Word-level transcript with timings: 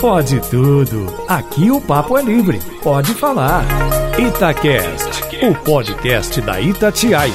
Pode 0.00 0.38
tudo. 0.50 1.06
Aqui 1.26 1.70
o 1.70 1.80
papo 1.80 2.18
é 2.18 2.22
livre. 2.22 2.60
Pode 2.82 3.14
falar. 3.14 3.64
Itacast, 4.18 5.24
o 5.42 5.54
podcast 5.64 6.40
da 6.42 6.60
Itatiaia. 6.60 7.32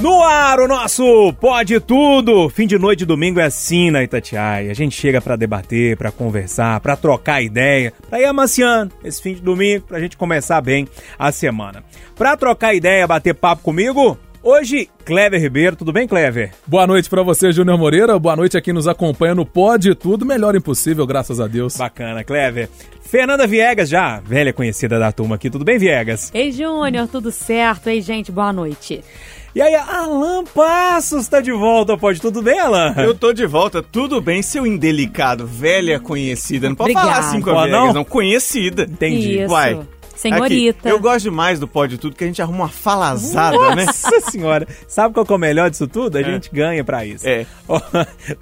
No 0.00 0.22
ar, 0.22 0.60
o 0.60 0.68
nosso 0.68 1.32
Pode 1.40 1.80
Tudo! 1.80 2.50
Fim 2.50 2.66
de 2.66 2.78
noite 2.78 3.06
domingo 3.06 3.40
é 3.40 3.44
assim 3.44 3.90
na 3.90 4.02
Itatiaia. 4.02 4.70
A 4.70 4.74
gente 4.74 4.94
chega 4.94 5.22
para 5.22 5.36
debater, 5.36 5.96
para 5.96 6.12
conversar, 6.12 6.78
para 6.80 6.96
trocar 6.96 7.40
ideia, 7.40 7.94
para 8.10 8.20
ir 8.20 8.26
amaciando 8.26 8.92
esse 9.02 9.22
fim 9.22 9.32
de 9.34 9.40
domingo, 9.40 9.86
pra 9.86 9.98
gente 9.98 10.14
começar 10.14 10.60
bem 10.60 10.86
a 11.18 11.32
semana. 11.32 11.82
Pra 12.14 12.36
trocar 12.36 12.74
ideia, 12.74 13.06
bater 13.06 13.34
papo 13.34 13.62
comigo, 13.62 14.18
Hoje, 14.48 14.88
Clever 15.04 15.40
Ribeiro, 15.40 15.74
tudo 15.74 15.92
bem, 15.92 16.06
Clever? 16.06 16.52
Boa 16.68 16.86
noite 16.86 17.10
para 17.10 17.20
você, 17.20 17.50
Júnior 17.50 17.76
Moreira. 17.76 18.16
Boa 18.16 18.36
noite 18.36 18.56
a 18.56 18.60
quem 18.60 18.72
nos 18.72 18.86
acompanha 18.86 19.34
no 19.34 19.44
Pode 19.44 19.92
Tudo, 19.96 20.24
melhor 20.24 20.54
impossível, 20.54 21.04
graças 21.04 21.40
a 21.40 21.48
Deus. 21.48 21.76
Bacana, 21.76 22.22
Clever. 22.22 22.68
Fernanda 23.00 23.44
Viegas, 23.44 23.88
já 23.88 24.20
velha 24.20 24.52
conhecida 24.52 25.00
da 25.00 25.10
turma 25.10 25.34
aqui. 25.34 25.50
Tudo 25.50 25.64
bem, 25.64 25.78
Viegas? 25.78 26.30
Ei, 26.32 26.52
Júnior, 26.52 27.08
tudo 27.08 27.32
certo? 27.32 27.88
Ei, 27.88 28.00
gente, 28.00 28.30
boa 28.30 28.52
noite. 28.52 29.02
E 29.52 29.60
aí, 29.60 29.74
Alan 29.74 30.44
Passos 30.44 31.26
tá 31.26 31.40
de 31.40 31.50
volta, 31.50 31.98
pode 31.98 32.20
tudo 32.20 32.40
bem, 32.40 32.60
Alan? 32.60 32.94
Eu 32.98 33.16
tô 33.16 33.32
de 33.32 33.46
volta, 33.46 33.82
tudo 33.82 34.20
bem, 34.20 34.42
seu 34.42 34.64
indelicado, 34.64 35.44
velha 35.44 35.98
conhecida. 35.98 36.68
Não 36.68 36.76
pode 36.76 36.92
Obrigada. 36.92 37.16
falar 37.16 37.28
assim 37.30 37.40
com 37.40 37.50
a 37.50 37.64
Vegas, 37.64 37.70
não? 37.72 37.92
não. 37.92 38.04
Conhecida. 38.04 38.84
Entendi. 38.84 39.40
Isso. 39.40 39.52
Uai. 39.52 39.80
Senhorita. 40.16 40.78
Aqui, 40.80 40.88
eu 40.88 40.98
gosto 41.00 41.24
demais 41.24 41.60
do 41.60 41.68
Pode 41.68 41.98
Tudo, 41.98 42.16
que 42.16 42.24
a 42.24 42.26
gente 42.26 42.40
arruma 42.42 42.64
uma 42.64 42.68
falazada, 42.68 43.74
né? 43.74 43.84
Nossa 43.84 44.20
senhora, 44.22 44.66
sabe 44.88 45.14
qual 45.14 45.24
que 45.24 45.32
é 45.32 45.36
o 45.36 45.38
melhor 45.38 45.70
disso 45.70 45.86
tudo? 45.86 46.16
A 46.18 46.22
gente 46.22 46.50
ganha 46.52 46.82
pra 46.82 47.04
isso. 47.04 47.26
É. 47.28 47.46
Ó, 47.68 47.80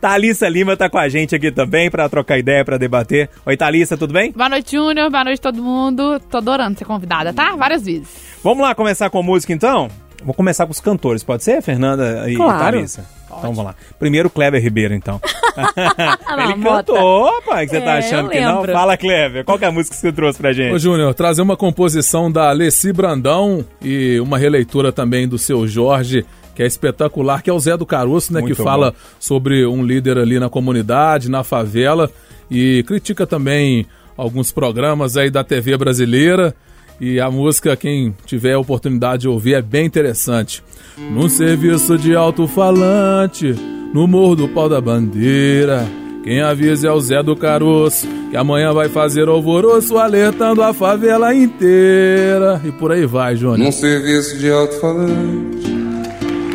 Thalissa 0.00 0.48
Lima 0.48 0.76
tá 0.76 0.88
com 0.88 0.98
a 0.98 1.08
gente 1.08 1.34
aqui 1.34 1.50
também 1.50 1.90
pra 1.90 2.08
trocar 2.08 2.38
ideia, 2.38 2.64
pra 2.64 2.76
debater. 2.78 3.28
Oi, 3.44 3.56
Thalissa, 3.56 3.96
tudo 3.96 4.12
bem? 4.12 4.32
Boa 4.32 4.48
noite, 4.48 4.72
Júnior. 4.76 5.10
Boa 5.10 5.24
noite, 5.24 5.40
todo 5.40 5.62
mundo. 5.62 6.20
Tô 6.30 6.38
adorando 6.38 6.78
ser 6.78 6.84
convidada, 6.84 7.32
tá? 7.32 7.54
Várias 7.56 7.84
vezes. 7.84 8.08
Vamos 8.42 8.62
lá 8.62 8.74
começar 8.74 9.10
com 9.10 9.22
música 9.22 9.52
então? 9.52 9.88
Vou 10.24 10.32
começar 10.34 10.64
com 10.64 10.72
os 10.72 10.80
cantores, 10.80 11.22
pode 11.22 11.44
ser, 11.44 11.60
Fernanda 11.60 12.30
e 12.30 12.36
Claro. 12.36 12.76
Thalissa? 12.76 13.04
Então 13.38 13.50
vamos 13.52 13.64
lá. 13.64 13.74
Primeiro, 13.98 14.28
Kleber 14.30 14.62
Ribeiro, 14.62 14.94
então. 14.94 15.20
Ele 16.38 16.54
Mota. 16.56 16.92
cantou, 16.92 17.42
pai, 17.42 17.66
que 17.66 17.70
você 17.72 17.80
tá 17.80 17.94
É, 17.94 17.98
achando 17.98 18.26
eu 18.26 18.30
que 18.30 18.40
não? 18.40 18.64
Fala, 18.64 18.96
Kleber, 18.96 19.44
qual 19.44 19.58
que 19.58 19.64
é 19.64 19.68
a 19.68 19.72
música 19.72 19.94
que 19.94 20.00
você 20.00 20.12
trouxe 20.12 20.38
pra 20.38 20.52
gente? 20.52 20.72
Ô, 20.74 20.78
Júnior, 20.78 21.14
trazer 21.14 21.42
uma 21.42 21.56
composição 21.56 22.30
da 22.30 22.48
Alessi 22.50 22.92
Brandão 22.92 23.64
e 23.82 24.18
uma 24.20 24.38
releitura 24.38 24.92
também 24.92 25.28
do 25.28 25.38
seu 25.38 25.66
Jorge, 25.66 26.24
que 26.54 26.62
é 26.62 26.66
espetacular, 26.66 27.42
que 27.42 27.50
é 27.50 27.52
o 27.52 27.58
Zé 27.58 27.76
do 27.76 27.86
Caroço, 27.86 28.32
né? 28.32 28.40
Muito 28.40 28.56
que 28.56 28.62
fala 28.62 28.90
bom. 28.92 28.96
sobre 29.18 29.66
um 29.66 29.84
líder 29.84 30.18
ali 30.18 30.38
na 30.38 30.48
comunidade, 30.48 31.30
na 31.30 31.42
favela, 31.44 32.10
e 32.50 32.82
critica 32.86 33.26
também 33.26 33.86
alguns 34.16 34.52
programas 34.52 35.16
aí 35.16 35.30
da 35.30 35.42
TV 35.42 35.76
brasileira. 35.76 36.54
E 37.00 37.20
a 37.20 37.30
música, 37.30 37.76
quem 37.76 38.14
tiver 38.24 38.52
a 38.54 38.58
oportunidade 38.58 39.22
de 39.22 39.28
ouvir, 39.28 39.54
é 39.54 39.62
bem 39.62 39.86
interessante. 39.86 40.62
Num 40.96 41.28
serviço 41.28 41.98
de 41.98 42.14
alto-falante, 42.14 43.54
no 43.92 44.06
Morro 44.06 44.36
do 44.36 44.48
Pau 44.48 44.68
da 44.68 44.80
Bandeira, 44.80 45.86
quem 46.22 46.40
avisa 46.40 46.88
é 46.88 46.90
o 46.90 47.00
Zé 47.00 47.22
do 47.22 47.36
Caroço, 47.36 48.06
que 48.30 48.36
amanhã 48.36 48.72
vai 48.72 48.88
fazer 48.88 49.28
alvoroço, 49.28 49.98
alertando 49.98 50.62
a 50.62 50.72
favela 50.72 51.34
inteira. 51.34 52.62
E 52.64 52.70
por 52.72 52.92
aí 52.92 53.04
vai, 53.04 53.36
Júnior. 53.36 53.58
Num 53.58 53.72
serviço 53.72 54.38
de 54.38 54.50
alto-falante, 54.50 55.68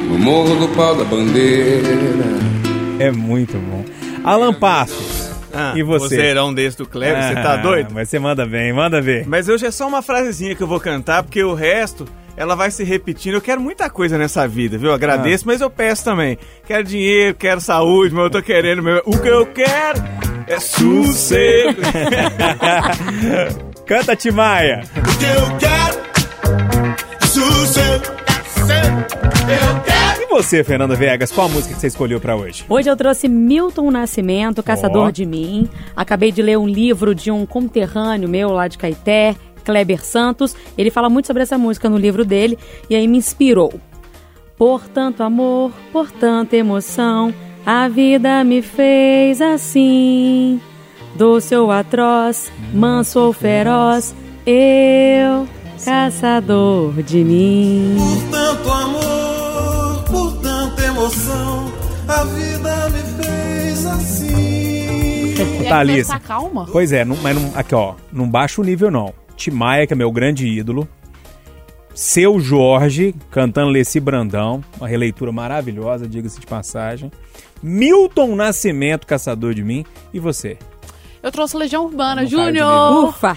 no 0.10 0.18
Morro 0.18 0.56
do 0.56 0.68
Pau 0.76 0.96
da 0.96 1.04
Bandeira. 1.04 1.84
É 2.98 3.12
muito 3.12 3.58
bom. 3.58 3.86
Alan 4.24 4.54
Passos, 4.54 5.19
Ah, 5.54 5.74
e 5.76 5.84
você? 5.84 6.16
Vozeirão 6.16 6.54
desse 6.54 6.78
do 6.78 6.86
Kleber, 6.86 7.24
você 7.24 7.34
tá 7.36 7.54
Ah, 7.54 7.58
doido? 7.58 7.94
Mas 7.94 8.10
você 8.10 8.20
manda 8.20 8.46
bem, 8.46 8.72
manda 8.74 9.02
ver. 9.02 9.26
Mas 9.28 9.48
hoje 9.50 9.66
é 9.66 9.72
só 9.72 9.88
uma 9.88 10.02
frasezinha 10.02 10.56
que 10.56 10.62
eu 10.62 10.68
vou 10.68 10.80
cantar, 10.80 11.24
porque 11.24 11.44
o 11.44 11.54
resto, 11.54 12.06
ela 12.38 12.56
vai 12.56 12.70
se 12.72 12.84
repetindo. 12.84 13.36
Eu 13.36 13.42
quero 13.42 13.60
muita 13.60 13.90
coisa 13.90 14.18
nessa 14.18 14.48
vida, 14.48 14.78
viu? 14.78 14.94
Agradeço, 14.94 15.46
mas 15.48 15.62
eu 15.62 15.70
peço 15.70 16.04
também. 16.04 16.38
Quero 16.68 16.84
dinheiro, 16.84 17.36
quero 17.36 17.60
saúde, 17.62 18.14
mas 18.14 18.26
eu 18.26 18.30
tô 18.30 18.42
querendo 18.42 18.84
mesmo. 18.84 19.02
O 19.06 19.18
que 19.18 19.28
eu 19.28 19.46
quero 19.48 20.02
é 20.48 20.60
sossego. 20.60 21.82
Canta, 23.86 24.16
Timaya. 24.16 24.84
o 24.96 25.18
que 25.18 25.26
eu 25.26 25.58
quero 25.58 26.79
você, 30.30 30.64
Fernanda 30.64 30.96
Viegas, 30.96 31.32
qual 31.32 31.48
a 31.48 31.50
música 31.50 31.74
que 31.74 31.80
você 31.80 31.88
escolheu 31.88 32.20
pra 32.20 32.36
hoje? 32.36 32.64
Hoje 32.70 32.90
eu 32.90 32.96
trouxe 32.96 33.28
Milton 33.28 33.92
Nascimento, 33.92 34.64
Caçador 34.64 35.08
Ó. 35.08 35.12
de 35.12 35.26
Mim. 35.26 35.68
Acabei 35.96 36.32
de 36.32 36.42
ler 36.42 36.58
um 36.58 36.68
livro 36.68 37.14
de 37.16 37.32
um 37.32 37.46
conterrâneo 37.46 38.30
meu 38.30 38.52
lá 38.52 38.68
de 38.68 38.78
Caeté, 38.78 39.36
Kleber 39.64 40.06
Santos. 40.06 40.56
Ele 40.78 40.92
fala 40.92 41.10
muito 41.10 41.28
sobre 41.28 41.44
essa 41.44 41.58
música 41.58 41.90
no 41.90 41.98
livro 41.98 42.24
dele 42.24 42.58
e 42.90 42.96
aí 42.96 43.08
me 43.08 43.18
inspirou. 43.18 43.74
Por 44.58 44.88
tanto 44.88 45.24
amor, 45.24 45.72
por 45.92 46.12
tanta 46.12 46.56
emoção, 46.56 47.34
a 47.66 47.88
vida 47.88 48.44
me 48.44 48.62
fez 48.62 49.42
assim. 49.42 50.60
Doce 51.16 51.56
ou 51.56 51.72
atroz, 51.72 52.52
manso 52.74 53.20
ou 53.20 53.34
feroz, 53.34 54.16
eu, 54.46 55.48
caçador 55.84 57.02
de 57.04 57.24
mim. 57.24 57.96
Por 57.98 58.32
tanto 58.32 58.72
amor, 58.72 59.19
emoção, 61.00 61.72
a 62.08 62.24
vida 62.26 62.90
me 62.90 63.24
fez 63.24 63.86
assim. 63.86 65.36
E 65.36 65.62
aí, 65.62 65.70
Thalissa. 65.70 66.14
tá 66.14 66.20
calma. 66.20 66.68
Pois 66.70 66.92
é, 66.92 67.06
não, 67.06 67.16
mas 67.18 67.42
não, 67.42 67.58
aqui 67.58 67.74
ó, 67.74 67.96
não 68.12 68.30
baixa 68.30 68.60
o 68.60 68.64
nível 68.64 68.92
não. 68.92 69.14
Timaya, 69.38 69.88
que 69.88 69.94
é 69.94 69.96
meu 69.96 70.12
grande 70.12 70.46
ídolo. 70.46 70.88
Seu 71.96 72.40
Jorge, 72.40 73.16
cantando 73.32 73.72
Leci 73.72 74.00
Brandão, 74.00 74.62
uma 74.78 74.88
releitura 74.88 75.32
maravilhosa, 75.32 76.08
diga-se 76.08 76.40
de 76.40 76.46
passagem. 76.46 77.10
Milton 77.64 78.36
Nascimento, 78.36 79.08
Caçador 79.08 79.54
de 79.54 79.64
Mim. 79.64 79.86
E 80.14 80.20
você? 80.20 80.58
Eu 81.22 81.32
trouxe 81.32 81.58
Legião 81.58 81.86
Urbana, 81.86 82.26
Júnior. 82.26 83.10
Ufa! 83.10 83.36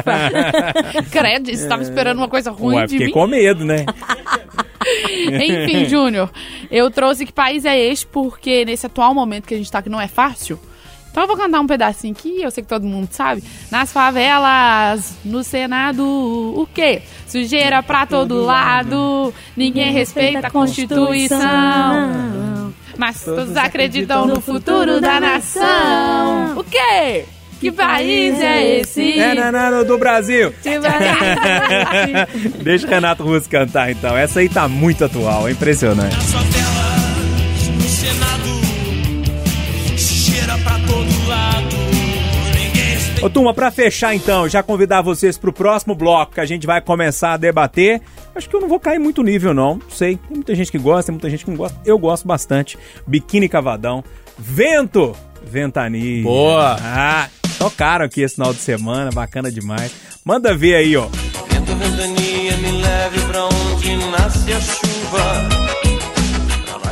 Credo, 1.10 1.54
você 1.54 1.66
tava 1.66 1.82
esperando 1.82 2.18
uma 2.18 2.28
coisa 2.28 2.50
ruim 2.50 2.76
Ué, 2.76 2.84
de 2.84 2.90
fiquei 2.92 3.06
mim. 3.06 3.12
com 3.12 3.26
medo, 3.26 3.64
né? 3.64 3.86
Enfim, 5.42 5.84
Júnior, 5.86 6.30
eu 6.70 6.90
trouxe 6.90 7.26
Que 7.26 7.32
País 7.32 7.64
é 7.64 7.78
Este 7.78 8.06
porque 8.06 8.64
nesse 8.64 8.86
atual 8.86 9.14
momento 9.14 9.46
que 9.46 9.54
a 9.54 9.56
gente 9.56 9.70
tá 9.70 9.82
que 9.82 9.88
não 9.88 10.00
é 10.00 10.08
fácil. 10.08 10.58
Então 11.14 11.22
eu 11.22 11.28
vou 11.28 11.36
cantar 11.36 11.60
um 11.60 11.66
pedacinho 11.66 12.12
aqui, 12.12 12.42
eu 12.42 12.50
sei 12.50 12.64
que 12.64 12.68
todo 12.68 12.84
mundo 12.84 13.08
sabe. 13.12 13.44
Nas 13.70 13.92
favelas, 13.92 15.16
no 15.24 15.44
Senado, 15.44 16.02
o 16.04 16.66
quê? 16.74 17.02
Sujeira 17.24 17.84
pra 17.84 18.04
todo 18.04 18.42
lado, 18.42 19.32
ninguém 19.56 19.92
respeita 19.92 20.48
a 20.48 20.50
Constituição. 20.50 21.38
Mas 22.98 23.24
todos 23.24 23.56
acreditam 23.56 24.26
no 24.26 24.40
futuro 24.40 25.00
da 25.00 25.20
nação. 25.20 26.58
O 26.58 26.64
quê? 26.64 27.26
Que 27.64 27.72
país 27.72 28.38
é 28.42 28.80
esse? 28.80 29.18
É, 29.18 29.34
não, 29.34 29.50
não, 29.50 29.70
não, 29.70 29.84
do 29.86 29.96
Brasil. 29.96 30.52
É? 30.66 32.26
Deixa 32.62 32.86
o 32.86 32.90
Renato 32.90 33.22
Russo 33.22 33.48
cantar 33.48 33.90
então. 33.90 34.14
Essa 34.14 34.40
aí 34.40 34.50
tá 34.50 34.68
muito 34.68 35.02
atual, 35.02 35.48
é 35.48 35.52
impressionante. 35.52 36.14
Nas 36.14 36.30
favelas, 36.30 37.68
no 37.74 37.88
Senado, 37.88 38.48
cheira 39.96 40.58
pra 40.58 40.78
todo 40.80 41.26
lado. 41.26 41.74
Ô 43.22 43.30
turma, 43.30 43.54
pra 43.54 43.70
fechar 43.70 44.14
então, 44.14 44.46
já 44.46 44.62
convidar 44.62 45.00
vocês 45.00 45.38
pro 45.38 45.50
próximo 45.50 45.94
bloco 45.94 46.34
que 46.34 46.40
a 46.40 46.44
gente 46.44 46.66
vai 46.66 46.82
começar 46.82 47.32
a 47.32 47.36
debater. 47.38 48.02
Acho 48.34 48.46
que 48.46 48.54
eu 48.54 48.60
não 48.60 48.68
vou 48.68 48.78
cair 48.78 48.98
muito 48.98 49.22
nível 49.22 49.54
não, 49.54 49.76
não 49.76 49.90
sei. 49.90 50.18
Tem 50.18 50.36
muita 50.36 50.54
gente 50.54 50.70
que 50.70 50.78
gosta, 50.78 51.06
tem 51.06 51.14
muita 51.14 51.30
gente 51.30 51.46
que 51.46 51.50
não 51.50 51.56
gosta. 51.56 51.80
Eu 51.86 51.96
gosto 51.96 52.28
bastante. 52.28 52.76
Biquíni 53.06 53.48
Cavadão. 53.48 54.04
Vento! 54.38 55.16
Ventania. 55.42 56.22
Boa. 56.22 56.76
Ah, 56.80 57.28
tocaram 57.70 58.04
aqui 58.04 58.20
esse 58.20 58.34
final 58.34 58.52
de 58.52 58.60
semana, 58.60 59.10
bacana 59.10 59.50
demais. 59.50 59.90
Manda 60.22 60.54
ver 60.54 60.74
aí, 60.74 60.94
ó. 60.96 61.06
Vento, 61.06 61.74
ventania, 61.74 62.56
me 62.58 62.82
leve 62.82 63.20
pra 63.22 63.46
onde 63.46 63.96
nasce 64.10 64.52
a 64.52 64.60
chuva. 64.60 65.48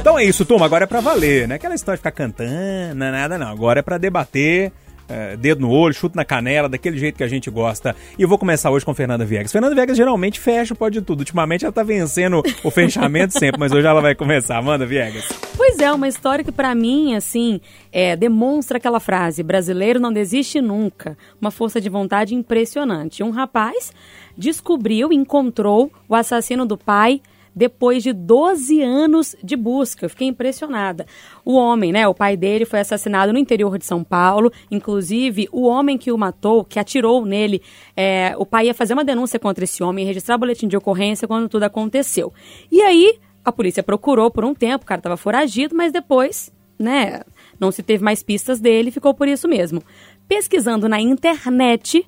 Então 0.01 0.19
é 0.19 0.25
isso, 0.25 0.47
turma. 0.47 0.65
Agora 0.65 0.85
é 0.85 0.87
pra 0.87 1.01
valer, 1.01 1.47
não 1.47 1.53
é 1.53 1.57
aquela 1.57 1.75
história 1.75 1.97
de 1.97 2.01
ficar 2.01 2.13
cantando, 2.13 2.95
não 2.95 3.07
é 3.07 3.11
nada 3.11 3.37
não. 3.37 3.49
Agora 3.49 3.81
é 3.81 3.83
pra 3.83 3.99
debater, 3.99 4.73
é, 5.09 5.37
dedo 5.37 5.61
no 5.61 5.71
olho, 5.71 5.95
chute 5.95 6.17
na 6.17 6.25
canela, 6.25 6.69
daquele 6.69 6.99
jeito 6.99 7.17
que 7.17 7.25
a 7.25 7.29
gente 7.29 7.51
gosta. 7.51 7.95
E 8.19 8.23
eu 8.23 8.29
vou 8.29 8.39
começar 8.39 8.71
hoje 8.71 8.85
com 8.85 8.95
Fernanda 8.95 9.25
Viegas. 9.25 9.53
Fernanda 9.53 9.75
Viegas 9.75 9.97
geralmente 9.97 10.41
fecha 10.41 10.75
o 10.75 10.77
pode 10.77 11.01
tudo. 11.03 11.21
Ultimamente 11.21 11.65
ela 11.65 11.73
tá 11.73 11.83
vencendo 11.83 12.43
o 12.65 12.71
fechamento 12.71 13.39
sempre, 13.39 13.59
mas 13.59 13.73
hoje 13.73 13.87
ela 13.87 14.01
vai 14.01 14.15
começar. 14.15 14.61
Manda, 14.63 14.87
Viegas. 14.87 15.29
Pois 15.57 15.79
é, 15.79 15.93
uma 15.93 16.09
história 16.09 16.45
que 16.45 16.53
pra 16.53 16.75
mim, 16.75 17.15
assim, 17.15 17.61
é, 17.93 18.17
demonstra 18.17 18.79
aquela 18.79 19.01
frase: 19.01 19.43
brasileiro 19.43 20.01
não 20.01 20.13
desiste 20.13 20.61
nunca. 20.61 21.17
Uma 21.41 21.51
força 21.51 21.81
de 21.81 21.89
vontade 21.89 22.35
impressionante. 22.35 23.23
Um 23.23 23.31
rapaz 23.31 23.93
descobriu, 24.37 25.13
encontrou 25.13 25.93
o 26.09 26.15
assassino 26.15 26.65
do 26.65 26.77
pai 26.77 27.21
depois 27.55 28.03
de 28.03 28.13
12 28.13 28.83
anos 28.83 29.37
de 29.43 29.57
busca. 29.57 30.05
Eu 30.05 30.11
fiquei 30.11 30.29
impressionada. 30.29 31.07
O 31.45 31.55
homem, 31.55 31.93
né, 31.93 32.07
o 32.09 32.15
pai 32.15 32.37
dele 32.37 32.65
foi 32.65 32.81
assassinado 32.81 33.33
no 33.33 33.39
interior 33.39 33.79
de 33.79 33.85
São 33.85 34.03
Paulo. 34.03 34.53
Inclusive, 34.71 35.49
o 35.53 35.63
homem 35.63 35.99
que 35.99 36.13
o 36.13 36.19
matou, 36.19 36.65
que 36.65 36.79
atirou 36.79 37.25
nele, 37.25 37.63
é, 37.97 38.35
o 38.39 38.47
pai 38.47 38.67
ia 38.67 38.75
fazer 38.75 38.95
uma 38.95 39.05
denúncia 39.05 39.39
contra 39.39 39.65
esse 39.65 39.83
homem, 39.83 40.07
registrar 40.07 40.39
boletim 40.39 40.67
de 40.69 40.77
ocorrência 40.77 41.29
quando 41.29 41.49
tudo 41.49 41.65
aconteceu. 41.65 42.33
E 42.71 42.81
aí, 42.81 43.19
a 43.45 43.53
polícia 43.53 43.83
procurou 43.83 44.31
por 44.31 44.45
um 44.45 44.55
tempo, 44.55 44.85
o 44.85 44.87
cara 44.87 45.01
estava 45.01 45.17
foragido, 45.17 45.75
mas 45.75 45.93
depois, 45.93 46.53
né, 46.79 47.23
não 47.59 47.71
se 47.71 47.83
teve 47.83 48.03
mais 48.03 48.23
pistas 48.23 48.61
dele, 48.61 48.91
ficou 48.91 49.13
por 49.15 49.29
isso 49.29 49.49
mesmo. 49.49 49.83
Pesquisando 50.29 50.89
na 50.89 51.01
internet, 51.01 52.07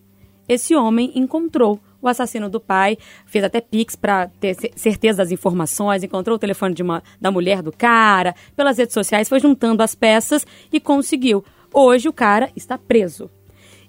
esse 0.48 0.74
homem 0.74 1.12
encontrou 1.14 1.80
o 2.06 2.10
assassino 2.10 2.48
do 2.48 2.60
pai, 2.60 2.96
fez 3.26 3.44
até 3.44 3.60
pix 3.60 3.96
para 3.96 4.28
ter 4.40 4.56
certeza 4.76 5.18
das 5.18 5.30
informações, 5.30 6.02
encontrou 6.02 6.36
o 6.36 6.38
telefone 6.38 6.74
de 6.74 6.82
uma, 6.82 7.02
da 7.20 7.30
mulher 7.30 7.62
do 7.62 7.72
cara, 7.72 8.34
pelas 8.56 8.78
redes 8.78 8.94
sociais, 8.94 9.28
foi 9.28 9.40
juntando 9.40 9.82
as 9.82 9.94
peças 9.94 10.46
e 10.72 10.80
conseguiu. 10.80 11.44
Hoje 11.72 12.08
o 12.08 12.12
cara 12.12 12.50
está 12.54 12.78
preso. 12.78 13.30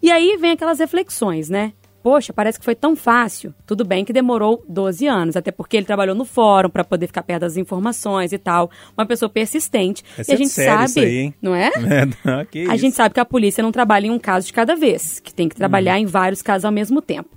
E 0.02 0.12
aí 0.12 0.38
vem 0.38 0.52
aquelas 0.52 0.80
reflexões, 0.80 1.50
né? 1.50 1.74
Poxa, 2.06 2.32
parece 2.32 2.60
que 2.60 2.66
foi 2.66 2.76
tão 2.76 2.96
fácil. 2.96 3.52
Tudo 3.66 3.84
bem 3.84 4.06
que 4.06 4.14
demorou 4.14 4.64
12 4.70 5.08
anos, 5.08 5.36
até 5.36 5.52
porque 5.52 5.76
ele 5.76 5.88
trabalhou 5.88 6.14
no 6.14 6.24
fórum 6.24 6.70
para 6.70 6.84
poder 6.84 7.08
ficar 7.08 7.24
perto 7.24 7.42
das 7.42 7.58
informações 7.58 8.32
e 8.32 8.38
tal. 8.38 8.70
Uma 8.96 9.08
pessoa 9.08 9.28
persistente. 9.28 10.04
Essa 10.16 10.32
e 10.32 10.34
a 10.34 10.36
é 10.36 10.38
gente 10.38 10.50
sabe, 10.52 10.86
isso 10.86 11.00
aí, 11.00 11.18
hein? 11.18 11.34
não 11.42 11.56
é? 11.56 11.72
É, 11.96 12.06
não, 12.24 12.40
A 12.40 12.76
isso. 12.76 12.78
gente 12.78 12.96
sabe 12.96 13.16
que 13.16 13.20
a 13.20 13.26
polícia 13.26 13.64
não 13.64 13.72
trabalha 13.72 14.06
em 14.06 14.12
um 14.12 14.20
caso 14.20 14.46
de 14.46 14.54
cada 14.54 14.76
vez, 14.76 15.20
que 15.20 15.34
tem 15.34 15.50
que 15.50 15.56
trabalhar 15.56 16.00
em 16.00 16.06
vários 16.06 16.44
casos 16.44 16.66
ao 16.66 16.72
mesmo 16.72 17.02
tempo. 17.02 17.35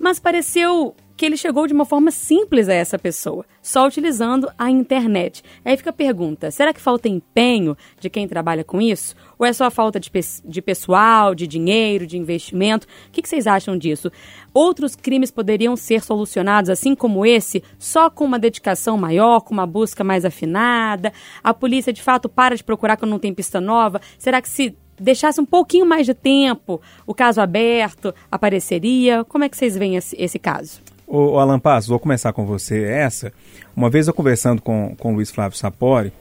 Mas 0.00 0.18
pareceu 0.18 0.96
que 1.14 1.26
ele 1.26 1.36
chegou 1.36 1.66
de 1.66 1.74
uma 1.74 1.84
forma 1.84 2.10
simples 2.10 2.66
a 2.66 2.72
essa 2.72 2.98
pessoa, 2.98 3.44
só 3.60 3.86
utilizando 3.86 4.50
a 4.56 4.70
internet. 4.70 5.44
Aí 5.62 5.76
fica 5.76 5.90
a 5.90 5.92
pergunta: 5.92 6.50
será 6.50 6.72
que 6.72 6.80
falta 6.80 7.10
empenho 7.10 7.76
de 8.00 8.08
quem 8.08 8.26
trabalha 8.26 8.64
com 8.64 8.80
isso? 8.80 9.14
Ou 9.38 9.44
é 9.44 9.52
só 9.52 9.70
falta 9.70 10.00
de, 10.00 10.10
pes- 10.10 10.42
de 10.42 10.62
pessoal, 10.62 11.34
de 11.34 11.46
dinheiro, 11.46 12.06
de 12.06 12.16
investimento? 12.16 12.86
O 13.08 13.10
que, 13.12 13.20
que 13.20 13.28
vocês 13.28 13.46
acham 13.46 13.76
disso? 13.76 14.10
Outros 14.54 14.96
crimes 14.96 15.30
poderiam 15.30 15.76
ser 15.76 16.02
solucionados, 16.02 16.70
assim 16.70 16.94
como 16.94 17.26
esse, 17.26 17.62
só 17.78 18.08
com 18.08 18.24
uma 18.24 18.38
dedicação 18.38 18.96
maior, 18.96 19.40
com 19.40 19.52
uma 19.52 19.66
busca 19.66 20.02
mais 20.02 20.24
afinada? 20.24 21.12
A 21.44 21.52
polícia 21.52 21.92
de 21.92 22.02
fato 22.02 22.30
para 22.30 22.56
de 22.56 22.64
procurar 22.64 22.96
quando 22.96 23.10
não 23.10 23.18
tem 23.18 23.34
pista 23.34 23.60
nova? 23.60 24.00
Será 24.18 24.40
que 24.40 24.48
se 24.48 24.74
deixasse 25.00 25.40
um 25.40 25.46
pouquinho 25.46 25.86
mais 25.86 26.06
de 26.06 26.14
tempo, 26.14 26.80
o 27.06 27.14
caso 27.14 27.40
aberto 27.40 28.14
apareceria? 28.30 29.24
Como 29.24 29.44
é 29.44 29.48
que 29.48 29.56
vocês 29.56 29.76
veem 29.76 29.96
esse, 29.96 30.14
esse 30.18 30.38
caso? 30.38 30.80
Ô, 31.06 31.32
ô, 31.32 31.38
Alan 31.38 31.58
Passos, 31.58 31.88
vou 31.88 31.98
começar 31.98 32.32
com 32.32 32.46
você 32.46 32.84
essa. 32.84 33.32
Uma 33.74 33.90
vez 33.90 34.06
eu 34.06 34.14
conversando 34.14 34.62
com, 34.62 34.94
com 34.98 35.12
o 35.12 35.14
Luiz 35.16 35.30
Flávio 35.30 35.58
Sapori, 35.58 36.12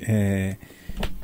é, 0.00 0.56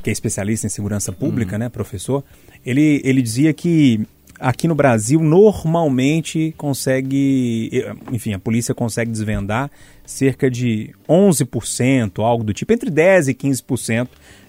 que 0.03 0.09
é 0.09 0.13
especialista 0.13 0.67
em 0.67 0.69
segurança 0.69 1.11
pública, 1.11 1.57
né, 1.57 1.69
professor, 1.69 2.23
ele, 2.65 3.01
ele 3.03 3.21
dizia 3.21 3.53
que 3.53 4.05
aqui 4.39 4.67
no 4.67 4.75
Brasil 4.75 5.19
normalmente 5.19 6.53
consegue, 6.57 7.71
enfim, 8.11 8.33
a 8.33 8.39
polícia 8.39 8.75
consegue 8.75 9.11
desvendar 9.11 9.71
cerca 10.05 10.49
de 10.49 10.93
11%, 11.09 12.23
algo 12.23 12.43
do 12.43 12.53
tipo, 12.53 12.71
entre 12.71 12.91
10% 12.91 13.29
e 13.29 13.33
15% 13.33 14.07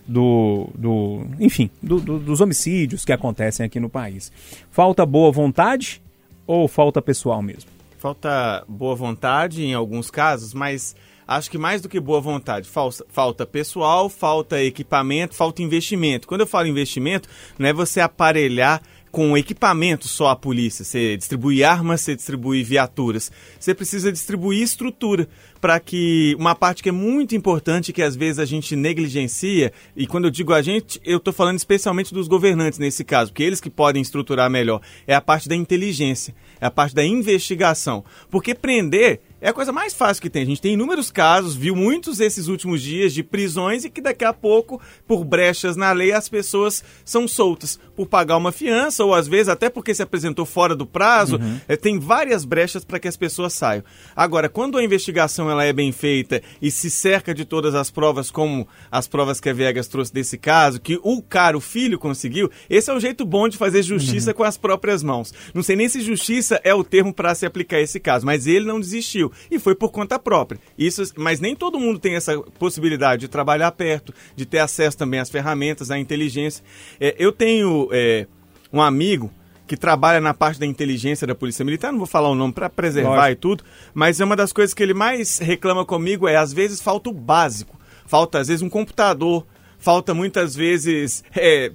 do, 0.08 0.68
do 0.74 1.26
enfim, 1.38 1.68
do- 1.82 2.00
do- 2.00 2.18
dos 2.18 2.40
homicídios 2.40 3.04
que 3.04 3.12
acontecem 3.12 3.66
aqui 3.66 3.78
no 3.78 3.90
país. 3.90 4.32
Falta 4.70 5.04
boa 5.04 5.30
vontade 5.30 6.00
ou 6.46 6.66
falta 6.66 7.02
pessoal 7.02 7.42
mesmo? 7.42 7.70
Falta 7.98 8.64
boa 8.66 8.94
vontade 8.96 9.62
em 9.64 9.74
alguns 9.74 10.10
casos, 10.10 10.54
mas 10.54 10.96
acho 11.26 11.50
que 11.50 11.58
mais 11.58 11.82
do 11.82 11.88
que 11.88 12.00
boa 12.00 12.20
vontade, 12.20 12.66
falta 13.08 13.44
pessoal, 13.44 14.08
falta 14.08 14.62
equipamento, 14.62 15.34
falta 15.34 15.62
investimento. 15.62 16.26
Quando 16.26 16.40
eu 16.42 16.46
falo 16.46 16.66
investimento, 16.68 17.28
não 17.58 17.68
é 17.68 17.72
você 17.72 18.00
aparelhar 18.00 18.80
com 19.10 19.36
equipamento 19.36 20.06
só 20.06 20.28
a 20.28 20.36
polícia, 20.36 20.84
você 20.84 21.16
distribui 21.16 21.64
armas, 21.64 22.02
você 22.02 22.14
distribui 22.14 22.62
viaturas. 22.62 23.32
Você 23.58 23.74
precisa 23.74 24.12
distribuir 24.12 24.62
estrutura 24.62 25.26
para 25.60 25.80
que 25.80 26.36
uma 26.38 26.54
parte 26.54 26.82
que 26.82 26.88
é 26.88 26.92
muito 26.92 27.34
importante 27.34 27.92
que 27.92 28.02
às 28.02 28.16
vezes 28.16 28.38
a 28.38 28.44
gente 28.44 28.76
negligencia, 28.76 29.72
e 29.96 30.06
quando 30.06 30.26
eu 30.26 30.30
digo 30.30 30.52
a 30.52 30.62
gente, 30.62 31.00
eu 31.04 31.18
estou 31.18 31.32
falando 31.32 31.56
especialmente 31.56 32.14
dos 32.14 32.28
governantes 32.28 32.78
nesse 32.78 33.04
caso, 33.04 33.32
porque 33.32 33.42
eles 33.42 33.60
que 33.60 33.70
podem 33.70 34.02
estruturar 34.02 34.50
melhor, 34.50 34.80
é 35.06 35.14
a 35.14 35.20
parte 35.20 35.48
da 35.48 35.56
inteligência, 35.56 36.34
é 36.60 36.66
a 36.66 36.70
parte 36.70 36.94
da 36.94 37.04
investigação. 37.04 38.04
Porque 38.30 38.54
prender 38.54 39.20
é 39.40 39.48
a 39.48 39.52
coisa 39.52 39.72
mais 39.72 39.94
fácil 39.94 40.20
que 40.20 40.30
tem. 40.30 40.42
A 40.42 40.46
gente 40.46 40.60
tem 40.60 40.72
inúmeros 40.72 41.10
casos, 41.10 41.54
viu 41.54 41.76
muitos 41.76 42.18
esses 42.18 42.48
últimos 42.48 42.82
dias 42.82 43.12
de 43.12 43.22
prisões 43.22 43.84
e 43.84 43.90
que 43.90 44.00
daqui 44.00 44.24
a 44.24 44.32
pouco, 44.32 44.80
por 45.06 45.24
brechas 45.24 45.76
na 45.76 45.92
lei, 45.92 46.12
as 46.12 46.28
pessoas 46.28 46.82
são 47.04 47.28
soltas 47.28 47.78
por 47.94 48.06
pagar 48.06 48.36
uma 48.36 48.50
fiança 48.50 49.04
ou 49.04 49.14
às 49.14 49.28
vezes 49.28 49.48
até 49.48 49.70
porque 49.70 49.94
se 49.94 50.02
apresentou 50.02 50.44
fora 50.44 50.74
do 50.74 50.86
prazo. 50.86 51.38
Eh, 51.68 51.76
tem 51.76 51.98
várias 51.98 52.44
brechas 52.44 52.84
para 52.84 52.98
que 52.98 53.06
as 53.06 53.16
pessoas 53.16 53.52
saiam. 53.52 53.84
Agora, 54.14 54.48
quando 54.48 54.76
a 54.76 54.82
investigação 54.82 55.50
ela 55.50 55.64
é 55.64 55.72
bem 55.72 55.92
feita 55.92 56.42
e 56.60 56.70
se 56.70 56.90
cerca 56.90 57.32
de 57.32 57.44
todas 57.44 57.74
as 57.74 57.90
provas, 57.90 58.30
como 58.30 58.66
as 58.90 59.06
provas 59.06 59.40
que 59.40 59.48
a 59.48 59.52
Viegas 59.52 59.86
trouxe 59.86 60.12
desse 60.12 60.36
caso, 60.36 60.80
que 60.80 60.98
o 61.02 61.22
cara, 61.22 61.56
o 61.56 61.60
filho, 61.60 61.98
conseguiu, 61.98 62.50
esse 62.68 62.90
é 62.90 62.94
o 62.94 63.00
jeito 63.00 63.24
bom 63.24 63.48
de 63.48 63.56
fazer 63.56 63.82
justiça 63.82 64.34
com 64.34 64.42
as 64.42 64.56
próprias 64.56 65.02
mãos. 65.02 65.32
Não 65.54 65.62
sei 65.62 65.76
nem 65.76 65.88
se 65.88 66.00
justiça 66.00 66.60
é 66.64 66.74
o 66.74 66.82
termo 66.82 67.12
para 67.12 67.34
se 67.34 67.46
aplicar 67.46 67.76
a 67.76 67.82
esse 67.82 68.00
caso, 68.00 68.26
mas 68.26 68.46
ele 68.46 68.64
não 68.64 68.80
desistiu 68.80 69.27
e 69.50 69.58
foi 69.58 69.74
por 69.74 69.90
conta 69.90 70.18
própria. 70.18 70.60
Isso, 70.78 71.02
mas 71.16 71.40
nem 71.40 71.54
todo 71.54 71.78
mundo 71.78 71.98
tem 71.98 72.14
essa 72.14 72.38
possibilidade 72.58 73.22
de 73.22 73.28
trabalhar 73.28 73.72
perto, 73.72 74.12
de 74.34 74.46
ter 74.46 74.58
acesso 74.58 74.96
também 74.96 75.20
às 75.20 75.30
ferramentas, 75.30 75.90
à 75.90 75.98
inteligência. 75.98 76.64
É, 77.00 77.14
eu 77.18 77.32
tenho 77.32 77.88
é, 77.92 78.26
um 78.72 78.82
amigo 78.82 79.30
que 79.66 79.76
trabalha 79.76 80.20
na 80.20 80.32
parte 80.32 80.58
da 80.58 80.66
inteligência 80.66 81.26
da 81.26 81.34
Polícia 81.34 81.64
Militar, 81.64 81.92
não 81.92 81.98
vou 81.98 82.06
falar 82.06 82.30
o 82.30 82.34
nome 82.34 82.54
para 82.54 82.70
preservar 82.70 83.10
Lógico. 83.10 83.32
e 83.32 83.36
tudo, 83.36 83.64
mas 83.92 84.18
é 84.18 84.24
uma 84.24 84.34
das 84.34 84.52
coisas 84.52 84.72
que 84.72 84.82
ele 84.82 84.94
mais 84.94 85.38
reclama 85.38 85.84
comigo 85.84 86.26
é 86.26 86.36
às 86.36 86.52
vezes 86.52 86.80
falta 86.80 87.10
o 87.10 87.12
básico, 87.12 87.78
falta 88.06 88.38
às 88.38 88.48
vezes 88.48 88.62
um 88.62 88.70
computador, 88.70 89.46
falta 89.78 90.14
muitas 90.14 90.56
vezes 90.56 91.22
é, 91.36 91.70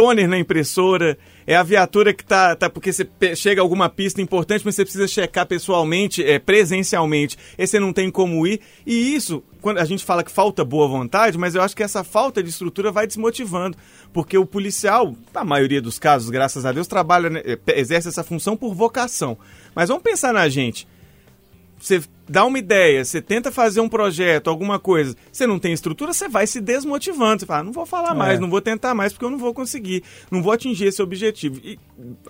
toner 0.00 0.26
na 0.26 0.38
impressora, 0.38 1.18
é 1.46 1.54
a 1.54 1.62
viatura 1.62 2.14
que 2.14 2.24
tá, 2.24 2.56
tá 2.56 2.70
porque 2.70 2.90
você 2.90 3.06
chega 3.36 3.60
a 3.60 3.62
alguma 3.62 3.86
pista 3.86 4.22
importante, 4.22 4.64
mas 4.64 4.74
você 4.74 4.82
precisa 4.82 5.06
checar 5.06 5.44
pessoalmente, 5.44 6.24
é, 6.24 6.38
presencialmente, 6.38 7.36
e 7.58 7.66
você 7.66 7.78
não 7.78 7.92
tem 7.92 8.10
como 8.10 8.46
ir. 8.46 8.62
E 8.86 9.14
isso, 9.14 9.42
quando 9.60 9.76
a 9.76 9.84
gente 9.84 10.02
fala 10.02 10.24
que 10.24 10.30
falta 10.30 10.64
boa 10.64 10.88
vontade, 10.88 11.36
mas 11.36 11.54
eu 11.54 11.60
acho 11.60 11.76
que 11.76 11.82
essa 11.82 12.02
falta 12.02 12.42
de 12.42 12.48
estrutura 12.48 12.90
vai 12.90 13.06
desmotivando, 13.06 13.76
porque 14.10 14.38
o 14.38 14.46
policial, 14.46 15.14
na 15.34 15.44
maioria 15.44 15.82
dos 15.82 15.98
casos, 15.98 16.30
graças 16.30 16.64
a 16.64 16.72
Deus, 16.72 16.86
trabalha, 16.86 17.28
né, 17.28 17.42
é, 17.44 17.78
exerce 17.78 18.08
essa 18.08 18.24
função 18.24 18.56
por 18.56 18.74
vocação. 18.74 19.36
Mas 19.74 19.90
vamos 19.90 20.02
pensar 20.02 20.32
na 20.32 20.48
gente 20.48 20.88
você 21.78 22.02
dá 22.30 22.44
uma 22.44 22.58
ideia, 22.60 23.04
você 23.04 23.20
tenta 23.20 23.50
fazer 23.50 23.80
um 23.80 23.88
projeto, 23.88 24.48
alguma 24.48 24.78
coisa, 24.78 25.16
você 25.32 25.46
não 25.48 25.58
tem 25.58 25.72
estrutura, 25.72 26.12
você 26.12 26.28
vai 26.28 26.46
se 26.46 26.60
desmotivando. 26.60 27.40
Você 27.40 27.46
fala, 27.46 27.60
"Ah, 27.60 27.64
não 27.64 27.72
vou 27.72 27.84
falar 27.84 28.14
mais, 28.14 28.38
não 28.38 28.48
vou 28.48 28.60
tentar 28.60 28.94
mais 28.94 29.12
porque 29.12 29.24
eu 29.24 29.30
não 29.30 29.38
vou 29.38 29.52
conseguir, 29.52 30.04
não 30.30 30.40
vou 30.40 30.52
atingir 30.52 30.84
esse 30.86 31.02
objetivo. 31.02 31.60
E 31.64 31.76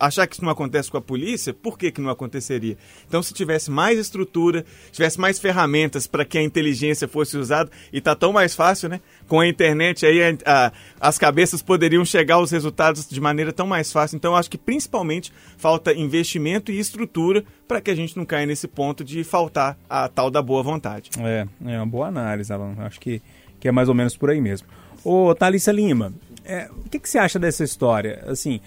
achar 0.01 0.27
que 0.27 0.35
isso 0.37 0.43
não 0.45 0.51
acontece 0.51 0.91
com 0.91 0.97
a 0.97 1.01
polícia, 1.03 1.53
por 1.53 1.79
que, 1.79 1.91
que 1.93 2.01
não 2.01 2.09
aconteceria? 2.09 2.79
Então, 3.07 3.23
se 3.23 3.35
tivesse 3.35 3.71
mais 3.71 3.99
estrutura, 3.99 4.65
tivesse 4.91 5.21
mais 5.21 5.39
ferramentas 5.39 6.07
para 6.07 6.25
que 6.25 6.39
a 6.39 6.43
inteligência 6.43 7.07
fosse 7.07 7.37
usada, 7.37 7.71
e 7.93 8.01
tá 8.01 8.15
tão 8.15 8.33
mais 8.33 8.55
fácil, 8.55 8.89
né? 8.89 9.01
Com 9.29 9.39
a 9.41 9.47
internet 9.47 10.07
aí, 10.07 10.23
a- 10.23 10.37
a- 10.47 10.73
as 10.99 11.19
cabeças 11.19 11.61
poderiam 11.61 12.05
chegar 12.07 12.37
aos 12.37 12.51
resultados 12.51 13.07
de 13.07 13.21
maneira 13.21 13.53
tão 13.53 13.67
mais 13.67 13.93
fácil. 13.93 14.17
Então, 14.17 14.33
eu 14.33 14.37
acho 14.37 14.51
que 14.51 14.59
principalmente 14.59 15.31
falta 15.59 15.93
investimento 15.93 16.73
e 16.73 16.79
estrutura 16.79 17.45
para 17.69 17.81
que 17.81 17.91
a 17.91 17.95
gente 17.95 18.17
não 18.17 18.25
caia 18.25 18.47
nesse 18.47 18.67
ponto 18.67 19.05
de 19.05 19.23
faltar 19.23 19.79
a 19.91 20.09
tal 20.09 20.31
da 20.31 20.41
boa 20.41 20.63
vontade. 20.63 21.11
É, 21.19 21.47
é 21.67 21.77
uma 21.77 21.87
boa 21.87 22.07
análise, 22.07 22.53
Alan. 22.53 22.75
Acho 22.79 23.01
que, 23.01 23.21
que 23.59 23.67
é 23.67 23.73
mais 23.73 23.89
ou 23.89 23.95
menos 23.95 24.17
por 24.17 24.31
aí 24.31 24.41
mesmo. 24.41 24.69
Ô, 25.05 25.35
Thalissa 25.35 25.73
Lima, 25.73 26.13
é, 26.45 26.71
o 26.71 26.89
que, 26.89 27.01
que 27.01 27.09
você 27.09 27.19
acha 27.19 27.39
dessa 27.41 27.65
história? 27.65 28.23
Assim, 28.29 28.61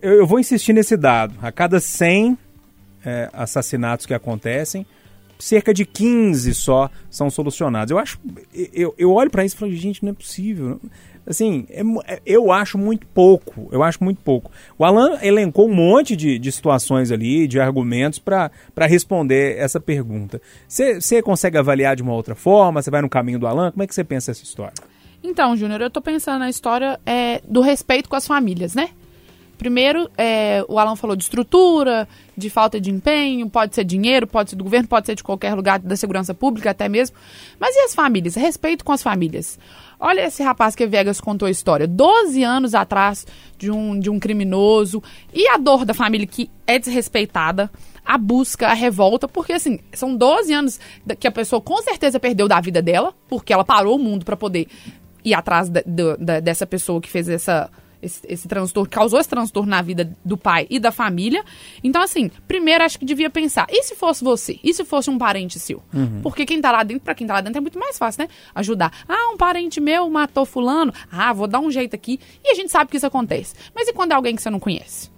eu, 0.00 0.12
eu 0.12 0.26
vou 0.26 0.38
insistir 0.38 0.72
nesse 0.72 0.96
dado. 0.96 1.34
A 1.42 1.50
cada 1.50 1.80
100 1.80 2.38
é, 3.04 3.28
assassinatos 3.32 4.06
que 4.06 4.14
acontecem, 4.14 4.86
cerca 5.38 5.74
de 5.74 5.84
15 5.84 6.54
só 6.54 6.88
são 7.10 7.28
solucionados. 7.28 7.90
Eu 7.90 7.98
acho, 7.98 8.20
eu, 8.72 8.94
eu 8.96 9.10
olho 9.12 9.30
para 9.30 9.44
isso 9.44 9.56
e 9.56 9.58
falo, 9.58 9.72
gente, 9.72 10.04
não 10.04 10.12
é 10.12 10.14
possível. 10.14 10.80
Assim, 11.26 11.66
é 11.70 11.82
é- 12.06 12.20
eu 12.26 12.50
acho 12.50 12.76
muito 12.76 13.06
pouco. 13.06 13.68
Eu 13.70 13.82
acho 13.82 14.02
muito 14.02 14.20
pouco. 14.22 14.50
O 14.78 14.84
Alan 14.84 15.18
elencou 15.22 15.68
um 15.68 15.74
monte 15.74 16.16
de, 16.16 16.38
de 16.38 16.52
situações 16.52 17.10
ali, 17.10 17.46
de 17.46 17.60
argumentos 17.60 18.18
para 18.18 18.50
responder 18.80 19.56
essa 19.58 19.78
pergunta. 19.80 20.40
Você 20.66 21.22
consegue 21.22 21.58
avaliar 21.58 21.94
de 21.94 22.02
uma 22.02 22.12
outra 22.12 22.34
forma? 22.34 22.82
Você 22.82 22.90
vai 22.90 23.02
no 23.02 23.08
caminho 23.08 23.38
do 23.38 23.46
Alan? 23.46 23.70
Como 23.70 23.82
é 23.82 23.86
que 23.86 23.94
você 23.94 24.04
pensa 24.04 24.30
essa 24.30 24.42
história? 24.42 24.74
Então, 25.22 25.56
Júnior, 25.56 25.80
eu 25.80 25.90
tô 25.90 26.00
pensando 26.00 26.40
na 26.40 26.50
história 26.50 26.98
é, 27.06 27.40
do 27.46 27.60
respeito 27.60 28.08
com 28.08 28.16
as 28.16 28.26
famílias, 28.26 28.74
né? 28.74 28.90
Primeiro, 29.56 30.10
é, 30.18 30.64
o 30.68 30.76
Alan 30.76 30.96
falou 30.96 31.14
de 31.14 31.22
estrutura, 31.22 32.08
de 32.36 32.50
falta 32.50 32.80
de 32.80 32.90
empenho, 32.90 33.48
pode 33.48 33.76
ser 33.76 33.84
dinheiro, 33.84 34.26
pode 34.26 34.50
ser 34.50 34.56
do 34.56 34.64
governo, 34.64 34.88
pode 34.88 35.06
ser 35.06 35.14
de 35.14 35.22
qualquer 35.22 35.54
lugar 35.54 35.78
da 35.78 35.94
segurança 35.94 36.34
pública 36.34 36.70
até 36.70 36.88
mesmo. 36.88 37.16
Mas 37.60 37.76
e 37.76 37.78
as 37.80 37.94
famílias? 37.94 38.34
Respeito 38.34 38.84
com 38.84 38.90
as 38.90 39.04
famílias. 39.04 39.60
Olha 40.04 40.22
esse 40.26 40.42
rapaz 40.42 40.74
que 40.74 40.84
Vegas 40.84 41.20
contou 41.20 41.46
a 41.46 41.50
história. 41.50 41.86
12 41.86 42.42
anos 42.42 42.74
atrás 42.74 43.24
de 43.56 43.70
um, 43.70 43.96
de 44.00 44.10
um 44.10 44.18
criminoso. 44.18 45.00
E 45.32 45.46
a 45.46 45.56
dor 45.56 45.84
da 45.84 45.94
família 45.94 46.26
que 46.26 46.50
é 46.66 46.76
desrespeitada. 46.76 47.70
A 48.04 48.18
busca, 48.18 48.66
a 48.66 48.74
revolta. 48.74 49.28
Porque, 49.28 49.52
assim, 49.52 49.78
são 49.92 50.16
12 50.16 50.52
anos 50.52 50.80
que 51.20 51.28
a 51.28 51.30
pessoa 51.30 51.60
com 51.62 51.80
certeza 51.82 52.18
perdeu 52.18 52.48
da 52.48 52.60
vida 52.60 52.82
dela. 52.82 53.14
Porque 53.28 53.52
ela 53.52 53.64
parou 53.64 53.94
o 53.94 53.98
mundo 53.98 54.24
para 54.24 54.36
poder 54.36 54.66
ir 55.24 55.34
atrás 55.34 55.68
da- 55.68 55.84
do- 55.86 56.16
da- 56.18 56.40
dessa 56.40 56.66
pessoa 56.66 57.00
que 57.00 57.08
fez 57.08 57.28
essa, 57.28 57.70
esse, 58.02 58.20
esse 58.28 58.48
transtorno, 58.48 58.90
causou 58.90 59.20
esse 59.20 59.28
transtorno 59.28 59.70
na 59.70 59.80
vida 59.80 60.12
do 60.24 60.36
pai 60.36 60.66
e 60.68 60.78
da 60.78 60.90
família. 60.90 61.44
Então, 61.82 62.02
assim, 62.02 62.30
primeiro 62.48 62.84
acho 62.84 62.98
que 62.98 63.04
devia 63.04 63.30
pensar, 63.30 63.66
e 63.70 63.82
se 63.84 63.94
fosse 63.94 64.24
você? 64.24 64.58
E 64.62 64.74
se 64.74 64.84
fosse 64.84 65.08
um 65.08 65.16
parente 65.16 65.58
seu? 65.58 65.82
Porque 66.22 66.44
quem 66.44 66.60
tá 66.60 66.72
lá 66.72 66.82
dentro, 66.82 67.04
pra 67.04 67.14
quem 67.14 67.26
tá 67.26 67.34
lá 67.34 67.40
dentro 67.40 67.58
é 67.58 67.60
muito 67.60 67.78
mais 67.78 67.96
fácil, 67.96 68.24
né? 68.24 68.28
Ajudar. 68.54 68.92
Ah, 69.08 69.30
um 69.32 69.36
parente 69.36 69.80
meu 69.80 70.10
matou 70.10 70.44
fulano. 70.44 70.92
Ah, 71.10 71.32
vou 71.32 71.46
dar 71.46 71.60
um 71.60 71.70
jeito 71.70 71.94
aqui. 71.94 72.18
E 72.44 72.50
a 72.50 72.54
gente 72.54 72.70
sabe 72.70 72.90
que 72.90 72.96
isso 72.96 73.06
acontece. 73.06 73.54
Mas 73.74 73.88
e 73.88 73.92
quando 73.92 74.12
é 74.12 74.14
alguém 74.14 74.34
que 74.34 74.42
você 74.42 74.50
não 74.50 74.60
conhece? 74.60 75.10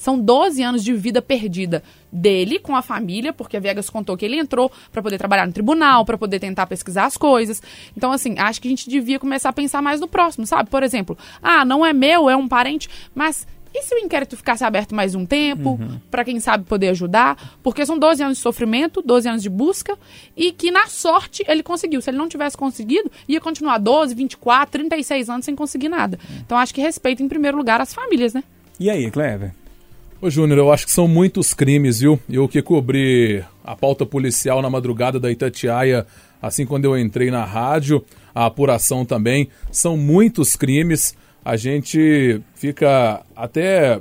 São 0.00 0.18
12 0.18 0.62
anos 0.62 0.82
de 0.82 0.94
vida 0.94 1.20
perdida 1.20 1.82
dele 2.10 2.58
com 2.58 2.74
a 2.74 2.80
família, 2.80 3.34
porque 3.34 3.58
a 3.58 3.60
Viegas 3.60 3.90
contou 3.90 4.16
que 4.16 4.24
ele 4.24 4.38
entrou 4.38 4.72
para 4.90 5.02
poder 5.02 5.18
trabalhar 5.18 5.46
no 5.46 5.52
tribunal, 5.52 6.06
para 6.06 6.16
poder 6.16 6.40
tentar 6.40 6.66
pesquisar 6.66 7.04
as 7.04 7.18
coisas. 7.18 7.62
Então, 7.94 8.10
assim, 8.10 8.34
acho 8.38 8.62
que 8.62 8.68
a 8.68 8.70
gente 8.70 8.88
devia 8.88 9.18
começar 9.18 9.50
a 9.50 9.52
pensar 9.52 9.82
mais 9.82 10.00
no 10.00 10.08
próximo, 10.08 10.46
sabe? 10.46 10.70
Por 10.70 10.82
exemplo, 10.82 11.18
ah, 11.42 11.66
não 11.66 11.84
é 11.84 11.92
meu, 11.92 12.30
é 12.30 12.34
um 12.34 12.48
parente, 12.48 12.88
mas 13.14 13.46
e 13.74 13.82
se 13.82 13.94
o 13.94 13.98
inquérito 13.98 14.38
ficasse 14.38 14.64
aberto 14.64 14.94
mais 14.94 15.14
um 15.14 15.26
tempo, 15.26 15.78
para 16.10 16.24
quem 16.24 16.40
sabe 16.40 16.64
poder 16.64 16.88
ajudar? 16.88 17.58
Porque 17.62 17.84
são 17.84 17.98
12 17.98 18.22
anos 18.22 18.38
de 18.38 18.42
sofrimento, 18.42 19.02
12 19.02 19.28
anos 19.28 19.42
de 19.42 19.50
busca, 19.50 19.98
e 20.34 20.50
que 20.50 20.70
na 20.70 20.86
sorte 20.86 21.44
ele 21.46 21.62
conseguiu. 21.62 22.00
Se 22.00 22.08
ele 22.08 22.16
não 22.16 22.26
tivesse 22.26 22.56
conseguido, 22.56 23.12
ia 23.28 23.38
continuar 23.38 23.76
12, 23.76 24.14
24, 24.14 24.72
36 24.72 25.28
anos 25.28 25.44
sem 25.44 25.54
conseguir 25.54 25.90
nada. 25.90 26.18
Então, 26.40 26.56
acho 26.56 26.72
que 26.72 26.80
respeita 26.80 27.22
em 27.22 27.28
primeiro 27.28 27.58
lugar 27.58 27.82
as 27.82 27.92
famílias, 27.92 28.32
né? 28.32 28.42
E 28.78 28.88
aí, 28.88 29.10
Clever? 29.10 29.59
Ô 30.22 30.28
Júnior, 30.28 30.58
eu 30.58 30.70
acho 30.70 30.84
que 30.84 30.92
são 30.92 31.08
muitos 31.08 31.54
crimes, 31.54 32.00
viu? 32.00 32.20
Eu 32.28 32.46
que 32.46 32.60
cobri 32.60 33.42
a 33.64 33.74
pauta 33.74 34.04
policial 34.04 34.60
na 34.60 34.68
madrugada 34.68 35.18
da 35.18 35.30
Itatiaia, 35.30 36.06
assim 36.42 36.66
quando 36.66 36.84
eu 36.84 36.98
entrei 36.98 37.30
na 37.30 37.42
rádio, 37.42 38.04
a 38.34 38.44
apuração 38.44 39.02
também, 39.06 39.48
são 39.72 39.96
muitos 39.96 40.56
crimes. 40.56 41.16
A 41.42 41.56
gente 41.56 42.38
fica 42.54 43.22
até 43.34 43.98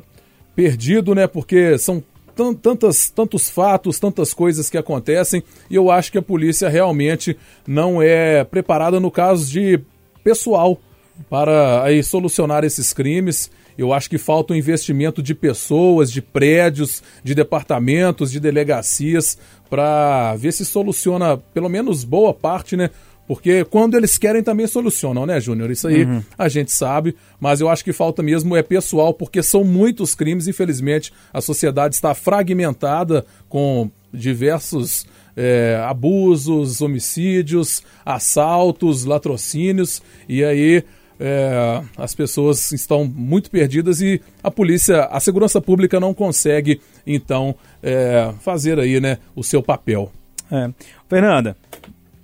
perdido, 0.54 1.16
né? 1.16 1.26
Porque 1.26 1.78
são 1.78 2.04
tan- 2.36 2.54
tantas, 2.54 3.10
tantos 3.10 3.50
fatos, 3.50 3.98
tantas 3.98 4.34
coisas 4.34 4.70
que 4.70 4.78
acontecem, 4.78 5.42
e 5.70 5.76
eu 5.76 5.90
acho 5.90 6.12
que 6.12 6.18
a 6.18 6.22
polícia 6.22 6.68
realmente 6.68 7.38
não 7.66 8.02
é 8.02 8.44
preparada 8.44 9.00
no 9.00 9.10
caso 9.10 9.50
de 9.50 9.80
pessoal 10.22 10.78
para 11.30 11.82
aí 11.84 12.04
solucionar 12.04 12.66
esses 12.66 12.92
crimes. 12.92 13.50
Eu 13.80 13.94
acho 13.94 14.10
que 14.10 14.18
falta 14.18 14.52
o 14.52 14.58
investimento 14.58 15.24
de 15.24 15.34
pessoas, 15.34 16.12
de 16.12 16.22
prédios, 16.22 17.02
de 17.24 17.34
departamentos, 17.34 18.30
de 18.30 18.38
delegacias, 18.38 19.38
para 19.70 20.36
ver 20.36 20.52
se 20.52 20.66
soluciona 20.66 21.38
pelo 21.38 21.70
menos 21.70 22.04
boa 22.04 22.34
parte, 22.34 22.76
né? 22.76 22.90
Porque 23.26 23.64
quando 23.64 23.96
eles 23.96 24.18
querem 24.18 24.44
também 24.44 24.68
solucionam, 24.68 25.26
né, 25.26 25.40
Júnior? 25.40 25.72
Isso 25.72 25.88
aí 25.88 26.06
a 26.38 26.50
gente 26.50 26.74
sabe, 26.74 27.16
mas 27.40 27.62
eu 27.62 27.70
acho 27.70 27.86
que 27.86 27.94
falta 27.94 28.22
mesmo 28.22 28.54
é 28.54 28.62
pessoal, 28.62 29.14
porque 29.14 29.42
são 29.42 29.64
muitos 29.64 30.14
crimes, 30.14 30.46
infelizmente, 30.46 31.14
a 31.32 31.40
sociedade 31.40 31.96
está 31.96 32.14
fragmentada 32.14 33.26
com 33.48 33.90
diversos 34.14 35.06
é, 35.38 35.82
abusos, 35.88 36.82
homicídios, 36.82 37.82
assaltos, 38.06 39.06
latrocínios, 39.06 40.02
e 40.28 40.44
aí 40.44 40.84
é, 41.20 41.82
as 41.98 42.16
pessoas 42.16 42.72
estão 42.72 43.06
muito 43.06 43.52
perdidas 43.52 44.02
e 44.02 44.22
a 44.42 44.50
polícia, 44.50 45.06
a 45.06 45.20
segurança 45.20 45.60
pública 45.60 46.00
não 46.00 46.14
consegue, 46.14 46.80
então, 47.06 47.56
é, 47.84 48.32
fazer 48.40 48.80
aí, 48.80 49.00
né, 49.00 49.18
o 49.36 49.44
seu 49.44 49.62
papel. 49.62 50.12
É. 50.52 50.70
Fernanda, 51.08 51.56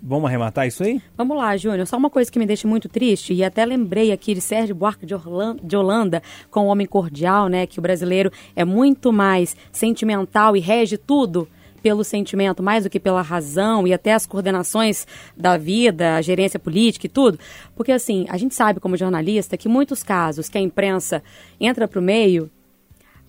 vamos 0.02 0.28
arrematar 0.28 0.68
isso 0.68 0.84
aí? 0.84 1.02
Vamos 1.18 1.36
lá, 1.38 1.58
Júnior. 1.58 1.86
Só 1.88 1.98
uma 1.98 2.10
coisa 2.10 2.32
que 2.32 2.40
me 2.40 2.46
deixa 2.46 2.68
muito 2.68 2.88
triste, 2.88 3.34
e 3.34 3.44
até 3.44 3.66
lembrei 3.66 4.12
aqui 4.12 4.34
de 4.34 4.42
Sérgio 4.42 4.76
Buarque 4.76 5.06
de, 5.06 5.14
Orlan- 5.14 5.58
de 5.62 5.76
Holanda, 5.76 6.22
com 6.50 6.62
o 6.62 6.68
Homem 6.68 6.88
Cordial, 6.88 7.48
né? 7.48 7.66
Que 7.66 7.80
o 7.80 7.82
brasileiro 7.82 8.32
é 8.56 8.64
muito 8.64 9.12
mais 9.12 9.56
sentimental 9.72 10.56
e 10.56 10.60
rege 10.60 10.98
tudo 10.98 11.48
pelo 11.86 12.04
sentimento, 12.04 12.64
mais 12.64 12.84
do 12.84 12.90
que 12.90 13.00
pela 13.00 13.22
razão 13.22 13.86
e 13.86 13.94
até 13.94 14.12
as 14.12 14.26
coordenações 14.26 15.06
da 15.38 15.56
vida, 15.56 16.16
a 16.16 16.22
gerência 16.24 16.60
política 16.60 17.06
e 17.06 17.10
tudo. 17.10 17.38
Porque, 17.76 17.92
assim, 17.92 18.26
a 18.28 18.38
gente 18.38 18.56
sabe 18.56 18.80
como 18.80 18.98
jornalista 18.98 19.56
que 19.56 19.70
muitos 19.70 20.02
casos 20.02 20.50
que 20.50 20.58
a 20.58 20.62
imprensa 20.62 21.22
entra 21.60 21.88
para 21.88 22.00
o 22.00 22.02
meio, 22.02 22.50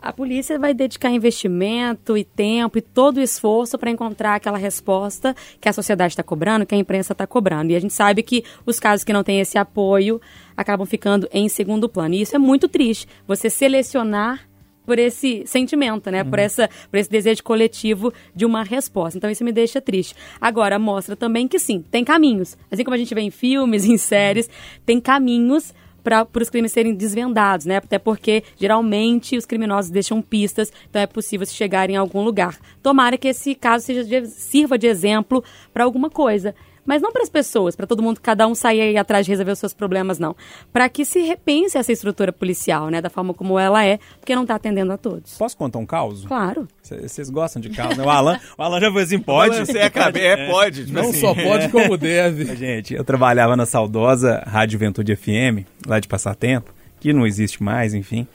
a 0.00 0.10
polícia 0.10 0.58
vai 0.58 0.72
dedicar 0.72 1.10
investimento 1.10 2.16
e 2.16 2.24
tempo 2.24 2.78
e 2.78 2.80
todo 2.80 3.18
o 3.18 3.22
esforço 3.22 3.76
para 3.76 3.90
encontrar 3.90 4.36
aquela 4.36 4.56
resposta 4.56 5.36
que 5.60 5.68
a 5.68 5.72
sociedade 5.74 6.12
está 6.12 6.22
cobrando, 6.22 6.64
que 6.64 6.74
a 6.74 6.78
imprensa 6.78 7.12
está 7.12 7.26
cobrando. 7.26 7.72
E 7.72 7.76
a 7.76 7.80
gente 7.80 7.92
sabe 7.92 8.22
que 8.22 8.42
os 8.64 8.80
casos 8.80 9.04
que 9.04 9.12
não 9.12 9.22
têm 9.22 9.38
esse 9.38 9.58
apoio 9.58 10.18
acabam 10.56 10.86
ficando 10.86 11.28
em 11.30 11.46
segundo 11.50 11.90
plano. 11.90 12.14
E 12.14 12.22
isso 12.22 12.34
é 12.34 12.38
muito 12.38 12.70
triste. 12.70 13.06
Você 13.28 13.50
selecionar 13.50 14.48
por 14.86 14.98
esse 14.98 15.42
sentimento, 15.46 16.10
né? 16.10 16.22
Por, 16.24 16.38
essa, 16.38 16.70
por 16.90 16.96
esse 16.96 17.10
desejo 17.10 17.42
coletivo 17.42 18.12
de 18.34 18.46
uma 18.46 18.62
resposta. 18.62 19.18
Então 19.18 19.28
isso 19.28 19.44
me 19.44 19.52
deixa 19.52 19.80
triste. 19.80 20.14
Agora, 20.40 20.78
mostra 20.78 21.16
também 21.16 21.48
que 21.48 21.58
sim, 21.58 21.84
tem 21.90 22.04
caminhos. 22.04 22.56
Assim 22.70 22.84
como 22.84 22.94
a 22.94 22.98
gente 22.98 23.14
vê 23.14 23.20
em 23.20 23.30
filmes, 23.30 23.84
em 23.88 23.98
séries, 23.98 24.48
tem 24.86 25.00
caminhos 25.00 25.74
para 26.04 26.24
os 26.40 26.48
crimes 26.48 26.70
serem 26.70 26.94
desvendados, 26.94 27.66
né? 27.66 27.78
Até 27.78 27.98
porque 27.98 28.44
geralmente 28.56 29.36
os 29.36 29.44
criminosos 29.44 29.90
deixam 29.90 30.22
pistas, 30.22 30.72
então 30.88 31.02
é 31.02 31.06
possível 31.06 31.44
se 31.44 31.52
chegar 31.52 31.90
em 31.90 31.96
algum 31.96 32.22
lugar. 32.22 32.56
Tomara 32.80 33.18
que 33.18 33.26
esse 33.26 33.56
caso 33.56 33.84
seja 33.86 34.04
de- 34.04 34.28
sirva 34.28 34.78
de 34.78 34.86
exemplo 34.86 35.42
para 35.74 35.82
alguma 35.82 36.08
coisa. 36.08 36.54
Mas 36.86 37.02
não 37.02 37.12
para 37.12 37.22
as 37.22 37.28
pessoas, 37.28 37.74
para 37.74 37.86
todo 37.86 38.02
mundo, 38.02 38.20
cada 38.22 38.46
um 38.46 38.54
sair 38.54 38.80
aí 38.80 38.96
atrás 38.96 39.26
de 39.26 39.32
resolver 39.32 39.50
os 39.52 39.58
seus 39.58 39.74
problemas, 39.74 40.18
não. 40.18 40.36
Para 40.72 40.88
que 40.88 41.04
se 41.04 41.20
repense 41.22 41.76
essa 41.76 41.90
estrutura 41.92 42.32
policial, 42.32 42.88
né? 42.88 43.00
Da 43.02 43.10
forma 43.10 43.34
como 43.34 43.58
ela 43.58 43.84
é, 43.84 43.98
porque 44.20 44.34
não 44.36 44.42
está 44.42 44.54
atendendo 44.54 44.92
a 44.92 44.96
todos. 44.96 45.36
Posso 45.36 45.56
contar 45.56 45.78
um 45.80 45.86
caos? 45.86 46.24
Claro. 46.24 46.68
Vocês 46.82 47.28
gostam 47.28 47.60
de 47.60 47.70
caos, 47.70 47.96
né? 47.96 48.04
O 48.04 48.08
Alan, 48.08 48.38
o 48.56 48.62
Alan 48.62 48.80
já 48.80 48.92
foi 48.92 49.02
assim, 49.02 49.18
pode? 49.18 49.50
Balancei 49.54 49.82
a 49.82 49.90
cabeça. 49.90 50.26
É, 50.42 50.48
pode. 50.50 50.84
tipo 50.84 50.94
Não 50.94 51.10
assim. 51.10 51.20
só 51.20 51.34
pode 51.34 51.68
como 51.70 51.96
deve. 51.98 52.54
Gente, 52.56 52.94
eu 52.94 53.02
trabalhava 53.04 53.56
na 53.56 53.66
saudosa 53.66 54.42
Rádio 54.46 54.74
Juventude 54.74 55.16
FM, 55.16 55.66
lá 55.86 55.98
de 55.98 56.06
Passatempo, 56.06 56.72
que 57.00 57.12
não 57.12 57.26
existe 57.26 57.62
mais, 57.62 57.92
enfim. 57.94 58.26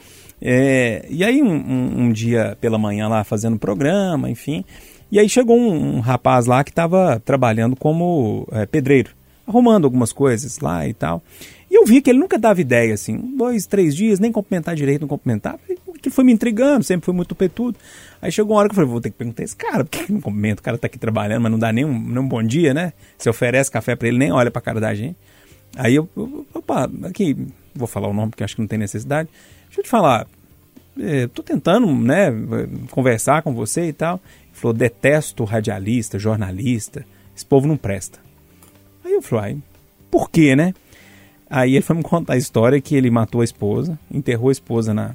É, 0.41 1.05
e 1.09 1.23
aí, 1.23 1.41
um, 1.41 1.51
um- 1.53 2.01
um 2.05 2.11
dia 2.11 2.57
pela 2.59 2.77
manhã 2.77 3.07
lá 3.07 3.23
fazendo 3.23 3.59
programa, 3.59 4.29
enfim. 4.29 4.65
E 5.11 5.19
aí 5.19 5.27
chegou 5.27 5.57
um, 5.59 5.97
um 5.97 5.99
rapaz 5.99 6.45
lá 6.45 6.63
que 6.63 6.69
estava 6.71 7.21
trabalhando 7.25 7.75
como 7.75 8.47
é, 8.51 8.65
pedreiro, 8.65 9.11
arrumando 9.45 9.85
algumas 9.85 10.13
coisas 10.13 10.59
lá 10.59 10.87
e 10.87 10.93
tal. 10.93 11.21
E 11.69 11.75
eu 11.75 11.85
vi 11.85 12.01
que 12.01 12.09
ele 12.09 12.19
nunca 12.19 12.37
dava 12.37 12.59
ideia, 12.61 12.93
assim, 12.93 13.17
dois, 13.37 13.65
três 13.65 13.95
dias, 13.95 14.19
nem 14.19 14.31
cumprimentar 14.31 14.75
direito, 14.75 15.01
não 15.01 15.07
cumprimentava. 15.07 15.59
Que 16.01 16.09
foi 16.09 16.23
me 16.23 16.31
intrigando, 16.33 16.83
sempre 16.83 17.05
foi 17.05 17.13
muito 17.13 17.35
petudo. 17.35 17.77
Aí 18.21 18.31
chegou 18.31 18.53
uma 18.55 18.59
hora 18.59 18.69
que 18.69 18.73
eu 18.73 18.75
falei, 18.75 18.89
vou 18.89 18.99
ter 19.01 19.11
que 19.11 19.17
perguntar 19.17 19.43
esse 19.43 19.55
cara, 19.55 19.85
por 19.85 19.89
que 19.91 20.11
não 20.11 20.19
cumprimenta? 20.19 20.59
O 20.61 20.63
cara 20.63 20.77
tá 20.77 20.87
aqui 20.87 20.97
trabalhando, 20.97 21.41
mas 21.43 21.51
não 21.51 21.59
dá 21.59 21.71
nem 21.71 21.85
um, 21.85 21.99
nem 21.99 22.19
um 22.19 22.27
bom 22.27 22.41
dia, 22.41 22.73
né? 22.73 22.91
Você 23.17 23.29
oferece 23.29 23.69
café 23.69 23.95
para 23.95 24.07
ele, 24.07 24.17
nem 24.17 24.31
olha 24.31 24.49
pra 24.49 24.61
cara 24.61 24.79
da 24.79 24.93
gente. 24.95 25.15
Aí 25.77 25.93
eu, 25.95 26.09
eu- 26.17 26.45
opa, 26.53 26.89
aqui, 27.03 27.37
vou 27.75 27.87
falar 27.87 28.07
o 28.09 28.13
nome 28.13 28.31
porque 28.31 28.43
acho 28.43 28.55
que 28.55 28.61
não 28.61 28.67
tem 28.67 28.79
necessidade. 28.79 29.29
Deixa 29.67 29.79
eu 29.79 29.83
te 29.83 29.89
falar, 29.89 30.25
é, 30.99 31.27
tô 31.27 31.41
tentando, 31.43 31.87
né, 31.87 32.31
conversar 32.89 33.41
com 33.43 33.53
você 33.53 33.85
e 33.87 33.93
tal. 33.93 34.19
Ele 34.61 34.73
falou, 34.73 34.73
detesto 34.77 35.43
radialista, 35.43 36.19
jornalista, 36.19 37.03
esse 37.35 37.43
povo 37.45 37.67
não 37.67 37.75
presta. 37.75 38.19
Aí 39.03 39.13
eu 39.13 39.21
falei, 39.21 39.53
"Ai, 39.53 39.57
por 40.11 40.29
quê, 40.29 40.55
né? 40.55 40.73
Aí 41.49 41.73
ele 41.75 41.81
foi 41.81 41.95
me 41.95 42.03
contar 42.03 42.33
a 42.33 42.37
história 42.37 42.79
que 42.79 42.95
ele 42.95 43.09
matou 43.09 43.41
a 43.41 43.43
esposa, 43.43 43.97
enterrou 44.11 44.49
a 44.49 44.51
esposa 44.51 44.93
na, 44.93 45.13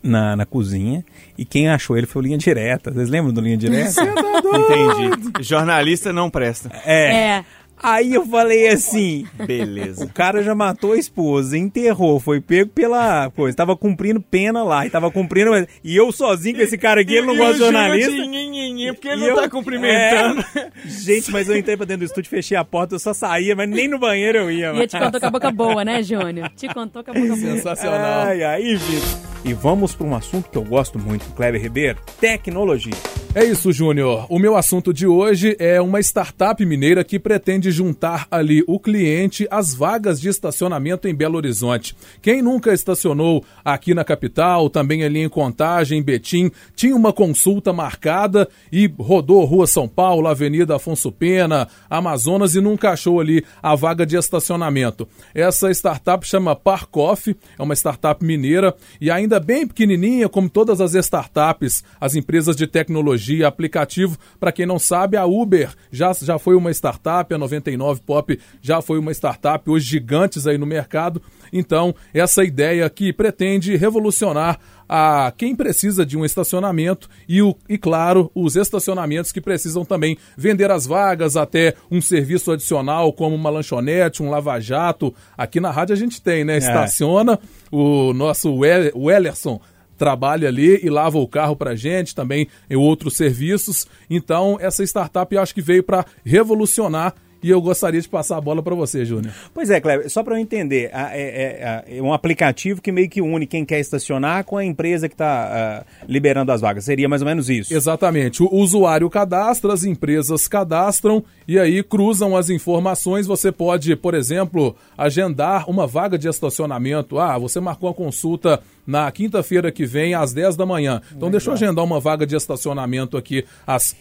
na, 0.00 0.36
na 0.36 0.46
cozinha, 0.46 1.04
e 1.36 1.44
quem 1.44 1.68
achou 1.68 1.96
ele 1.98 2.06
foi 2.06 2.22
o 2.22 2.24
Linha 2.24 2.38
Direta. 2.38 2.92
Vocês 2.92 3.10
lembram 3.10 3.34
do 3.34 3.40
Linha 3.40 3.56
Direta? 3.56 4.00
Entendi. 4.02 5.42
Jornalista 5.42 6.12
não 6.12 6.30
presta. 6.30 6.70
É. 6.84 7.38
É. 7.38 7.44
Aí 7.82 8.14
eu 8.14 8.24
falei 8.26 8.68
assim, 8.68 9.26
Beleza. 9.46 10.04
o 10.04 10.08
cara 10.08 10.42
já 10.42 10.54
matou 10.54 10.92
a 10.92 10.96
esposa, 10.98 11.56
enterrou, 11.58 12.18
foi 12.18 12.40
pego 12.40 12.70
pela 12.70 13.30
coisa, 13.30 13.56
tava 13.56 13.76
cumprindo 13.76 14.20
pena 14.20 14.62
lá, 14.64 14.86
e 14.86 14.90
tava 14.90 15.10
cumprindo, 15.10 15.50
e 15.84 15.94
eu 15.96 16.10
sozinho 16.10 16.56
com 16.56 16.62
esse 16.62 16.78
cara 16.78 17.02
aqui, 17.02 17.14
ele 17.14 17.26
não 17.26 17.36
gosta 17.36 17.52
de 17.54 17.58
jornalista. 17.58 18.10
pequenininha, 18.10 18.94
porque 18.94 19.08
ele 19.08 19.16
E 19.24 19.28
não 19.28 19.28
eu- 19.28 19.36
tá 19.36 19.48
cumprimentando. 19.50 20.44
É. 20.56 20.70
Gente, 20.86 21.30
mas 21.30 21.48
eu 21.48 21.56
entrei 21.56 21.76
pra 21.76 21.84
dentro 21.86 22.06
do 22.06 22.08
estúdio, 22.08 22.30
fechei 22.30 22.56
a 22.56 22.64
porta, 22.64 22.94
eu 22.94 22.98
só 22.98 23.12
saía, 23.12 23.54
mas 23.54 23.68
nem 23.68 23.88
no 23.88 23.98
banheiro 23.98 24.38
eu 24.38 24.50
ia. 24.50 24.68
E 24.68 24.72
mano. 24.72 24.86
te 24.86 24.98
contou 24.98 25.20
com 25.20 25.26
a 25.26 25.30
boca 25.30 25.50
boa, 25.50 25.84
né, 25.84 26.02
Júnior? 26.02 26.50
Te 26.56 26.68
contou 26.68 27.04
com 27.04 27.10
a 27.10 27.14
boca 27.14 27.26
boa. 27.26 27.36
Sensacional. 27.36 28.26
Ai, 28.26 28.42
ai, 28.42 28.62
Vitor. 28.76 29.18
E 29.44 29.52
vamos 29.52 29.94
para 29.94 30.06
um 30.06 30.14
assunto 30.14 30.48
que 30.50 30.56
eu 30.56 30.64
gosto 30.64 30.98
muito, 30.98 31.24
Kleber 31.34 31.60
Ribeiro: 31.60 31.98
tecnologia. 32.20 32.94
É 33.38 33.44
isso, 33.44 33.70
Júnior. 33.70 34.24
O 34.30 34.38
meu 34.38 34.56
assunto 34.56 34.94
de 34.94 35.06
hoje 35.06 35.56
é 35.58 35.78
uma 35.78 36.00
startup 36.00 36.64
mineira 36.64 37.04
que 37.04 37.18
pretende 37.18 37.70
juntar 37.70 38.26
ali 38.30 38.64
o 38.66 38.80
cliente 38.80 39.46
às 39.50 39.74
vagas 39.74 40.18
de 40.18 40.30
estacionamento 40.30 41.06
em 41.06 41.14
Belo 41.14 41.36
Horizonte. 41.36 41.94
Quem 42.22 42.40
nunca 42.40 42.72
estacionou 42.72 43.44
aqui 43.62 43.92
na 43.92 44.04
capital, 44.04 44.70
também 44.70 45.04
ali 45.04 45.18
em 45.20 45.28
Contagem, 45.28 45.98
em 45.98 46.02
Betim, 46.02 46.50
tinha 46.74 46.96
uma 46.96 47.12
consulta 47.12 47.74
marcada 47.74 48.48
e 48.72 48.90
rodou 48.98 49.44
Rua 49.44 49.66
São 49.66 49.86
Paulo, 49.86 50.28
Avenida 50.28 50.76
Afonso 50.76 51.12
Pena, 51.12 51.68
Amazonas 51.90 52.54
e 52.54 52.60
nunca 52.62 52.92
achou 52.92 53.20
ali 53.20 53.44
a 53.62 53.74
vaga 53.74 54.06
de 54.06 54.16
estacionamento. 54.16 55.06
Essa 55.34 55.70
startup 55.72 56.26
chama 56.26 56.56
Parkoff, 56.56 57.36
é 57.58 57.62
uma 57.62 57.74
startup 57.74 58.24
mineira 58.24 58.74
e 58.98 59.10
ainda 59.10 59.38
bem 59.38 59.66
pequenininha, 59.66 60.26
como 60.26 60.48
todas 60.48 60.80
as 60.80 60.94
startups, 60.94 61.84
as 62.00 62.14
empresas 62.14 62.56
de 62.56 62.66
tecnologia, 62.66 63.25
aplicativo. 63.44 64.16
Para 64.38 64.52
quem 64.52 64.66
não 64.66 64.78
sabe, 64.78 65.16
a 65.16 65.24
Uber 65.24 65.70
já, 65.90 66.12
já 66.12 66.38
foi 66.38 66.54
uma 66.56 66.70
startup, 66.70 67.32
a 67.34 67.38
99 67.38 68.00
Pop 68.04 68.38
já 68.60 68.80
foi 68.82 68.98
uma 68.98 69.12
startup, 69.12 69.68
hoje 69.70 69.86
gigantes 69.86 70.46
aí 70.46 70.58
no 70.58 70.66
mercado. 70.66 71.20
Então, 71.52 71.94
essa 72.12 72.42
ideia 72.44 72.88
que 72.90 73.12
pretende 73.12 73.76
revolucionar 73.76 74.58
a 74.88 75.32
quem 75.36 75.54
precisa 75.54 76.06
de 76.06 76.16
um 76.16 76.24
estacionamento 76.24 77.08
e, 77.28 77.42
o, 77.42 77.56
e, 77.68 77.76
claro, 77.76 78.30
os 78.34 78.54
estacionamentos 78.54 79.32
que 79.32 79.40
precisam 79.40 79.84
também 79.84 80.16
vender 80.36 80.70
as 80.70 80.86
vagas 80.86 81.36
até 81.36 81.74
um 81.90 82.00
serviço 82.00 82.52
adicional, 82.52 83.12
como 83.12 83.34
uma 83.34 83.50
lanchonete, 83.50 84.22
um 84.22 84.30
lava-jato. 84.30 85.12
Aqui 85.36 85.58
na 85.60 85.70
rádio 85.72 85.92
a 85.94 85.98
gente 85.98 86.22
tem, 86.22 86.44
né? 86.44 86.58
Estaciona, 86.58 87.38
o 87.70 88.12
nosso 88.12 88.54
Wel- 88.56 88.92
Wellerson 88.94 89.60
trabalha 89.96 90.48
ali 90.48 90.80
e 90.82 90.90
lava 90.90 91.18
o 91.18 91.26
carro 91.28 91.56
pra 91.56 91.74
gente, 91.74 92.14
também 92.14 92.48
em 92.68 92.76
outros 92.76 93.16
serviços. 93.16 93.86
Então, 94.08 94.58
essa 94.60 94.82
startup 94.84 95.34
eu 95.34 95.40
acho 95.40 95.54
que 95.54 95.62
veio 95.62 95.82
para 95.82 96.04
revolucionar 96.24 97.14
e 97.42 97.50
eu 97.50 97.60
gostaria 97.60 98.00
de 98.00 98.08
passar 98.08 98.36
a 98.36 98.40
bola 98.40 98.62
para 98.62 98.74
você, 98.74 99.04
Júnior. 99.04 99.32
Pois 99.54 99.70
é, 99.70 99.80
Kleber, 99.80 100.10
só 100.10 100.22
para 100.22 100.34
eu 100.34 100.38
entender, 100.38 100.90
é, 100.92 101.84
é- 101.88 101.98
é 101.98 102.02
um 102.02 102.12
aplicativo 102.12 102.80
que 102.82 102.90
meio 102.92 103.08
que 103.08 103.20
une 103.20 103.46
quem 103.46 103.64
quer 103.64 103.78
estacionar 103.80 104.44
com 104.44 104.56
a 104.56 104.64
empresa 104.64 105.08
que 105.08 105.14
está 105.14 105.84
liberando 106.08 106.52
as 106.52 106.60
vagas. 106.60 106.84
Seria 106.84 107.08
mais 107.08 107.22
ou 107.22 107.26
menos 107.28 107.48
isso. 107.50 107.74
Exatamente. 107.74 108.42
O 108.42 108.52
usuário 108.54 109.08
cadastra, 109.10 109.72
as 109.72 109.84
empresas 109.84 110.48
cadastram 110.48 111.24
e 111.46 111.58
aí 111.58 111.82
cruzam 111.82 112.36
as 112.36 112.50
informações. 112.50 113.26
Você 113.26 113.50
pode, 113.52 113.94
por 113.96 114.14
exemplo, 114.14 114.74
agendar 114.96 115.68
uma 115.70 115.86
vaga 115.86 116.18
de 116.18 116.28
estacionamento. 116.28 117.18
Ah, 117.18 117.38
você 117.38 117.60
marcou 117.60 117.88
a 117.88 117.94
consulta 117.94 118.60
na 118.86 119.10
quinta-feira 119.10 119.70
que 119.72 119.84
vem 119.84 120.14
às 120.14 120.32
10 120.32 120.56
da 120.56 120.64
manhã. 120.64 121.00
Então 121.14 121.30
deixa 121.30 121.50
eu 121.50 121.54
agendar 121.54 121.84
uma 121.84 121.98
vaga 122.00 122.26
de 122.26 122.36
estacionamento 122.36 123.16
aqui 123.16 123.44
às 123.66 123.96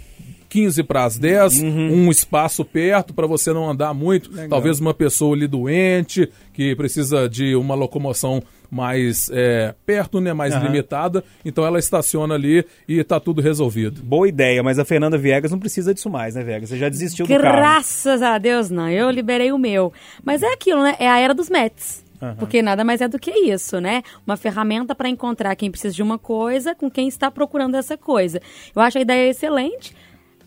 15 0.50 0.84
para 0.84 1.06
as 1.06 1.18
10, 1.18 1.64
um 1.64 2.10
espaço 2.10 2.64
perto 2.64 3.14
para 3.14 3.28
você 3.28 3.54
não 3.54 3.70
andar 3.70 3.94
muito. 3.94 4.30
Talvez 4.48 4.80
uma 4.80 4.94
pessoa 4.94 5.36
ali 5.36 5.48
doente, 5.48 6.30
que 6.54 6.76
precisa 6.76 7.28
de 7.28 7.56
uma 7.56 7.76
locomoção 7.76 8.42
mais 8.70 9.30
é, 9.32 9.74
perto, 9.86 10.20
né, 10.20 10.34
mais 10.34 10.56
limitada. 10.56 11.24
Então 11.44 11.66
ela 11.66 11.80
estaciona 11.80 12.36
ali 12.36 12.66
e 12.88 13.04
tá 13.04 13.20
tudo 13.20 13.42
resolvido. 13.42 14.02
Boa 14.04 14.28
ideia, 14.28 14.62
mas 14.64 14.80
a 14.80 14.86
Fernanda 14.86 15.18
Viegas 15.18 15.52
não 15.52 15.60
precisa 15.60 15.94
disso 15.94 16.10
mais, 16.10 16.36
né, 16.36 16.44
Viegas? 16.44 16.70
Você 16.70 16.78
já 16.78 16.90
desistiu 16.90 17.26
do 17.26 17.30
carro. 17.30 17.42
Graças 17.44 18.22
a 18.22 18.38
Deus, 18.38 18.70
não. 18.70 18.90
Eu 18.90 19.10
liberei 19.10 19.52
o 19.52 19.58
meu. 19.58 19.94
Mas 20.24 20.44
é 20.44 20.52
aquilo, 20.52 20.84
né? 20.84 20.96
É 21.00 21.08
a 21.08 21.20
era 21.20 21.34
dos 21.34 21.50
Mets. 21.50 22.04
Porque 22.40 22.62
nada 22.62 22.84
mais 22.84 23.02
é 23.02 23.08
do 23.08 23.20
que 23.20 23.30
isso, 23.30 23.80
né? 23.80 24.02
Uma 24.26 24.36
ferramenta 24.36 24.96
para 24.96 25.08
encontrar 25.08 25.56
quem 25.56 25.70
precisa 25.70 25.94
de 25.94 26.02
uma 26.02 26.18
coisa 26.18 26.74
com 26.74 26.90
quem 26.90 27.08
está 27.08 27.30
procurando 27.30 27.76
essa 27.76 27.98
coisa. 27.98 28.42
Eu 28.76 28.82
acho 28.82 28.98
a 28.98 29.02
ideia 29.02 29.30
excelente. 29.30 29.96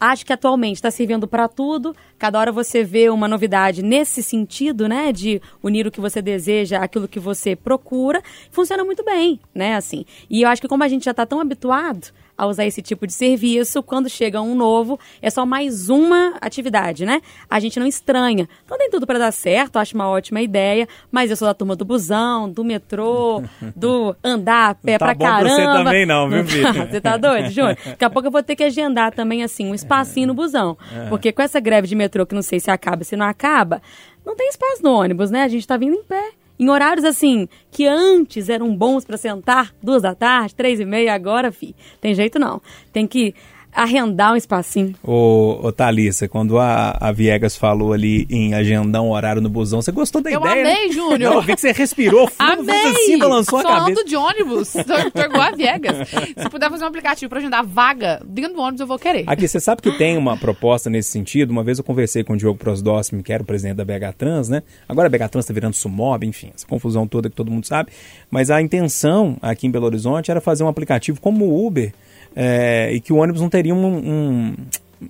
Acho 0.00 0.24
que 0.24 0.32
atualmente 0.32 0.76
está 0.76 0.90
servindo 0.90 1.26
para 1.26 1.48
tudo. 1.48 1.94
Cada 2.18 2.38
hora 2.38 2.52
você 2.52 2.84
vê 2.84 3.10
uma 3.10 3.26
novidade 3.26 3.82
nesse 3.82 4.22
sentido, 4.22 4.88
né? 4.88 5.12
De 5.12 5.42
unir 5.62 5.86
o 5.86 5.90
que 5.90 6.00
você 6.00 6.22
deseja 6.22 6.78
àquilo 6.78 7.08
que 7.08 7.18
você 7.18 7.56
procura. 7.56 8.22
Funciona 8.50 8.84
muito 8.84 9.04
bem, 9.04 9.40
né? 9.54 9.74
Assim. 9.74 10.04
E 10.30 10.42
eu 10.42 10.48
acho 10.48 10.62
que 10.62 10.68
como 10.68 10.84
a 10.84 10.88
gente 10.88 11.04
já 11.04 11.10
está 11.10 11.26
tão 11.26 11.40
habituado 11.40 12.12
a 12.38 12.46
usar 12.46 12.64
esse 12.64 12.80
tipo 12.80 13.04
de 13.04 13.12
serviço, 13.12 13.82
quando 13.82 14.08
chega 14.08 14.40
um 14.40 14.54
novo, 14.54 14.98
é 15.20 15.28
só 15.28 15.44
mais 15.44 15.90
uma 15.90 16.34
atividade, 16.40 17.04
né? 17.04 17.20
A 17.50 17.58
gente 17.58 17.80
não 17.80 17.86
estranha. 17.86 18.48
Então 18.64 18.78
tem 18.78 18.88
tudo 18.88 19.04
para 19.06 19.18
dar 19.18 19.32
certo, 19.32 19.76
acho 19.76 19.96
uma 19.96 20.08
ótima 20.08 20.40
ideia, 20.40 20.86
mas 21.10 21.30
eu 21.30 21.36
sou 21.36 21.48
da 21.48 21.52
turma 21.54 21.74
do 21.74 21.84
busão, 21.84 22.48
do 22.48 22.62
metrô, 22.64 23.42
do 23.74 24.14
andar 24.22 24.70
a 24.70 24.74
pé 24.76 24.96
Tá 24.96 25.06
pra 25.06 25.14
bom 25.14 25.18
pra 25.18 25.28
caramba. 25.30 25.54
você 25.54 25.64
também 25.84 26.06
não, 26.06 26.28
viu, 26.30 26.44
Vitor? 26.44 26.68
Você 26.88 27.00
tá 27.00 27.16
doido, 27.16 27.50
Júnior? 27.50 27.76
Daqui 27.84 28.04
a 28.04 28.10
pouco 28.10 28.28
eu 28.28 28.32
vou 28.32 28.42
ter 28.42 28.54
que 28.54 28.62
agendar 28.62 29.12
também, 29.12 29.42
assim, 29.42 29.66
um 29.68 29.74
espacinho 29.74 30.28
no 30.28 30.34
busão. 30.34 30.78
É. 30.94 31.08
Porque 31.08 31.32
com 31.32 31.42
essa 31.42 31.58
greve 31.58 31.88
de 31.88 31.94
metrô, 31.96 32.24
que 32.24 32.34
não 32.34 32.42
sei 32.42 32.60
se 32.60 32.70
acaba, 32.70 33.02
se 33.02 33.16
não 33.16 33.26
acaba, 33.26 33.82
não 34.24 34.36
tem 34.36 34.48
espaço 34.48 34.82
no 34.82 34.92
ônibus, 34.92 35.30
né? 35.30 35.42
A 35.42 35.48
gente 35.48 35.66
tá 35.66 35.76
vindo 35.76 35.94
em 35.94 36.04
pé. 36.04 36.30
Em 36.58 36.68
horários 36.68 37.04
assim, 37.04 37.48
que 37.70 37.86
antes 37.86 38.48
eram 38.48 38.74
bons 38.76 39.04
pra 39.04 39.16
sentar, 39.16 39.72
duas 39.82 40.02
da 40.02 40.14
tarde, 40.14 40.54
três 40.54 40.80
e 40.80 40.84
meia, 40.84 41.14
agora, 41.14 41.52
fi, 41.52 41.74
tem 42.00 42.14
jeito 42.14 42.38
não. 42.38 42.60
Tem 42.92 43.06
que 43.06 43.34
arrendar 43.72 44.32
um 44.32 44.36
espacinho. 44.36 44.94
Ô, 45.02 45.60
ô 45.62 45.72
Thalissa, 45.72 46.26
quando 46.28 46.58
a, 46.58 46.96
a 47.00 47.12
Viegas 47.12 47.56
falou 47.56 47.92
ali 47.92 48.26
em 48.30 48.54
agendar 48.54 49.02
um 49.02 49.10
horário 49.10 49.40
no 49.40 49.48
busão, 49.48 49.80
você 49.82 49.92
gostou 49.92 50.20
da 50.20 50.30
Eu 50.30 50.40
ideia? 50.40 50.64
né? 50.64 50.70
amei, 50.72 50.92
Júnior. 50.92 51.34
Eu 51.34 51.42
vi 51.42 51.54
que 51.54 51.60
você 51.60 51.72
respirou 51.72 52.26
fundo, 52.30 52.60
Amei! 52.60 52.74
assim, 52.92 53.18
balançou 53.18 53.58
a 53.58 53.62
Só 53.62 53.68
cabeça. 53.68 54.00
ando 54.00 54.04
de 54.08 54.16
ônibus. 54.16 54.72
Tô, 54.72 55.10
tô 55.10 55.22
igual 55.22 55.42
a 55.42 55.50
Viegas. 55.52 56.08
Se 56.08 56.48
puder 56.50 56.70
fazer 56.70 56.84
um 56.84 56.88
aplicativo 56.88 57.28
pra 57.30 57.38
agendar 57.38 57.64
vaga 57.64 58.20
dentro 58.26 58.54
do 58.54 58.60
ônibus, 58.60 58.80
eu 58.80 58.86
vou 58.86 58.98
querer. 58.98 59.24
Aqui, 59.26 59.46
você 59.46 59.60
sabe 59.60 59.82
que 59.82 59.92
tem 59.92 60.16
uma 60.16 60.36
proposta 60.36 60.90
nesse 60.90 61.10
sentido. 61.10 61.50
Uma 61.50 61.62
vez 61.62 61.78
eu 61.78 61.84
conversei 61.84 62.24
com 62.24 62.32
o 62.32 62.36
Diogo 62.36 62.58
Prosdóximo, 62.58 63.22
que 63.22 63.32
era 63.32 63.42
o 63.42 63.46
presidente 63.46 63.76
da 63.76 63.84
BH 63.84 64.14
Trans, 64.16 64.48
né? 64.48 64.62
Agora 64.88 65.06
a 65.06 65.10
BH 65.10 65.28
Trans 65.30 65.44
está 65.44 65.54
virando 65.54 65.74
Sumob, 65.74 66.26
enfim, 66.26 66.50
essa 66.54 66.66
confusão 66.66 67.06
toda 67.06 67.28
que 67.30 67.36
todo 67.36 67.50
mundo 67.50 67.66
sabe. 67.66 67.90
Mas 68.30 68.50
a 68.50 68.60
intenção 68.60 69.36
aqui 69.40 69.66
em 69.66 69.70
Belo 69.70 69.86
Horizonte 69.86 70.30
era 70.30 70.40
fazer 70.40 70.64
um 70.64 70.68
aplicativo 70.68 71.20
como 71.20 71.44
o 71.46 71.66
Uber, 71.66 71.92
é, 72.34 72.90
e 72.92 73.00
que 73.00 73.12
o 73.12 73.16
ônibus 73.16 73.40
não 73.40 73.48
teria 73.48 73.74
um, 73.74 73.86
um, 73.86 74.54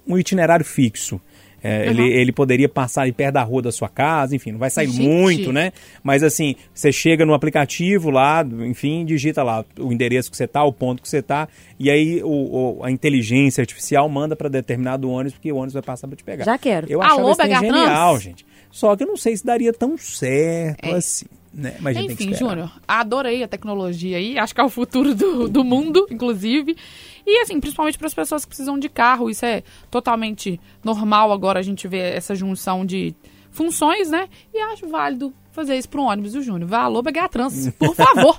um 0.06 0.18
itinerário 0.18 0.64
fixo. 0.64 1.20
É, 1.60 1.88
ele, 1.88 2.02
ele 2.12 2.30
poderia 2.30 2.68
passar 2.68 3.02
ali 3.02 3.10
perto 3.10 3.34
da 3.34 3.42
rua 3.42 3.60
da 3.60 3.72
sua 3.72 3.88
casa, 3.88 4.36
enfim, 4.36 4.52
não 4.52 4.60
vai 4.60 4.70
sair 4.70 4.86
Gente. 4.86 5.02
muito, 5.08 5.52
né? 5.52 5.72
Mas 6.04 6.22
assim, 6.22 6.54
você 6.72 6.92
chega 6.92 7.26
no 7.26 7.34
aplicativo 7.34 8.10
lá, 8.10 8.46
enfim, 8.64 9.04
digita 9.04 9.42
lá 9.42 9.64
o 9.76 9.92
endereço 9.92 10.30
que 10.30 10.36
você 10.36 10.46
tá, 10.46 10.62
o 10.62 10.72
ponto 10.72 11.02
que 11.02 11.08
você 11.08 11.20
tá, 11.20 11.48
e 11.76 11.90
aí 11.90 12.22
o, 12.22 12.28
o- 12.78 12.84
a 12.84 12.92
inteligência 12.92 13.60
artificial 13.60 14.08
manda 14.08 14.36
para 14.36 14.48
determinado 14.48 15.10
ônibus, 15.10 15.32
porque 15.32 15.50
o 15.50 15.56
ônibus 15.56 15.74
vai 15.74 15.82
passar 15.82 16.06
para 16.06 16.16
te 16.16 16.22
pegar. 16.22 16.44
Já 16.44 16.56
quero. 16.56 16.86
Eu 16.88 17.02
Alô, 17.02 17.28
achava 17.32 17.48
isso 17.48 17.56
BH 17.56 17.60
genial, 17.66 18.20
gente. 18.20 18.46
Só 18.70 18.94
que 18.94 19.02
eu 19.02 19.08
não 19.08 19.16
sei 19.16 19.36
se 19.36 19.44
daria 19.44 19.72
tão 19.72 19.98
certo 19.98 20.86
É. 20.86 20.92
assim, 20.92 21.26
né? 21.52 21.76
Mas 21.80 21.96
Enfim. 21.96 22.34
Júnior, 22.34 22.70
adorei 22.86 23.42
a 23.42 23.48
tecnologia 23.48 24.16
aí. 24.16 24.38
Acho 24.38 24.54
que 24.54 24.60
é 24.60 24.64
o 24.64 24.68
futuro 24.68 25.14
do, 25.14 25.48
do 25.48 25.64
mundo, 25.64 26.06
inclusive. 26.10 26.76
E 27.26 27.40
assim, 27.40 27.60
principalmente 27.60 27.98
para 27.98 28.06
as 28.06 28.14
pessoas 28.14 28.44
que 28.44 28.48
precisam 28.48 28.78
de 28.78 28.88
carro. 28.88 29.30
Isso 29.30 29.44
é 29.44 29.62
totalmente 29.90 30.60
normal 30.84 31.32
agora 31.32 31.58
a 31.58 31.62
gente 31.62 31.86
ver 31.88 32.14
essa 32.14 32.34
junção 32.34 32.84
de 32.84 33.14
funções, 33.50 34.10
né? 34.10 34.28
E 34.52 34.58
acho 34.58 34.88
válido 34.88 35.32
fazer 35.58 35.76
isso 35.76 35.88
para 35.88 36.00
um 36.00 36.04
ônibus, 36.04 36.34
viu, 36.34 36.42
Júnior? 36.42 36.68
Vá, 36.68 36.82
alô, 36.82 37.02
BH 37.02 37.28
Trans, 37.30 37.70
por 37.76 37.94
favor. 37.94 38.36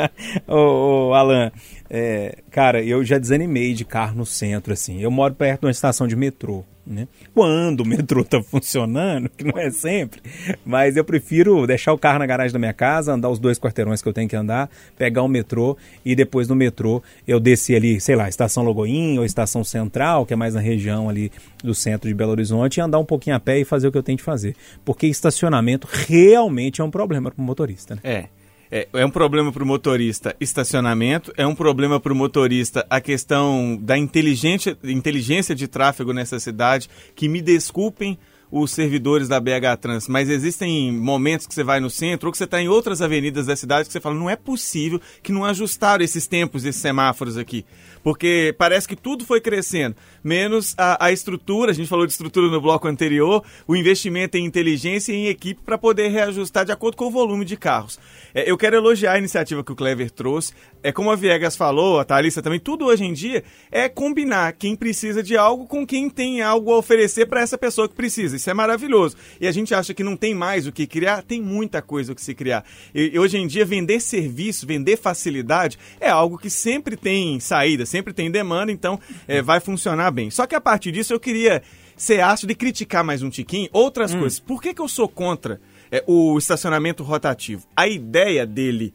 ô, 0.48 1.10
ô, 1.10 1.14
Alan, 1.14 1.52
é, 1.90 2.38
cara, 2.50 2.82
eu 2.82 3.04
já 3.04 3.18
desanimei 3.18 3.74
de 3.74 3.84
carro 3.84 4.16
no 4.16 4.24
centro, 4.24 4.72
assim. 4.72 5.02
Eu 5.02 5.10
moro 5.10 5.34
perto 5.34 5.60
de 5.60 5.66
uma 5.66 5.70
estação 5.70 6.06
de 6.06 6.16
metrô, 6.16 6.64
né? 6.86 7.06
Quando 7.34 7.80
o 7.80 7.86
metrô 7.86 8.24
tá 8.24 8.42
funcionando, 8.42 9.28
que 9.28 9.44
não 9.44 9.58
é 9.58 9.70
sempre, 9.70 10.22
mas 10.64 10.96
eu 10.96 11.04
prefiro 11.04 11.66
deixar 11.66 11.92
o 11.92 11.98
carro 11.98 12.18
na 12.18 12.26
garagem 12.26 12.52
da 12.52 12.58
minha 12.58 12.72
casa, 12.72 13.12
andar 13.12 13.28
os 13.28 13.38
dois 13.38 13.58
quarteirões 13.58 14.00
que 14.00 14.08
eu 14.08 14.12
tenho 14.12 14.28
que 14.28 14.34
andar, 14.34 14.70
pegar 14.96 15.22
o 15.22 15.28
metrô 15.28 15.76
e 16.02 16.16
depois 16.16 16.48
no 16.48 16.56
metrô 16.56 17.02
eu 17.28 17.38
descer 17.38 17.76
ali, 17.76 18.00
sei 18.00 18.16
lá, 18.16 18.28
estação 18.28 18.64
Logoinha 18.64 19.20
ou 19.20 19.26
estação 19.26 19.62
Central, 19.62 20.24
que 20.24 20.32
é 20.32 20.36
mais 20.36 20.54
na 20.54 20.60
região 20.60 21.10
ali 21.10 21.30
do 21.62 21.74
centro 21.74 22.08
de 22.08 22.14
Belo 22.14 22.32
Horizonte, 22.32 22.78
e 22.78 22.80
andar 22.80 22.98
um 22.98 23.04
pouquinho 23.04 23.36
a 23.36 23.40
pé 23.40 23.58
e 23.58 23.64
fazer 23.64 23.88
o 23.88 23.92
que 23.92 23.98
eu 23.98 24.02
tenho 24.02 24.16
de 24.16 24.24
fazer. 24.24 24.56
Porque 24.84 25.06
estacionamento 25.06 25.86
realmente 25.90 26.61
é 26.80 26.84
um 26.84 26.90
problema 26.90 27.30
para 27.30 27.40
o 27.40 27.44
motorista, 27.44 27.94
né? 27.94 28.00
É. 28.04 28.28
É, 28.74 28.88
é 28.94 29.04
um 29.04 29.10
problema 29.10 29.52
para 29.52 29.62
o 29.62 29.66
motorista 29.66 30.34
estacionamento, 30.40 31.30
é 31.36 31.46
um 31.46 31.54
problema 31.54 32.00
para 32.00 32.10
o 32.10 32.16
motorista 32.16 32.86
a 32.88 33.02
questão 33.02 33.78
da 33.78 33.98
inteligência, 33.98 34.78
inteligência 34.82 35.54
de 35.54 35.68
tráfego 35.68 36.14
nessa 36.14 36.40
cidade, 36.40 36.88
que 37.14 37.28
me 37.28 37.42
desculpem 37.42 38.18
os 38.52 38.70
servidores 38.70 39.28
da 39.28 39.40
BH 39.40 39.78
Trans, 39.80 40.06
mas 40.06 40.28
existem 40.28 40.92
momentos 40.92 41.46
que 41.46 41.54
você 41.54 41.64
vai 41.64 41.80
no 41.80 41.88
centro 41.88 42.28
ou 42.28 42.32
que 42.32 42.36
você 42.36 42.44
está 42.44 42.60
em 42.60 42.68
outras 42.68 43.00
avenidas 43.00 43.46
da 43.46 43.56
cidade 43.56 43.86
que 43.86 43.92
você 43.92 44.00
fala, 44.00 44.14
não 44.14 44.28
é 44.28 44.36
possível 44.36 45.00
que 45.22 45.32
não 45.32 45.42
ajustaram 45.42 46.04
esses 46.04 46.26
tempos, 46.26 46.66
esses 46.66 46.82
semáforos 46.82 47.38
aqui. 47.38 47.64
Porque 48.02 48.54
parece 48.58 48.86
que 48.86 48.96
tudo 48.96 49.24
foi 49.24 49.40
crescendo, 49.40 49.96
menos 50.22 50.74
a, 50.76 51.06
a 51.06 51.12
estrutura, 51.12 51.70
a 51.70 51.74
gente 51.74 51.88
falou 51.88 52.04
de 52.04 52.12
estrutura 52.12 52.48
no 52.48 52.60
bloco 52.60 52.86
anterior, 52.86 53.42
o 53.66 53.74
investimento 53.74 54.36
em 54.36 54.44
inteligência 54.44 55.12
e 55.12 55.16
em 55.16 55.26
equipe 55.28 55.62
para 55.64 55.78
poder 55.78 56.08
reajustar 56.08 56.66
de 56.66 56.72
acordo 56.72 56.96
com 56.96 57.06
o 57.06 57.10
volume 57.10 57.46
de 57.46 57.56
carros. 57.56 57.98
É, 58.34 58.50
eu 58.50 58.58
quero 58.58 58.76
elogiar 58.76 59.12
a 59.12 59.18
iniciativa 59.18 59.64
que 59.64 59.72
o 59.72 59.76
Clever 59.76 60.10
trouxe. 60.10 60.52
É 60.82 60.90
como 60.90 61.10
a 61.10 61.16
Viegas 61.16 61.54
falou, 61.54 62.00
a 62.00 62.04
Thalissa 62.04 62.42
também, 62.42 62.58
tudo 62.58 62.86
hoje 62.86 63.04
em 63.04 63.12
dia 63.12 63.44
é 63.70 63.88
combinar 63.88 64.52
quem 64.54 64.74
precisa 64.74 65.22
de 65.22 65.36
algo 65.36 65.66
com 65.66 65.86
quem 65.86 66.10
tem 66.10 66.42
algo 66.42 66.72
a 66.72 66.78
oferecer 66.78 67.26
para 67.26 67.40
essa 67.40 67.56
pessoa 67.56 67.88
que 67.88 67.94
precisa. 67.94 68.34
Isso 68.36 68.50
é 68.50 68.54
maravilhoso. 68.54 69.16
E 69.40 69.46
a 69.46 69.52
gente 69.52 69.74
acha 69.74 69.94
que 69.94 70.02
não 70.02 70.16
tem 70.16 70.34
mais 70.34 70.66
o 70.66 70.72
que 70.72 70.86
criar, 70.86 71.22
tem 71.22 71.40
muita 71.40 71.80
coisa 71.80 72.12
o 72.12 72.14
que 72.14 72.22
se 72.22 72.34
criar. 72.34 72.64
E, 72.94 73.12
e 73.14 73.18
hoje 73.18 73.38
em 73.38 73.46
dia, 73.46 73.64
vender 73.64 74.00
serviço, 74.00 74.66
vender 74.66 74.96
facilidade 74.96 75.78
é 76.00 76.08
algo 76.08 76.36
que 76.36 76.50
sempre 76.50 76.96
tem 76.96 77.38
saída, 77.38 77.86
sempre 77.86 78.12
tem 78.12 78.30
demanda, 78.30 78.72
então 78.72 78.98
é, 79.28 79.40
vai 79.40 79.60
funcionar 79.60 80.10
bem. 80.10 80.30
Só 80.30 80.46
que 80.46 80.54
a 80.54 80.60
partir 80.60 80.90
disso 80.90 81.12
eu 81.12 81.20
queria 81.20 81.62
ser 81.96 82.20
ácido 82.20 82.50
e 82.50 82.56
criticar 82.56 83.04
mais 83.04 83.22
um 83.22 83.30
tiquinho 83.30 83.68
outras 83.72 84.12
coisas. 84.14 84.40
Por 84.40 84.60
que, 84.60 84.74
que 84.74 84.80
eu 84.80 84.88
sou 84.88 85.08
contra 85.08 85.60
é, 85.90 86.02
o 86.06 86.36
estacionamento 86.36 87.04
rotativo? 87.04 87.64
A 87.76 87.86
ideia 87.86 88.44
dele, 88.44 88.92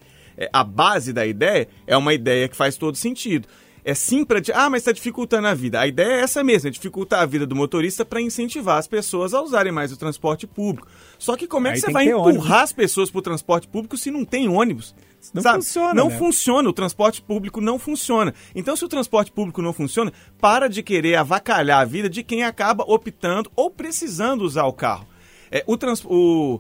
a 0.54 0.64
base 0.64 1.12
da 1.14 1.26
ideia, 1.26 1.68
é 1.86 1.96
uma 1.98 2.14
ideia 2.14 2.48
que 2.48 2.56
faz 2.56 2.76
todo 2.78 2.96
sentido. 2.96 3.48
É 3.84 3.94
sim 3.94 4.26
para. 4.26 4.42
Ah, 4.54 4.70
mas 4.70 4.82
está 4.82 4.92
dificultando 4.92 5.48
a 5.48 5.54
vida. 5.54 5.80
A 5.80 5.88
ideia 5.88 6.16
é 6.16 6.20
essa 6.20 6.44
mesmo, 6.44 6.68
é 6.68 6.72
dificultar 6.72 7.22
a 7.22 7.26
vida 7.26 7.48
do 7.48 7.56
motorista 7.56 8.04
para 8.04 8.20
incentivar 8.20 8.78
as 8.78 8.86
pessoas 8.86 9.34
a 9.34 9.42
usarem 9.42 9.72
mais 9.72 9.94
o 9.94 9.98
transporte 9.98 10.46
público. 10.46 10.86
Só 11.18 11.38
que 11.38 11.48
como 11.48 11.68
é 11.68 11.72
que 11.72 11.76
Aí 11.78 11.82
você 11.82 11.92
vai 11.94 12.06
empurrar 12.08 12.28
ônibus. 12.28 12.52
as 12.52 12.74
pessoas 12.74 13.10
para 13.10 13.20
o 13.20 13.22
transporte 13.22 13.66
público 13.66 13.96
se 13.96 14.12
não 14.12 14.26
tem 14.26 14.50
ônibus? 14.50 14.94
Não 15.34 15.42
Sabe? 15.42 15.56
funciona, 15.64 15.94
Não 15.94 16.10
né? 16.10 16.18
funciona, 16.18 16.70
o 16.70 16.74
transporte 16.74 17.22
público 17.22 17.62
não 17.62 17.80
funciona. 17.80 18.34
Então, 18.54 18.76
se 18.76 18.84
o 18.84 18.90
transporte 18.90 19.32
público 19.32 19.62
não 19.62 19.72
funciona, 19.72 20.12
para 20.40 20.68
de 20.68 20.84
querer 20.84 21.16
avacalhar 21.16 21.80
a 21.80 21.86
vida 21.86 22.10
de 22.10 22.24
quem 22.24 22.44
acaba 22.44 22.84
optando 22.86 23.50
ou 23.56 23.72
precisando 23.72 24.42
usar 24.42 24.66
o 24.66 24.74
carro. 24.74 25.08
É, 25.50 25.64
o, 25.66 25.78
trans, 25.78 26.04
o 26.06 26.60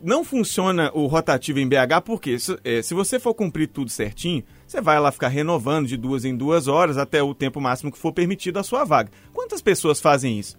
não 0.00 0.24
funciona 0.24 0.90
o 0.94 1.06
rotativo 1.06 1.58
em 1.58 1.68
BH 1.68 2.02
porque 2.04 2.38
se, 2.38 2.58
é, 2.64 2.82
se 2.82 2.94
você 2.94 3.18
for 3.18 3.34
cumprir 3.34 3.68
tudo 3.68 3.90
certinho, 3.90 4.42
você 4.66 4.80
vai 4.80 4.98
lá 4.98 5.12
ficar 5.12 5.28
renovando 5.28 5.86
de 5.86 5.96
duas 5.96 6.24
em 6.24 6.36
duas 6.36 6.68
horas 6.68 6.98
até 6.98 7.22
o 7.22 7.34
tempo 7.34 7.60
máximo 7.60 7.92
que 7.92 7.98
for 7.98 8.12
permitido 8.12 8.58
a 8.58 8.62
sua 8.62 8.84
vaga. 8.84 9.10
Quantas 9.32 9.62
pessoas 9.62 10.00
fazem 10.00 10.38
isso? 10.38 10.58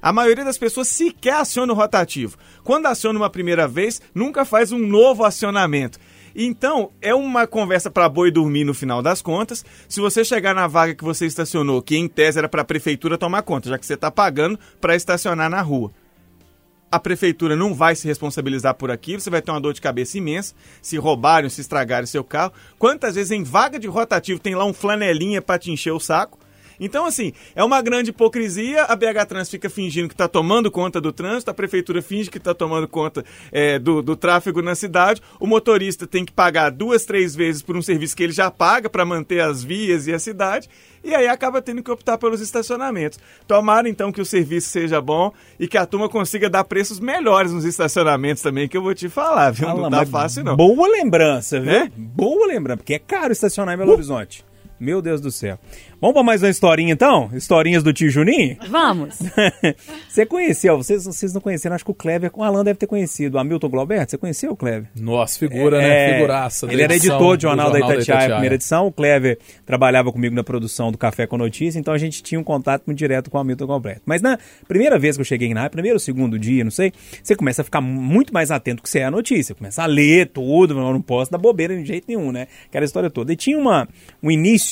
A 0.00 0.12
maioria 0.12 0.44
das 0.44 0.58
pessoas 0.58 0.88
sequer 0.88 1.34
aciona 1.34 1.72
o 1.72 1.76
rotativo. 1.76 2.36
Quando 2.62 2.86
aciona 2.86 3.18
uma 3.18 3.30
primeira 3.30 3.66
vez, 3.66 4.00
nunca 4.14 4.44
faz 4.44 4.70
um 4.70 4.78
novo 4.78 5.24
acionamento. 5.24 5.98
Então, 6.34 6.90
é 7.00 7.14
uma 7.14 7.46
conversa 7.46 7.90
para 7.90 8.08
boi 8.08 8.30
dormir 8.30 8.64
no 8.64 8.74
final 8.74 9.00
das 9.00 9.22
contas. 9.22 9.64
Se 9.88 10.00
você 10.00 10.22
chegar 10.22 10.54
na 10.54 10.66
vaga 10.66 10.94
que 10.94 11.02
você 11.02 11.24
estacionou, 11.24 11.80
que 11.80 11.96
em 11.96 12.06
tese 12.06 12.38
era 12.38 12.48
para 12.48 12.60
a 12.60 12.64
prefeitura 12.64 13.16
tomar 13.16 13.42
conta, 13.42 13.70
já 13.70 13.78
que 13.78 13.86
você 13.86 13.94
está 13.94 14.10
pagando 14.10 14.58
para 14.80 14.94
estacionar 14.94 15.48
na 15.48 15.62
rua 15.62 15.92
a 16.96 17.00
prefeitura 17.00 17.54
não 17.54 17.74
vai 17.74 17.94
se 17.94 18.08
responsabilizar 18.08 18.74
por 18.74 18.90
aquilo, 18.90 19.20
você 19.20 19.28
vai 19.28 19.42
ter 19.42 19.50
uma 19.50 19.60
dor 19.60 19.74
de 19.74 19.80
cabeça 19.82 20.16
imensa 20.16 20.54
se 20.80 20.96
roubarem, 20.96 21.50
se 21.50 21.60
estragarem 21.60 22.06
seu 22.06 22.24
carro. 22.24 22.52
Quantas 22.78 23.14
vezes 23.14 23.30
em 23.30 23.44
vaga 23.44 23.78
de 23.78 23.86
rotativo 23.86 24.40
tem 24.40 24.54
lá 24.54 24.64
um 24.64 24.72
flanelinha 24.72 25.42
para 25.42 25.58
te 25.58 25.70
encher 25.70 25.92
o 25.92 26.00
saco? 26.00 26.38
Então, 26.78 27.06
assim, 27.06 27.32
é 27.54 27.64
uma 27.64 27.80
grande 27.82 28.10
hipocrisia. 28.10 28.84
A 28.84 28.96
BH 28.96 29.26
Trans 29.28 29.50
fica 29.50 29.68
fingindo 29.68 30.08
que 30.08 30.14
está 30.14 30.28
tomando 30.28 30.70
conta 30.70 31.00
do 31.00 31.12
trânsito, 31.12 31.50
a 31.50 31.54
prefeitura 31.54 32.02
finge 32.02 32.30
que 32.30 32.38
está 32.38 32.54
tomando 32.54 32.88
conta 32.88 33.24
é, 33.50 33.78
do, 33.78 34.02
do 34.02 34.16
tráfego 34.16 34.62
na 34.62 34.74
cidade. 34.74 35.20
O 35.40 35.46
motorista 35.46 36.06
tem 36.06 36.24
que 36.24 36.32
pagar 36.32 36.70
duas, 36.70 37.04
três 37.04 37.34
vezes 37.34 37.62
por 37.62 37.76
um 37.76 37.82
serviço 37.82 38.16
que 38.16 38.22
ele 38.22 38.32
já 38.32 38.50
paga 38.50 38.88
para 38.88 39.04
manter 39.04 39.40
as 39.40 39.62
vias 39.62 40.06
e 40.06 40.12
a 40.12 40.18
cidade. 40.18 40.68
E 41.06 41.14
aí 41.14 41.28
acaba 41.28 41.62
tendo 41.62 41.84
que 41.84 41.90
optar 41.90 42.18
pelos 42.18 42.40
estacionamentos. 42.40 43.18
Tomara 43.46 43.88
então 43.88 44.10
que 44.10 44.20
o 44.20 44.24
serviço 44.24 44.70
seja 44.70 45.00
bom 45.00 45.32
e 45.58 45.68
que 45.68 45.78
a 45.78 45.86
turma 45.86 46.08
consiga 46.08 46.50
dar 46.50 46.64
preços 46.64 46.98
melhores 46.98 47.52
nos 47.52 47.64
estacionamentos 47.64 48.42
também, 48.42 48.66
que 48.68 48.76
eu 48.76 48.82
vou 48.82 48.92
te 48.92 49.08
falar, 49.08 49.52
viu? 49.52 49.68
não 49.68 49.76
Fala, 49.76 49.90
tá 49.90 49.96
mas 49.98 50.10
fácil, 50.10 50.42
não. 50.42 50.56
Boa 50.56 50.88
lembrança, 50.88 51.60
viu? 51.60 51.70
É? 51.70 51.88
Boa 51.96 52.46
lembrança, 52.48 52.78
porque 52.78 52.94
é 52.94 52.98
caro 52.98 53.32
estacionar 53.32 53.74
em 53.74 53.78
Belo 53.78 53.92
Horizonte. 53.92 54.44
Meu 54.78 55.00
Deus 55.00 55.20
do 55.22 55.30
céu. 55.30 55.58
Vamos 55.98 56.12
para 56.12 56.22
mais 56.22 56.42
uma 56.42 56.50
historinha 56.50 56.92
então? 56.92 57.30
Historinhas 57.32 57.82
do 57.82 57.90
tio 57.92 58.10
Juninho? 58.10 58.58
Vamos. 58.68 59.18
você 60.06 60.26
conheceu, 60.26 60.76
vocês, 60.76 61.06
vocês 61.06 61.32
não 61.32 61.40
conheceram, 61.40 61.74
acho 61.74 61.84
que 61.84 61.90
o 61.90 61.94
Kleber, 61.94 62.30
o 62.34 62.42
Alan 62.42 62.62
deve 62.62 62.78
ter 62.78 62.86
conhecido. 62.86 63.36
O 63.36 63.38
Hamilton 63.38 63.70
Glauberto, 63.70 64.10
você 64.10 64.18
conheceu 64.18 64.52
o 64.52 64.56
Kleber? 64.56 64.90
Nossa, 64.94 65.38
figura, 65.38 65.82
É, 65.82 65.88
né? 66.10 66.14
Figuraça. 66.14 66.66
Ele 66.70 66.82
era 66.82 66.94
editor 66.94 67.38
de 67.38 67.44
Jornal, 67.44 67.70
da 67.70 67.78
Itatiaia, 67.78 68.30
primeira 68.32 68.56
edição. 68.56 68.86
O 68.86 68.92
Clever 68.92 69.38
trabalhava 69.64 70.12
comigo 70.12 70.34
na 70.34 70.44
produção 70.44 70.92
do 70.92 70.98
Café 70.98 71.26
com 71.26 71.38
Notícia, 71.38 71.78
então 71.78 71.94
a 71.94 71.98
gente 71.98 72.22
tinha 72.22 72.38
um 72.38 72.44
contato 72.44 72.82
muito 72.86 72.98
direto 72.98 73.30
com 73.30 73.38
o 73.38 73.40
Hamilton 73.40 73.66
Galbraith. 73.66 74.02
Mas 74.04 74.20
na 74.20 74.38
primeira 74.68 74.98
vez 74.98 75.16
que 75.16 75.22
eu 75.22 75.24
cheguei 75.24 75.54
na 75.54 75.70
primeiro 75.70 75.96
ou 75.96 76.00
segundo 76.00 76.38
dia, 76.38 76.62
não 76.62 76.70
sei, 76.70 76.92
você 77.22 77.34
começa 77.34 77.62
a 77.62 77.64
ficar 77.64 77.80
muito 77.80 78.34
mais 78.34 78.50
atento 78.50 78.82
que 78.82 78.90
você 78.90 78.98
é 78.98 79.04
a 79.04 79.10
notícia. 79.10 79.54
Começa 79.54 79.82
a 79.82 79.86
ler 79.86 80.28
tudo, 80.28 80.78
eu 80.78 80.92
não 80.92 81.00
posso 81.00 81.30
dar 81.32 81.38
bobeira 81.38 81.74
de 81.74 81.84
jeito 81.86 82.04
nenhum, 82.06 82.30
né? 82.30 82.48
Aquela 82.68 82.84
história 82.84 83.08
toda. 83.08 83.32
E 83.32 83.36
tinha 83.36 83.56
uma, 83.58 83.88
um 84.22 84.30
início 84.30 84.65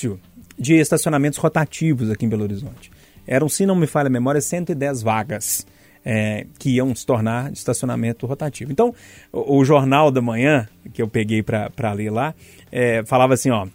de 0.58 0.74
estacionamentos 0.74 1.38
rotativos 1.38 2.10
aqui 2.10 2.26
em 2.26 2.28
Belo 2.28 2.44
Horizonte. 2.44 2.90
Eram, 3.26 3.48
se 3.48 3.64
não 3.66 3.74
me 3.74 3.86
falha 3.86 4.08
a 4.08 4.10
memória, 4.10 4.40
110 4.40 5.02
vagas 5.02 5.66
é, 6.04 6.46
que 6.58 6.70
iam 6.70 6.94
se 6.94 7.06
tornar 7.06 7.50
de 7.50 7.58
estacionamento 7.58 8.26
rotativo. 8.26 8.70
Então, 8.70 8.94
o, 9.32 9.58
o 9.58 9.64
Jornal 9.64 10.10
da 10.10 10.20
Manhã, 10.20 10.68
que 10.92 11.00
eu 11.00 11.08
peguei 11.08 11.42
para 11.42 11.92
ler 11.92 12.10
lá, 12.10 12.34
é, 12.70 13.02
falava 13.04 13.34
assim, 13.34 13.50
ó, 13.50 13.66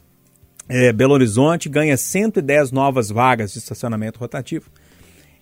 é, 0.68 0.94
Belo 0.94 1.14
Horizonte 1.14 1.68
ganha 1.68 1.98
110 1.98 2.72
novas 2.72 3.10
vagas 3.10 3.52
de 3.52 3.58
estacionamento 3.58 4.20
rotativo. 4.20 4.70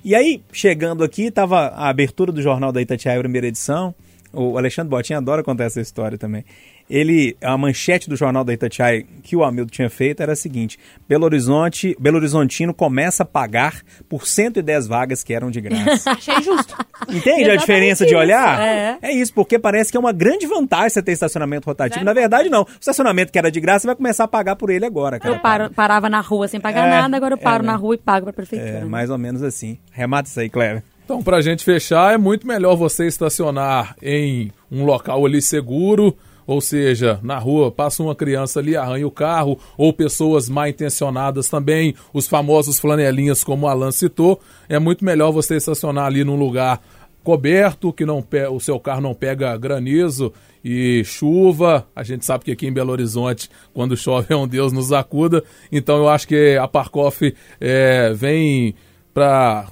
E 0.03 0.15
aí, 0.15 0.41
chegando 0.53 1.03
aqui, 1.03 1.23
estava 1.23 1.67
a 1.67 1.89
abertura 1.89 2.31
do 2.31 2.41
Jornal 2.41 2.71
da 2.71 2.81
Itatiaia, 2.81 3.19
primeira 3.19 3.47
edição. 3.47 3.93
O 4.31 4.57
Alexandre 4.57 4.89
Botinha 4.89 5.17
adora 5.17 5.43
contar 5.43 5.65
essa 5.65 5.81
história 5.81 6.17
também. 6.17 6.45
Ele, 6.89 7.35
a 7.41 7.57
manchete 7.57 8.09
do 8.09 8.15
Jornal 8.15 8.45
da 8.45 8.53
Itatiaia 8.53 9.03
que 9.21 9.35
o 9.35 9.43
Hamilton 9.43 9.69
tinha 9.69 9.89
feito 9.89 10.23
era 10.23 10.31
a 10.31 10.35
seguinte: 10.35 10.79
Belo 11.07 11.25
Horizonte, 11.25 11.95
Belo 11.99 12.15
Horizontino 12.17 12.73
começa 12.73 13.23
a 13.23 13.25
pagar 13.25 13.81
por 14.07 14.25
110 14.25 14.87
vagas 14.87 15.21
que 15.21 15.33
eram 15.33 15.51
de 15.51 15.59
graça. 15.59 16.11
Achei 16.11 16.41
justo. 16.41 16.73
Entende 17.09 17.49
a 17.49 17.55
diferença 17.57 18.05
de 18.05 18.11
isso, 18.11 18.19
olhar? 18.19 18.59
é. 19.01 19.11
isso, 19.11 19.33
porque 19.33 19.59
parece 19.59 19.91
que 19.91 19.97
é 19.97 19.99
uma 19.99 20.13
grande 20.13 20.47
vantagem 20.47 20.89
você 20.91 21.01
ter 21.03 21.11
estacionamento 21.11 21.65
rotativo. 21.65 22.05
Na 22.05 22.13
verdade, 22.13 22.49
não. 22.49 22.61
O 22.61 22.67
estacionamento 22.79 23.31
que 23.33 23.37
era 23.37 23.51
de 23.51 23.59
graça 23.59 23.79
você 23.81 23.87
vai 23.87 23.95
começar 23.95 24.23
a 24.23 24.27
pagar 24.27 24.55
por 24.55 24.69
ele 24.69 24.85
agora, 24.85 25.19
cara. 25.19 25.35
Eu 25.35 25.39
paro- 25.39 25.69
parava 25.71 26.09
na 26.09 26.21
rua 26.21 26.47
sem 26.47 26.59
pagar 26.59 26.87
É, 26.87 26.89
nada, 27.01 27.17
agora 27.17 27.33
eu 27.33 27.37
paro 27.37 27.63
é, 27.63 27.67
na 27.67 27.75
rua 27.75 27.95
e 27.95 27.97
pago 27.97 28.23
pra 28.25 28.33
prefeitura. 28.33 28.79
É, 28.79 28.85
mais 28.85 29.09
ou 29.09 29.17
menos 29.17 29.43
assim. 29.43 29.77
Remata 29.91 30.29
isso 30.29 30.39
aí, 30.39 30.49
Cleber. 30.49 30.83
Então, 31.03 31.21
pra 31.23 31.39
gente 31.41 31.63
fechar, 31.63 32.13
é 32.13 32.17
muito 32.17 32.45
melhor 32.47 32.75
você 32.75 33.07
estacionar 33.07 33.95
em 34.01 34.51
um 34.71 34.83
local 34.83 35.25
ali 35.25 35.41
seguro, 35.41 36.13
ou 36.47 36.61
seja, 36.61 37.19
na 37.21 37.37
rua 37.37 37.69
passa 37.69 38.01
uma 38.01 38.15
criança 38.15 38.61
ali, 38.61 38.77
arranha 38.77 39.05
o 39.05 39.11
carro, 39.11 39.59
ou 39.77 39.91
pessoas 39.91 40.47
mal 40.47 40.69
intencionadas 40.69 41.49
também, 41.49 41.93
os 42.13 42.25
famosos 42.25 42.79
flanelinhas, 42.79 43.43
como 43.43 43.65
o 43.65 43.69
Alan 43.69 43.91
citou. 43.91 44.39
É 44.69 44.79
muito 44.79 45.03
melhor 45.03 45.31
você 45.31 45.57
estacionar 45.57 46.05
ali 46.05 46.23
num 46.23 46.37
lugar 46.37 46.81
coberto, 47.21 47.91
que 47.91 48.05
não 48.05 48.25
o 48.49 48.59
seu 48.61 48.79
carro 48.79 49.01
não 49.01 49.13
pega 49.13 49.57
granizo 49.57 50.31
e 50.63 51.03
chuva. 51.03 51.85
A 51.93 52.01
gente 52.01 52.25
sabe 52.25 52.45
que 52.45 52.51
aqui 52.51 52.65
em 52.65 52.71
Belo 52.71 52.93
Horizonte, 52.93 53.49
quando 53.73 53.97
chove, 53.97 54.27
é 54.33 54.35
um 54.37 54.47
Deus 54.47 54.71
nos 54.71 54.93
acuda. 54.93 55.43
Então 55.69 55.97
eu 55.97 56.07
acho 56.07 56.25
que 56.25 56.55
a 56.55 56.65
Parcoff 56.65 57.35
é, 57.59 58.13
vem 58.13 58.73
para 59.13 59.67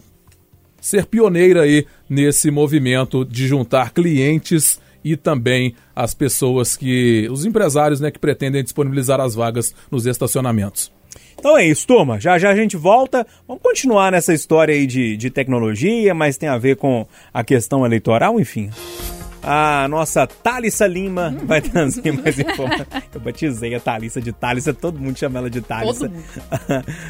ser 0.82 1.06
pioneira 1.06 1.62
aí 1.62 1.88
nesse 2.10 2.52
movimento 2.52 3.24
de 3.24 3.48
juntar 3.48 3.92
clientes 3.92 4.80
e 5.06 5.16
também 5.16 5.76
as 5.96 6.16
pessoas 6.16 6.76
que, 6.76 7.28
os 7.32 7.46
empresários, 7.46 8.02
né, 8.02 8.10
que 8.10 8.18
pretendem 8.18 8.64
disponibilizar 8.64 9.22
as 9.22 9.36
vagas 9.36 9.76
nos 9.92 10.08
estacionamentos. 10.08 10.92
Então 11.38 11.56
é 11.56 11.64
isso, 11.64 11.86
turma. 11.86 12.20
Já 12.20 12.40
já 12.40 12.50
a 12.50 12.56
gente 12.56 12.76
volta. 12.76 13.26
Vamos 13.48 13.62
continuar 13.62 14.12
nessa 14.12 14.34
história 14.34 14.74
aí 14.74 14.88
de, 14.88 15.16
de 15.16 15.30
tecnologia, 15.30 16.16
mas 16.16 16.38
tem 16.38 16.50
a 16.50 16.58
ver 16.58 16.76
com 16.78 17.06
a 17.32 17.44
questão 17.44 17.86
eleitoral, 17.86 18.40
enfim. 18.40 18.72
A 19.48 19.88
nossa 19.88 20.26
Thalissa 20.26 20.88
Lima 20.88 21.30
vai 21.44 21.62
trazer 21.62 22.12
mais 22.12 22.40
informações. 22.40 22.88
Eu 23.14 23.22
batizei 23.22 23.76
a 23.76 23.80
Thalissa 23.80 24.20
de 24.20 24.32
Thalissa, 24.32 24.74
todo 24.74 25.00
mundo 25.00 25.20
chama 25.20 25.38
ela 25.38 25.50
de 25.52 25.62
Thalissa. 25.62 26.12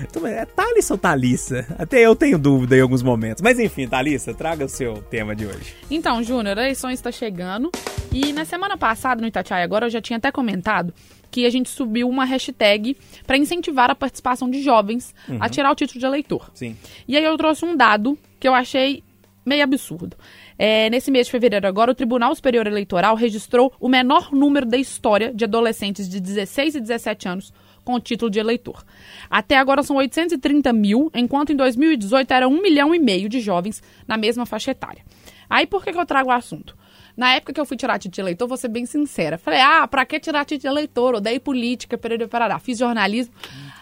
Então, 0.04 0.28
é 0.28 0.45
Thalissa 0.45 0.93
ou 0.93 0.98
Thalissa? 0.98 1.65
Até 1.80 2.02
eu 2.02 2.15
tenho 2.15 2.38
dúvida 2.38 2.76
em 2.76 2.82
alguns 2.82 3.02
momentos. 3.02 3.41
Mas 3.41 3.58
enfim, 3.58 3.88
Thalissa, 3.88 4.34
traga 4.34 4.65
o 4.65 4.69
seu 4.69 5.02
tema 5.04 5.34
de 5.34 5.45
hoje. 5.45 5.76
Então, 5.89 6.21
Júnior, 6.21 6.58
a 6.58 6.63
eleição 6.63 6.91
está 6.91 7.10
chegando. 7.10 7.71
E 8.12 8.34
na 8.34 8.43
semana 8.43 8.78
passada, 8.78 9.21
no 9.21 9.28
Itatiaia 9.28 9.63
Agora, 9.63 9.86
eu 9.86 9.89
já 9.89 10.02
tinha 10.02 10.17
até 10.17 10.32
comentado 10.32 10.93
que 11.32 11.45
a 11.45 11.50
gente 11.50 11.69
subiu 11.69 12.10
uma 12.10 12.26
hashtag 12.26 12.98
para 13.26 13.38
incentivar 13.38 13.89
a 13.89 13.95
participação 13.95 14.50
de 14.50 14.62
jovens 14.62 15.13
a 15.39 15.50
tirar 15.50 15.71
o 15.71 15.76
título 15.76 16.00
de 16.00 16.06
eleitor. 16.06 16.50
Sim. 16.54 16.76
E 17.08 17.15
aí 17.15 17.24
eu 17.24 17.38
trouxe 17.38 17.65
um 17.65 17.76
dado 17.76 18.17
que 18.39 18.48
eu 18.48 18.54
achei 18.54 19.04
meio 19.45 19.63
absurdo. 19.63 20.17
É, 20.58 20.89
nesse 20.89 21.12
mês 21.12 21.28
de 21.28 21.32
fevereiro 21.32 21.68
agora, 21.68 21.91
o 21.91 21.96
Tribunal 21.96 22.34
Superior 22.34 22.65
Eleitoral 22.65 23.15
registrou 23.15 23.74
o 23.80 23.89
menor 23.89 24.32
número 24.32 24.65
da 24.65 24.78
história 24.78 25.34
de 25.34 25.44
adolescentes 25.44 26.08
de 26.08 26.20
16 26.20 26.76
e 26.76 26.80
17 26.80 27.28
anos 27.28 27.54
com 27.84 28.00
título 28.00 28.32
de 28.32 28.39
eleitor. 28.39 28.84
Até 29.30 29.58
agora 29.58 29.84
são 29.84 29.98
830 29.98 30.74
mil, 30.74 31.12
enquanto 31.13 31.52
em 31.52 31.56
2018 31.56 32.34
era 32.34 32.48
1 32.48 32.62
milhão 32.62 32.96
e 32.96 33.00
meio 33.00 33.30
de 33.30 33.39
jovens 33.39 33.84
na 34.08 34.18
mesma 34.18 34.46
faixa 34.46 34.72
etária. 34.72 35.04
Aí 35.50 35.68
por 35.68 35.84
que, 35.84 35.94
que 35.94 36.00
eu 36.00 36.06
trago 36.06 36.30
o 36.30 36.34
assunto? 36.34 36.76
Na 37.15 37.34
época 37.34 37.54
que 37.54 37.62
eu 37.62 37.65
fui 37.65 37.78
tirar 37.78 37.98
título 37.98 38.15
de 38.15 38.22
eleitor, 38.22 38.48
vou 38.48 38.58
ser 38.58 38.68
bem 38.68 38.86
sincera. 38.86 39.38
Falei, 39.38 39.62
ah, 39.62 39.88
pra 39.88 40.06
que 40.06 40.20
tirar 40.20 40.44
título 40.44 40.62
de 40.62 40.68
eleitor? 40.68 41.15
Odeio 41.15 41.39
política, 41.39 41.98
perere, 41.98 42.28
parará. 42.28 42.60
Fiz 42.60 42.78
jornalismo. 42.78 43.34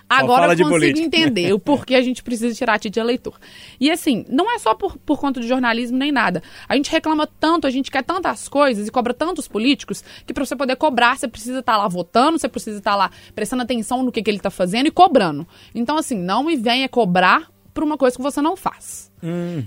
Agora 0.09 0.53
eu 0.53 0.69
consigo 0.69 0.99
entender 0.99 1.53
o 1.53 1.59
porquê 1.59 1.95
a 1.95 2.01
gente 2.01 2.21
precisa 2.21 2.53
tirar 2.53 2.79
título 2.79 2.93
de 2.93 2.99
eleitor. 2.99 3.39
E 3.79 3.89
assim, 3.89 4.25
não 4.29 4.53
é 4.53 4.59
só 4.59 4.75
por, 4.75 4.97
por 4.97 5.19
conta 5.19 5.39
de 5.39 5.47
jornalismo 5.47 5.97
nem 5.97 6.11
nada. 6.11 6.43
A 6.67 6.75
gente 6.75 6.91
reclama 6.91 7.27
tanto, 7.27 7.65
a 7.65 7.69
gente 7.69 7.89
quer 7.89 8.03
tantas 8.03 8.47
coisas 8.47 8.87
e 8.87 8.91
cobra 8.91 9.13
tantos 9.13 9.47
políticos 9.47 10.03
que 10.25 10.33
pra 10.33 10.45
você 10.45 10.55
poder 10.55 10.75
cobrar, 10.75 11.17
você 11.17 11.27
precisa 11.27 11.59
estar 11.59 11.77
lá 11.77 11.87
votando, 11.87 12.37
você 12.37 12.49
precisa 12.49 12.77
estar 12.77 12.95
lá 12.95 13.09
prestando 13.33 13.63
atenção 13.63 14.03
no 14.03 14.11
que, 14.11 14.21
que 14.21 14.29
ele 14.29 14.39
tá 14.39 14.49
fazendo 14.49 14.87
e 14.87 14.91
cobrando. 14.91 15.47
Então, 15.73 15.97
assim, 15.97 16.17
não 16.17 16.43
me 16.43 16.55
venha 16.55 16.87
cobrar 16.87 17.52
por 17.73 17.83
uma 17.83 17.97
coisa 17.97 18.15
que 18.15 18.21
você 18.21 18.41
não 18.41 18.55
faz. 18.55 19.11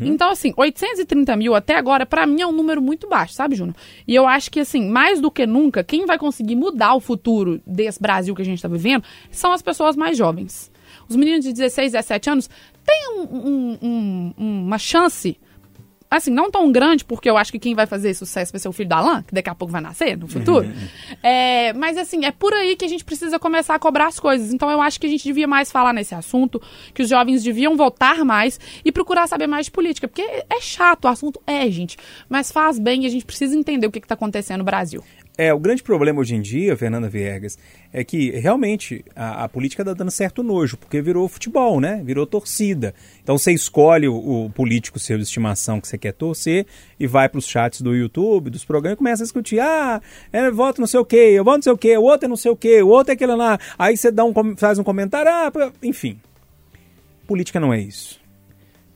Então, 0.01 0.31
assim, 0.31 0.53
830 0.57 1.35
mil 1.37 1.55
até 1.55 1.77
agora, 1.77 2.05
pra 2.07 2.27
mim, 2.27 2.41
é 2.43 2.47
um 2.47 2.53
número 2.53 2.81
muito 2.83 3.09
baixo, 3.09 3.35
sabe, 3.35 3.57
Júnior? 3.57 3.75
E 4.07 4.15
eu 4.15 4.27
acho 4.27 4.51
que, 4.51 4.61
assim, 4.61 4.89
mais 4.89 5.21
do 5.21 5.31
que 5.31 5.47
nunca, 5.47 5.83
quem 5.83 6.05
vai 6.07 6.19
conseguir 6.19 6.57
mudar 6.57 6.95
o 6.95 7.01
futuro 7.01 7.61
desse 7.67 8.01
Brasil 8.01 8.35
que 8.35 8.43
a 8.43 8.45
gente 8.45 8.61
tá 8.63 8.69
vivendo 8.69 9.03
são 9.31 9.53
as 9.53 9.63
pessoas 9.63 9.97
mais 9.97 10.17
jovens. 10.17 10.71
Os 11.09 11.17
meninos 11.17 11.45
de 11.45 11.53
16, 11.53 11.93
17 11.93 12.31
anos 12.31 12.51
têm 12.85 13.11
um- 13.19 13.23
um- 13.83 14.35
um- 14.39 14.65
uma 14.67 14.79
chance, 14.79 15.39
assim, 16.11 16.31
não 16.31 16.51
tão 16.51 16.71
grande, 16.71 17.05
porque 17.05 17.29
eu 17.29 17.37
acho 17.37 17.51
que 17.53 17.59
quem 17.59 17.75
vai 17.75 17.87
fazer 17.87 18.15
sucesso 18.15 18.53
vai 18.53 18.61
ser 18.61 18.69
o 18.69 18.73
filho 18.73 18.89
da 18.89 18.99
Alain, 18.99 19.23
que 19.23 19.35
daqui 19.35 19.51
a 19.51 19.55
pouco 19.55 19.73
vai 19.73 19.81
nascer 19.81 20.17
no 20.17 20.29
futuro. 20.29 20.71
É, 21.23 21.73
mas, 21.73 21.97
assim, 21.97 22.25
é 22.25 22.31
por 22.31 22.53
aí 22.55 22.77
que 22.77 22.85
a 22.85 22.89
gente 22.89 23.05
precisa 23.05 23.39
começar 23.39 23.75
a 23.75 23.79
cobrar 23.79 24.07
as 24.07 24.21
coisas. 24.21 24.53
Então, 24.53 24.71
eu 24.71 24.81
acho 24.81 25.01
que 25.01 25.07
a 25.07 25.11
gente 25.11 25.25
devia 25.25 25.47
mais 25.47 25.71
falar 25.71 25.93
nesse 25.93 26.15
assunto, 26.15 26.61
que 26.95 27.03
os 27.03 27.09
jovens 27.09 27.43
deviam 27.43 27.77
votar 27.77 28.25
mais 28.25 28.59
e 28.85 28.93
procurar 28.93 29.27
saber 29.27 29.47
mais 29.47 29.67
de 29.67 29.73
política. 29.73 30.07
Porque 30.09 30.23
é 30.23 30.61
chato 30.61 31.07
o 31.07 31.09
assunto, 31.09 31.41
é, 31.47 31.69
gente, 31.71 31.97
mas 32.29 32.53
faz 32.53 32.79
bem 32.79 33.05
e 33.05 33.07
a 33.07 33.11
gente 33.11 33.25
precisa 33.25 33.57
entender 33.57 33.87
o 33.87 33.91
que 33.91 33.99
está 33.99 34.15
acontecendo 34.15 34.59
no 34.59 34.65
Brasil. 34.65 35.03
É, 35.39 35.53
o 35.53 35.59
grande 35.59 35.83
problema 35.83 36.19
hoje 36.19 36.35
em 36.35 36.41
dia, 36.41 36.75
Fernanda 36.79 37.11
Viegas, 37.11 37.59
é 37.93 38.03
que 38.03 38.31
realmente 38.31 39.05
a, 39.15 39.45
a 39.45 39.49
política 39.49 39.83
está 39.83 39.93
dando 39.93 40.11
certo 40.11 40.43
nojo, 40.43 40.79
porque 40.79 41.03
virou 41.03 41.29
futebol, 41.29 41.79
né? 41.79 42.01
Virou 42.03 42.27
torcida. 42.27 42.95
Então 43.23 43.37
você 43.37 43.53
escolhe 43.53 44.09
o, 44.09 44.47
o 44.47 44.51
político 44.51 44.99
seu 44.99 45.19
de 45.19 45.25
estimação 45.25 45.79
que 45.79 45.89
você 45.89 45.99
quer 45.99 46.13
torcer 46.13 46.67
e 46.99 47.07
vai 47.07 47.29
para 47.29 47.39
os 47.39 47.47
chats 47.47 47.83
do 47.83 47.95
YouTube, 47.95 48.49
dos 48.49 48.65
programas 48.65 48.97
e 48.97 48.99
começa 48.99 49.23
a 49.23 49.27
discutir. 49.27 49.61
Ah, 49.61 50.01
é, 50.33 50.51
voto 50.51 50.81
não 50.81 50.87
sei 50.87 51.01
o 51.01 51.05
quê, 51.05 51.33
eu 51.35 51.45
voto 51.45 51.57
não 51.57 51.63
sei 51.63 51.73
o 51.73 51.79
quê, 51.79 51.99
o 51.99 52.03
outro 52.03 52.25
é 52.25 52.29
não 52.29 52.37
sei 52.37 52.51
o 52.51 52.57
quê, 52.57 52.83
o 52.83 52.89
outro 52.89 53.13
é 53.13 53.15
aquele 53.15 53.35
lá. 53.35 53.59
Aí 53.79 53.95
você 53.95 54.11
dá 54.11 54.25
um, 54.25 54.33
faz 54.57 54.79
um 54.79 54.85
comentário, 54.85 55.31
ah, 55.31 55.53
enfim. 55.83 56.19
Política 57.27 57.61
não 57.61 57.75
é 57.75 57.81
isso. 57.81 58.19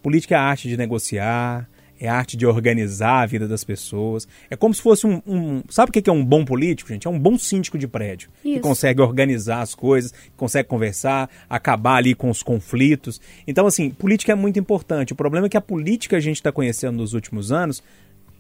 Política 0.03 0.37
é 0.37 0.38
a 0.38 0.42
arte 0.42 0.68
de 0.68 0.76
negociar, 0.79 1.68
é 2.00 2.08
a 2.08 2.14
arte 2.14 2.36
de 2.36 2.46
organizar 2.46 3.20
a 3.22 3.26
vida 3.26 3.46
das 3.46 3.62
pessoas. 3.62 4.26
É 4.50 4.56
como 4.56 4.74
se 4.74 4.82
fosse 4.82 5.06
um. 5.06 5.22
um- 5.26 5.62
sabe 5.68 5.90
o 5.90 5.92
que 5.92 6.02
que 6.02 6.10
é 6.10 6.12
um 6.12 6.24
bom 6.24 6.44
político, 6.44 6.88
gente? 6.88 7.06
É 7.06 7.10
um 7.10 7.18
bom 7.18 7.38
síndico 7.38 7.78
de 7.78 7.86
prédio. 7.86 8.30
Que 8.42 8.54
Isso. 8.54 8.60
consegue 8.60 9.00
organizar 9.00 9.60
as 9.60 9.74
coisas, 9.74 10.10
que 10.10 10.30
consegue 10.36 10.68
conversar, 10.68 11.30
acabar 11.48 11.96
ali 11.96 12.14
com 12.14 12.30
os 12.30 12.42
conflitos. 12.42 13.20
Então, 13.46 13.66
assim, 13.66 13.90
política 13.90 14.32
é 14.32 14.34
muito 14.34 14.58
importante. 14.58 15.12
O 15.12 15.16
problema 15.16 15.46
é 15.46 15.48
que 15.48 15.56
a 15.56 15.60
política 15.60 16.10
que 16.10 16.16
a 16.16 16.20
gente 16.20 16.36
está 16.36 16.50
conhecendo 16.50 16.96
nos 16.96 17.14
últimos 17.14 17.52
anos 17.52 17.82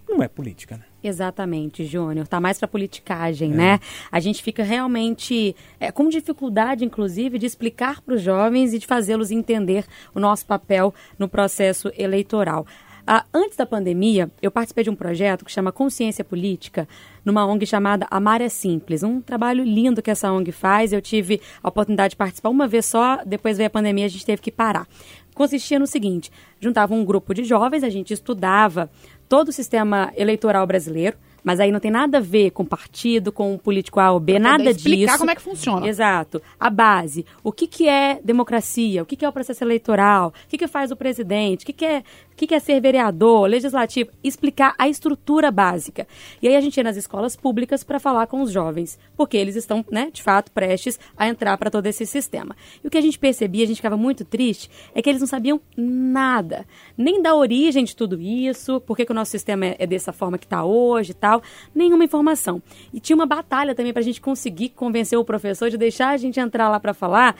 não 0.08 0.22
é 0.22 0.26
política, 0.26 0.76
né? 0.76 0.82
Exatamente, 1.04 1.84
Júnior. 1.84 2.26
Tá 2.26 2.40
mais 2.40 2.58
pra 2.58 2.66
politicagem, 2.66 3.50
né? 3.50 3.78
A 4.10 4.18
gente 4.18 4.42
fica 4.42 4.64
realmente 4.64 5.54
é, 5.78 5.92
com 5.92 6.08
dificuldade, 6.08 6.84
inclusive, 6.84 7.38
de 7.38 7.46
explicar 7.46 8.00
para 8.00 8.14
os 8.16 8.22
jovens 8.22 8.74
e 8.74 8.78
de 8.80 8.86
fazê-los 8.88 9.30
entender 9.30 9.84
o 10.12 10.18
nosso 10.18 10.44
papel 10.46 10.92
no 11.16 11.28
processo 11.28 11.92
eleitoral. 11.96 12.66
Ah, 13.12 13.24
antes 13.34 13.56
da 13.56 13.66
pandemia, 13.66 14.30
eu 14.40 14.52
participei 14.52 14.84
de 14.84 14.90
um 14.90 14.94
projeto 14.94 15.44
que 15.44 15.50
chama 15.50 15.72
Consciência 15.72 16.22
Política, 16.22 16.86
numa 17.24 17.44
ONG 17.44 17.66
chamada 17.66 18.06
Amar 18.08 18.40
é 18.40 18.48
Simples. 18.48 19.02
Um 19.02 19.20
trabalho 19.20 19.64
lindo 19.64 20.00
que 20.00 20.12
essa 20.12 20.30
ONG 20.30 20.52
faz. 20.52 20.92
Eu 20.92 21.02
tive 21.02 21.40
a 21.60 21.68
oportunidade 21.68 22.10
de 22.10 22.16
participar 22.16 22.50
uma 22.50 22.68
vez 22.68 22.86
só, 22.86 23.18
depois 23.26 23.56
veio 23.56 23.66
a 23.66 23.70
pandemia, 23.70 24.04
a 24.04 24.08
gente 24.08 24.24
teve 24.24 24.40
que 24.40 24.52
parar. 24.52 24.86
Consistia 25.34 25.76
no 25.76 25.88
seguinte: 25.88 26.30
juntava 26.60 26.94
um 26.94 27.04
grupo 27.04 27.34
de 27.34 27.42
jovens, 27.42 27.82
a 27.82 27.88
gente 27.88 28.14
estudava 28.14 28.88
todo 29.28 29.48
o 29.48 29.52
sistema 29.52 30.12
eleitoral 30.16 30.64
brasileiro, 30.64 31.16
mas 31.42 31.60
aí 31.60 31.70
não 31.72 31.80
tem 31.80 31.90
nada 31.90 32.18
a 32.18 32.20
ver 32.20 32.50
com 32.50 32.64
partido, 32.64 33.32
com 33.32 33.56
político 33.58 34.00
A 34.00 34.10
ou 34.12 34.20
B, 34.20 34.32
Pra 34.34 34.40
nada 34.40 34.70
explicar 34.70 35.12
disso. 35.12 35.18
como 35.18 35.30
é 35.30 35.34
que 35.34 35.42
funciona. 35.42 35.86
Exato. 35.86 36.40
A 36.58 36.70
base. 36.70 37.24
O 37.42 37.52
que, 37.52 37.66
que 37.66 37.88
é 37.88 38.20
democracia? 38.22 39.02
O 39.02 39.06
que, 39.06 39.16
que 39.16 39.24
é 39.24 39.28
o 39.28 39.32
processo 39.32 39.62
eleitoral? 39.64 40.28
O 40.28 40.48
que, 40.48 40.58
que 40.58 40.66
faz 40.66 40.90
o 40.90 40.96
presidente? 40.96 41.62
O 41.62 41.66
que, 41.66 41.72
que, 41.72 41.84
é, 41.84 41.98
o 42.32 42.36
que, 42.36 42.46
que 42.46 42.54
é 42.54 42.58
ser 42.58 42.80
vereador, 42.80 43.48
legislativo? 43.48 44.10
Explicar 44.22 44.74
a 44.78 44.88
estrutura 44.88 45.50
básica. 45.50 46.06
E 46.40 46.48
aí 46.48 46.56
a 46.56 46.60
gente 46.60 46.76
ia 46.76 46.84
nas 46.84 46.96
escolas 46.96 47.36
públicas 47.36 47.82
para 47.84 47.98
falar 47.98 48.26
com 48.26 48.42
os 48.42 48.50
jovens, 48.50 48.98
porque 49.16 49.36
eles 49.36 49.56
estão, 49.56 49.84
né, 49.90 50.10
de 50.12 50.22
fato, 50.22 50.50
prestes 50.52 50.98
a 51.16 51.28
entrar 51.28 51.56
para 51.58 51.70
todo 51.70 51.86
esse 51.86 52.06
sistema. 52.06 52.56
E 52.82 52.86
o 52.86 52.90
que 52.90 52.98
a 52.98 53.00
gente 53.02 53.18
percebia, 53.18 53.64
a 53.64 53.66
gente 53.66 53.76
ficava 53.76 53.96
muito 53.96 54.24
triste, 54.24 54.70
é 54.94 55.02
que 55.02 55.08
eles 55.08 55.20
não 55.20 55.28
sabiam 55.28 55.60
nada. 55.76 56.66
Nem 56.96 57.20
da 57.22 57.34
origem 57.34 57.84
de 57.84 57.94
tudo 57.94 58.20
isso, 58.20 58.80
por 58.80 58.96
que, 58.96 59.04
que 59.04 59.12
o 59.12 59.14
nosso 59.14 59.30
sistema 59.30 59.66
é, 59.66 59.76
é 59.78 59.86
dessa 59.86 60.12
forma 60.12 60.38
que 60.38 60.46
está 60.46 60.64
hoje 60.64 61.12
e 61.12 61.14
tal. 61.30 61.42
Nenhuma 61.74 62.04
informação. 62.04 62.60
E 62.92 62.98
tinha 62.98 63.14
uma 63.14 63.26
batalha 63.26 63.74
também 63.74 63.92
para 63.92 64.00
a 64.00 64.04
gente 64.04 64.20
conseguir 64.20 64.70
convencer 64.70 65.18
o 65.18 65.24
professor 65.24 65.70
de 65.70 65.78
deixar 65.78 66.10
a 66.10 66.16
gente 66.16 66.40
entrar 66.40 66.68
lá 66.68 66.80
para 66.80 66.92
falar, 66.92 67.36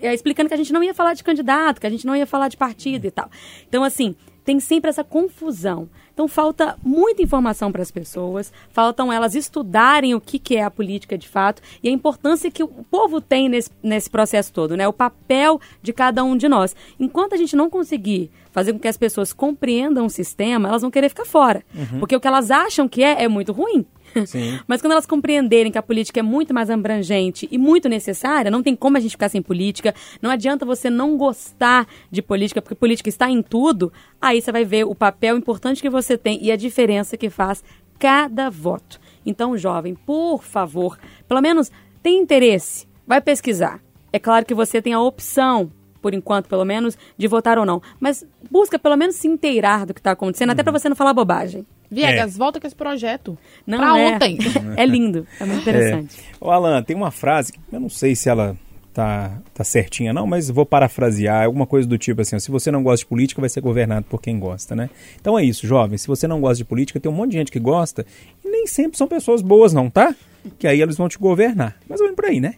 eh, 0.00 0.12
explicando 0.12 0.48
que 0.48 0.54
a 0.54 0.56
gente 0.56 0.72
não 0.72 0.82
ia 0.82 0.92
falar 0.92 1.14
de 1.14 1.22
candidato, 1.22 1.80
que 1.80 1.86
a 1.86 1.90
gente 1.90 2.06
não 2.06 2.16
ia 2.16 2.26
falar 2.26 2.48
de 2.48 2.56
partido 2.56 3.06
e 3.06 3.10
tal. 3.10 3.30
Então, 3.68 3.84
assim, 3.84 4.16
tem 4.44 4.58
sempre 4.58 4.90
essa 4.90 5.04
confusão. 5.04 5.88
Então 6.18 6.26
falta 6.26 6.76
muita 6.82 7.22
informação 7.22 7.70
para 7.70 7.80
as 7.80 7.92
pessoas, 7.92 8.52
faltam 8.70 9.12
elas 9.12 9.36
estudarem 9.36 10.16
o 10.16 10.20
que, 10.20 10.36
que 10.36 10.56
é 10.56 10.64
a 10.64 10.70
política 10.70 11.16
de 11.16 11.28
fato 11.28 11.62
e 11.80 11.88
a 11.88 11.92
importância 11.92 12.50
que 12.50 12.60
o 12.60 12.66
povo 12.66 13.20
tem 13.20 13.48
nesse, 13.48 13.70
nesse 13.80 14.10
processo 14.10 14.52
todo, 14.52 14.76
né? 14.76 14.88
O 14.88 14.92
papel 14.92 15.60
de 15.80 15.92
cada 15.92 16.24
um 16.24 16.36
de 16.36 16.48
nós. 16.48 16.74
Enquanto 16.98 17.34
a 17.34 17.36
gente 17.36 17.54
não 17.54 17.70
conseguir 17.70 18.32
fazer 18.50 18.72
com 18.72 18.80
que 18.80 18.88
as 18.88 18.96
pessoas 18.96 19.32
compreendam 19.32 20.06
o 20.06 20.10
sistema, 20.10 20.68
elas 20.68 20.82
vão 20.82 20.90
querer 20.90 21.08
ficar 21.08 21.24
fora. 21.24 21.62
Porque 22.00 22.16
o 22.16 22.20
que 22.20 22.26
elas 22.26 22.50
acham 22.50 22.88
que 22.88 23.04
é, 23.04 23.22
é 23.22 23.28
muito 23.28 23.52
ruim. 23.52 23.86
Sim. 24.26 24.58
Mas 24.66 24.80
quando 24.80 24.92
elas 24.92 25.06
compreenderem 25.06 25.70
que 25.70 25.78
a 25.78 25.82
política 25.82 26.20
é 26.20 26.22
muito 26.22 26.54
mais 26.54 26.70
abrangente 26.70 27.48
e 27.50 27.58
muito 27.58 27.88
necessária, 27.88 28.50
não 28.50 28.62
tem 28.62 28.74
como 28.74 28.96
a 28.96 29.00
gente 29.00 29.12
ficar 29.12 29.28
sem 29.28 29.42
política, 29.42 29.94
não 30.20 30.30
adianta 30.30 30.64
você 30.64 30.90
não 30.90 31.16
gostar 31.16 31.86
de 32.10 32.22
política, 32.22 32.60
porque 32.62 32.74
política 32.74 33.08
está 33.08 33.30
em 33.30 33.42
tudo, 33.42 33.92
aí 34.20 34.40
você 34.40 34.52
vai 34.52 34.64
ver 34.64 34.84
o 34.84 34.94
papel 34.94 35.36
importante 35.36 35.82
que 35.82 35.90
você 35.90 36.16
tem 36.16 36.42
e 36.42 36.50
a 36.50 36.56
diferença 36.56 37.16
que 37.16 37.30
faz 37.30 37.62
cada 37.98 38.48
voto. 38.48 39.00
Então, 39.24 39.56
jovem, 39.56 39.94
por 39.94 40.42
favor, 40.42 40.98
pelo 41.26 41.40
menos 41.40 41.70
tem 42.02 42.18
interesse, 42.18 42.86
vai 43.06 43.20
pesquisar. 43.20 43.80
É 44.12 44.18
claro 44.18 44.46
que 44.46 44.54
você 44.54 44.80
tem 44.80 44.92
a 44.94 45.00
opção 45.00 45.70
por 46.00 46.14
enquanto, 46.14 46.48
pelo 46.48 46.64
menos, 46.64 46.96
de 47.16 47.26
votar 47.26 47.58
ou 47.58 47.66
não. 47.66 47.82
Mas 48.00 48.24
busca 48.50 48.78
pelo 48.78 48.96
menos 48.96 49.16
se 49.16 49.28
inteirar 49.28 49.84
do 49.84 49.92
que 49.92 50.00
está 50.00 50.12
acontecendo, 50.12 50.50
até 50.50 50.62
para 50.62 50.72
você 50.72 50.88
não 50.88 50.96
falar 50.96 51.12
bobagem. 51.12 51.66
Viegas, 51.90 52.36
volta 52.36 52.60
com 52.60 52.66
esse 52.66 52.76
projeto. 52.76 53.36
Não 53.66 53.78
pra 53.78 53.98
é. 53.98 54.06
ontem. 54.08 54.38
É 54.76 54.84
lindo, 54.84 55.26
é 55.40 55.44
muito 55.44 55.62
interessante. 55.68 56.16
Ô, 56.40 56.50
Alan, 56.50 56.82
tem 56.82 56.96
uma 56.96 57.10
frase 57.10 57.52
que 57.52 57.60
eu 57.72 57.80
não 57.80 57.88
sei 57.88 58.14
se 58.14 58.28
ela 58.28 58.56
tá, 58.92 59.38
tá 59.54 59.62
certinha, 59.62 60.12
não, 60.12 60.26
mas 60.26 60.50
vou 60.50 60.66
parafrasear, 60.66 61.44
alguma 61.44 61.66
coisa 61.66 61.88
do 61.88 61.96
tipo 61.96 62.20
assim: 62.20 62.36
ó, 62.36 62.38
se 62.38 62.50
você 62.50 62.70
não 62.70 62.82
gosta 62.82 63.04
de 63.04 63.06
política, 63.06 63.40
vai 63.40 63.48
ser 63.48 63.60
governado 63.60 64.06
por 64.08 64.20
quem 64.20 64.38
gosta, 64.38 64.74
né? 64.74 64.90
Então 65.20 65.38
é 65.38 65.44
isso, 65.44 65.66
jovem. 65.66 65.96
Se 65.96 66.08
você 66.08 66.26
não 66.26 66.40
gosta 66.40 66.56
de 66.56 66.64
política, 66.64 66.98
tem 66.98 67.10
um 67.10 67.14
monte 67.14 67.30
de 67.30 67.38
gente 67.38 67.52
que 67.52 67.60
gosta, 67.60 68.04
e 68.44 68.48
nem 68.48 68.66
sempre 68.66 68.98
são 68.98 69.06
pessoas 69.06 69.40
boas, 69.40 69.72
não, 69.72 69.88
tá? 69.88 70.14
Que 70.58 70.66
aí 70.66 70.80
eles 70.80 70.96
vão 70.96 71.08
te 71.08 71.18
governar. 71.18 71.76
Mas 71.88 72.00
vamos 72.00 72.16
por 72.16 72.24
aí, 72.24 72.40
né? 72.40 72.54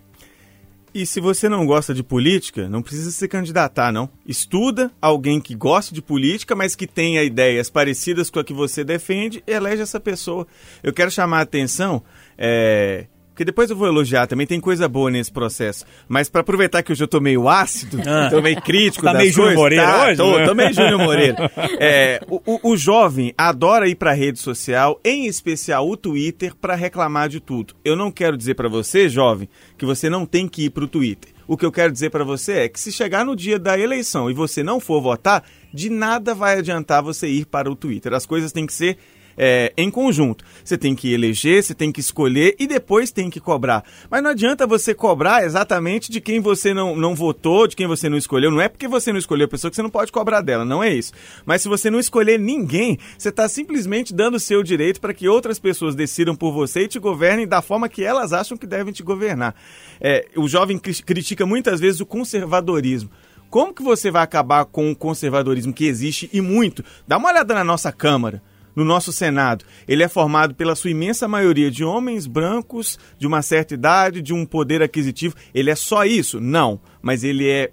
E 0.92 1.06
se 1.06 1.20
você 1.20 1.48
não 1.48 1.64
gosta 1.66 1.94
de 1.94 2.02
política, 2.02 2.68
não 2.68 2.82
precisa 2.82 3.10
se 3.12 3.28
candidatar, 3.28 3.92
não. 3.92 4.10
Estuda 4.26 4.90
alguém 5.00 5.40
que 5.40 5.54
goste 5.54 5.94
de 5.94 6.02
política, 6.02 6.56
mas 6.56 6.74
que 6.74 6.86
tenha 6.86 7.22
ideias 7.22 7.70
parecidas 7.70 8.28
com 8.28 8.40
a 8.40 8.44
que 8.44 8.52
você 8.52 8.82
defende 8.82 9.42
elege 9.46 9.82
essa 9.82 10.00
pessoa. 10.00 10.46
Eu 10.82 10.92
quero 10.92 11.10
chamar 11.10 11.38
a 11.38 11.42
atenção, 11.42 12.02
é, 12.36 13.06
porque 13.40 13.44
depois 13.46 13.70
eu 13.70 13.76
vou 13.76 13.88
elogiar 13.88 14.26
também, 14.26 14.46
tem 14.46 14.60
coisa 14.60 14.86
boa 14.86 15.10
nesse 15.10 15.32
processo. 15.32 15.86
Mas 16.06 16.28
pra 16.28 16.42
aproveitar 16.42 16.82
que 16.82 16.92
hoje 16.92 17.02
eu 17.02 17.08
tô 17.08 17.20
meio 17.20 17.48
ácido, 17.48 17.96
tô 18.28 18.42
meio 18.42 18.60
crítico 18.60 19.02
Tá 19.06 19.14
meio 19.14 19.32
Júnior 19.32 19.54
Moreira 19.54 19.82
tá, 19.86 20.04
hoje, 20.08 20.16
Tô, 20.18 20.38
né? 20.38 20.44
tô 20.44 20.54
meio 20.54 20.74
Júnior 20.74 20.98
Moreira. 20.98 21.50
É, 21.80 22.20
o, 22.28 22.70
o- 22.70 22.76
jovem 22.76 23.32
adora 23.38 23.88
ir 23.88 23.94
pra 23.94 24.12
rede 24.12 24.38
social, 24.38 25.00
em 25.02 25.24
especial 25.26 25.88
o 25.88 25.96
Twitter, 25.96 26.54
pra 26.54 26.74
reclamar 26.74 27.30
de 27.30 27.40
tudo. 27.40 27.72
Eu 27.82 27.96
não 27.96 28.10
quero 28.10 28.36
dizer 28.36 28.52
pra 28.54 28.68
você, 28.68 29.08
jovem, 29.08 29.48
que 29.78 29.86
você 29.86 30.10
não 30.10 30.26
tem 30.26 30.46
que 30.46 30.66
ir 30.66 30.70
pro 30.70 30.86
Twitter. 30.86 31.32
O 31.48 31.56
que 31.56 31.64
eu 31.64 31.72
quero 31.72 31.90
dizer 31.90 32.10
pra 32.10 32.24
você 32.24 32.52
é 32.58 32.68
que 32.68 32.78
se 32.78 32.92
chegar 32.92 33.24
no 33.24 33.34
dia 33.34 33.58
da 33.58 33.78
eleição 33.78 34.30
e 34.30 34.34
você 34.34 34.62
não 34.62 34.78
for 34.80 35.00
votar, 35.00 35.42
de 35.72 35.88
nada 35.88 36.34
vai 36.34 36.58
adiantar 36.58 37.02
você 37.02 37.26
ir 37.26 37.46
para 37.46 37.70
o 37.70 37.74
Twitter. 37.74 38.12
As 38.12 38.26
coisas 38.26 38.52
têm 38.52 38.66
que 38.66 38.74
ser 38.74 38.98
é, 39.36 39.72
em 39.76 39.90
conjunto. 39.90 40.44
Você 40.64 40.76
tem 40.76 40.94
que 40.94 41.12
eleger, 41.12 41.62
você 41.62 41.74
tem 41.74 41.90
que 41.90 42.00
escolher 42.00 42.54
e 42.58 42.66
depois 42.66 43.10
tem 43.10 43.30
que 43.30 43.40
cobrar. 43.40 43.84
Mas 44.10 44.22
não 44.22 44.30
adianta 44.30 44.66
você 44.66 44.94
cobrar 44.94 45.44
exatamente 45.44 46.10
de 46.10 46.20
quem 46.20 46.40
você 46.40 46.74
não, 46.74 46.94
não 46.96 47.14
votou, 47.14 47.66
de 47.66 47.76
quem 47.76 47.86
você 47.86 48.08
não 48.08 48.16
escolheu. 48.16 48.50
Não 48.50 48.60
é 48.60 48.68
porque 48.68 48.88
você 48.88 49.12
não 49.12 49.18
escolheu 49.18 49.46
a 49.46 49.48
pessoa 49.48 49.70
que 49.70 49.76
você 49.76 49.82
não 49.82 49.90
pode 49.90 50.12
cobrar 50.12 50.40
dela, 50.40 50.64
não 50.64 50.82
é 50.82 50.92
isso. 50.92 51.12
Mas 51.44 51.62
se 51.62 51.68
você 51.68 51.90
não 51.90 51.98
escolher 51.98 52.38
ninguém, 52.38 52.98
você 53.16 53.28
está 53.30 53.48
simplesmente 53.48 54.14
dando 54.14 54.34
o 54.34 54.40
seu 54.40 54.62
direito 54.62 55.00
para 55.00 55.14
que 55.14 55.28
outras 55.28 55.58
pessoas 55.58 55.94
decidam 55.94 56.34
por 56.34 56.52
você 56.52 56.82
e 56.82 56.88
te 56.88 56.98
governem 56.98 57.46
da 57.46 57.62
forma 57.62 57.88
que 57.88 58.04
elas 58.04 58.32
acham 58.32 58.56
que 58.56 58.66
devem 58.66 58.92
te 58.92 59.02
governar. 59.02 59.54
É, 60.00 60.26
o 60.36 60.48
jovem 60.48 60.78
cri- 60.78 61.02
critica 61.02 61.44
muitas 61.46 61.80
vezes 61.80 62.00
o 62.00 62.06
conservadorismo. 62.06 63.10
Como 63.48 63.74
que 63.74 63.82
você 63.82 64.10
vai 64.10 64.22
acabar 64.22 64.64
com 64.64 64.92
o 64.92 64.96
conservadorismo 64.96 65.72
que 65.72 65.86
existe 65.86 66.30
e 66.32 66.40
muito? 66.40 66.84
Dá 67.06 67.16
uma 67.16 67.30
olhada 67.30 67.52
na 67.52 67.64
nossa 67.64 67.90
Câmara 67.90 68.40
no 68.80 68.86
nosso 68.86 69.12
Senado. 69.12 69.64
Ele 69.86 70.02
é 70.02 70.08
formado 70.08 70.54
pela 70.54 70.74
sua 70.74 70.90
imensa 70.90 71.28
maioria 71.28 71.70
de 71.70 71.84
homens 71.84 72.26
brancos, 72.26 72.98
de 73.18 73.26
uma 73.26 73.42
certa 73.42 73.74
idade, 73.74 74.22
de 74.22 74.32
um 74.32 74.46
poder 74.46 74.82
aquisitivo. 74.82 75.34
Ele 75.54 75.70
é 75.70 75.74
só 75.74 76.04
isso? 76.04 76.40
Não. 76.40 76.80
Mas 77.02 77.22
ele 77.22 77.46
é 77.48 77.70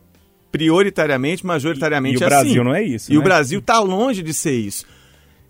prioritariamente, 0.52 1.46
majoritariamente 1.46 2.18
E- 2.18 2.20
e 2.22 2.24
o 2.24 2.28
assim. 2.28 2.36
Brasil 2.36 2.64
não 2.64 2.74
é 2.76 2.84
isso, 2.84 3.12
E 3.12 3.16
né? 3.16 3.20
o 3.20 3.24
Brasil 3.24 3.60
está 3.60 3.80
longe 3.80 4.22
de 4.24 4.34
ser 4.34 4.54
isso. 4.58 4.86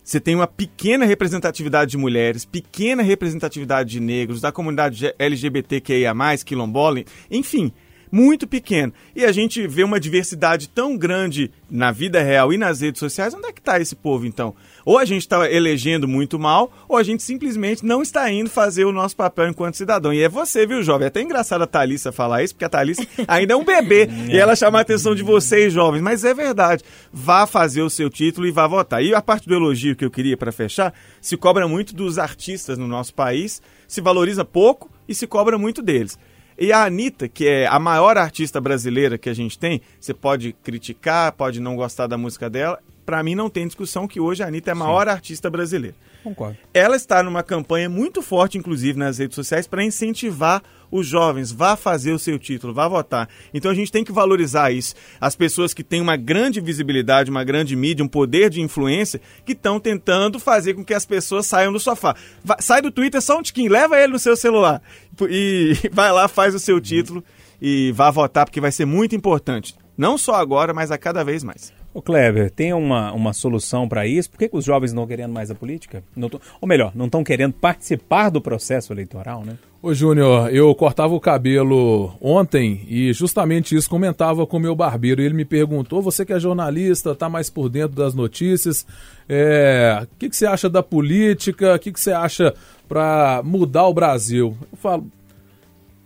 Você 0.04 0.20
tem 0.20 0.36
uma 0.36 0.48
pequena 0.48 1.06
representatividade 1.06 1.92
de 1.92 1.98
mulheres, 1.98 2.46
pequena 2.46 3.04
representatividade 3.04 3.90
de 3.90 4.00
negros, 4.00 4.40
da 4.40 4.52
comunidade 4.52 5.14
LGBTQIA+, 5.20 6.14
quilombola, 6.46 7.04
enfim, 7.30 7.72
muito 8.10 8.48
pequeno. 8.48 8.94
E 9.14 9.26
a 9.26 9.34
gente 9.34 9.68
vê 9.68 9.84
uma 9.84 10.00
diversidade 10.00 10.70
tão 10.70 10.96
grande 10.98 11.52
na 11.70 11.92
vida 11.92 12.24
real 12.24 12.54
e 12.54 12.58
nas 12.58 12.80
redes 12.80 13.00
sociais. 13.00 13.34
Onde 13.34 13.48
é 13.48 13.52
que 13.52 13.60
está 13.60 13.82
esse 13.82 13.96
povo, 13.98 14.26
então? 14.26 14.56
Ou 14.88 14.98
a 14.98 15.04
gente 15.04 15.24
está 15.24 15.52
elegendo 15.52 16.08
muito 16.08 16.40
mal, 16.40 16.72
ou 16.88 16.96
a 16.96 17.04
gente 17.04 17.22
simplesmente 17.22 17.86
não 17.86 18.02
está 18.02 18.32
indo 18.32 18.50
fazer 18.50 18.86
o 18.86 18.94
nosso 18.94 19.18
papel 19.18 19.50
enquanto 19.50 19.76
cidadão. 19.76 20.14
E 20.14 20.24
é 20.24 20.30
você, 20.30 20.66
viu, 20.66 20.82
jovem? 20.82 21.04
É 21.04 21.08
até 21.10 21.22
engraçado 21.22 21.62
a 21.62 21.68
Thalissa 21.68 22.10
falar 22.10 22.42
isso, 22.42 22.54
porque 22.54 22.64
a 22.64 22.70
Thalissa 22.70 23.06
ainda 23.28 23.52
é 23.52 23.58
um 23.58 23.66
bebê. 23.66 24.08
e 24.32 24.38
ela 24.38 24.56
chama 24.56 24.78
a 24.78 24.82
atenção 24.84 25.14
de 25.14 25.24
vocês, 25.24 25.74
jovens. 25.74 26.00
Mas 26.00 26.24
é 26.24 26.34
verdade. 26.34 26.86
Vá 27.12 27.46
fazer 27.46 27.82
o 27.82 27.90
seu 27.90 28.10
título 28.10 28.48
e 28.48 28.52
vá 28.52 28.66
votar. 28.66 29.04
E 29.04 29.14
a 29.14 29.22
parte 29.22 29.46
do 29.46 29.54
elogio 29.54 29.94
que 29.94 30.06
eu 30.06 30.10
queria 30.10 30.38
para 30.38 30.54
fechar, 30.54 30.94
se 31.20 31.36
cobra 31.36 31.68
muito 31.68 31.94
dos 31.94 32.18
artistas 32.18 32.78
no 32.78 32.88
nosso 32.88 33.14
país, 33.14 33.62
se 33.90 34.00
valoriza 34.00 34.46
pouco 34.46 34.90
e 35.06 35.14
se 35.14 35.28
cobra 35.28 35.58
muito 35.58 35.82
deles. 35.82 36.18
E 36.58 36.72
a 36.72 36.86
Anitta, 36.86 37.28
que 37.28 37.46
é 37.46 37.68
a 37.68 37.78
maior 37.78 38.18
artista 38.18 38.62
brasileira 38.62 39.18
que 39.18 39.30
a 39.30 39.34
gente 39.34 39.60
tem, 39.60 39.82
você 40.00 40.14
pode 40.14 40.54
criticar, 40.64 41.34
pode 41.34 41.60
não 41.60 41.76
gostar 41.76 42.08
da 42.08 42.18
música 42.18 42.50
dela. 42.50 42.80
Pra 43.08 43.24
mim 43.24 43.36
não 43.36 43.50
tem 43.50 43.66
discussão 43.66 44.06
que 44.06 44.20
hoje 44.20 44.44
a 44.44 44.48
Anitta 44.48 44.70
é 44.72 44.74
a 44.74 44.76
maior 44.76 45.08
artista 45.08 45.50
brasileira. 45.50 45.96
Concordo. 46.26 46.58
Ela 46.74 46.98
está 46.98 47.24
numa 47.24 47.42
campanha 47.42 47.88
muito 47.90 48.22
forte, 48.22 48.58
inclusive 48.58 49.00
nas 49.00 49.18
redes 49.18 49.34
sociais, 49.34 49.66
para 49.66 49.82
incentivar 49.82 50.62
os 50.92 51.08
jovens. 51.08 51.50
Vá 51.50 51.78
fazer 51.78 52.12
o 52.12 52.20
seu 52.20 52.38
título, 52.38 52.74
vá 52.74 52.86
votar. 52.86 53.30
Então 53.54 53.72
a 53.72 53.74
gente 53.74 53.94
tem 53.94 54.04
que 54.04 54.12
valorizar 54.12 54.72
isso. 54.74 54.94
As 55.22 55.38
pessoas 55.38 55.74
que 55.74 55.86
têm 55.86 56.02
uma 56.02 56.18
grande 56.18 56.60
visibilidade, 56.60 57.32
uma 57.32 57.46
grande 57.46 57.78
mídia, 57.78 58.04
um 58.04 58.10
poder 58.10 58.50
de 58.50 58.60
influência, 58.60 59.22
que 59.46 59.54
estão 59.54 59.80
tentando 59.80 60.38
fazer 60.38 60.74
com 60.74 60.84
que 60.84 60.94
as 60.94 61.06
pessoas 61.06 61.46
saiam 61.46 61.72
do 61.72 61.80
sofá. 61.80 62.14
Va- 62.44 62.58
sai 62.60 62.82
do 62.82 62.92
Twitter 62.92 63.22
só 63.22 63.40
um 63.40 63.42
tiquinho, 63.42 63.72
leva 63.72 63.98
ele 63.98 64.12
no 64.12 64.20
seu 64.20 64.36
celular 64.36 64.82
e 65.30 65.74
vai 65.94 66.12
lá, 66.12 66.28
faz 66.28 66.54
o 66.54 66.60
seu 66.60 66.82
título 66.82 67.24
e 67.62 67.94
vá 67.94 68.12
votar, 68.12 68.44
porque 68.46 68.60
vai 68.60 68.72
ser 68.74 68.84
muito 68.86 69.16
importante. 69.16 69.74
Não 69.98 70.18
só 70.18 70.36
agora, 70.36 70.74
mas 70.74 70.92
a 70.92 70.98
cada 70.98 71.24
vez 71.24 71.42
mais. 71.42 71.72
Ô 71.98 72.02
Kleber, 72.04 72.52
tem 72.52 72.74
uma, 72.74 73.12
uma 73.12 73.34
solução 73.34 73.90
para 73.90 74.06
isso? 74.06 74.30
Por 74.30 74.38
que, 74.38 74.48
que 74.48 74.56
os 74.56 74.64
jovens 74.64 74.94
não 74.94 75.02
estão 75.02 75.08
querendo 75.18 75.34
mais 75.34 75.50
a 75.50 75.56
política? 75.56 76.04
Não 76.16 76.30
tão- 76.30 76.40
ou 76.62 76.68
melhor, 76.68 76.92
não 76.94 77.06
estão 77.06 77.24
querendo 77.24 77.54
participar 77.54 78.30
do 78.30 78.40
processo 78.40 78.94
eleitoral, 78.94 79.44
né? 79.44 79.58
Ô 79.82 79.92
Júnior, 79.96 80.54
eu 80.54 80.76
cortava 80.76 81.16
o 81.16 81.20
cabelo 81.20 82.14
ontem 82.22 82.86
e 82.88 83.12
justamente 83.14 83.76
isso 83.76 83.90
comentava 83.90 84.46
com 84.46 84.58
o 84.58 84.60
meu 84.60 84.76
barbeiro. 84.76 85.24
Ele 85.24 85.34
me 85.34 85.44
perguntou: 85.44 86.00
você 86.00 86.24
que 86.24 86.34
é 86.34 86.40
jornalista, 86.40 87.16
tá 87.16 87.28
mais 87.28 87.50
por 87.50 87.68
dentro 87.68 87.96
das 87.96 88.14
notícias, 88.14 88.86
é, 89.28 90.02
o 90.04 90.18
que, 90.20 90.30
que 90.30 90.36
você 90.36 90.46
acha 90.46 90.70
da 90.70 90.84
política? 90.84 91.74
O 91.74 91.80
que, 91.80 91.92
que 91.92 92.00
você 92.00 92.12
acha 92.12 92.54
para 92.88 93.42
mudar 93.44 93.88
o 93.88 93.94
Brasil? 93.94 94.56
Eu 94.72 94.78
falo, 94.78 95.08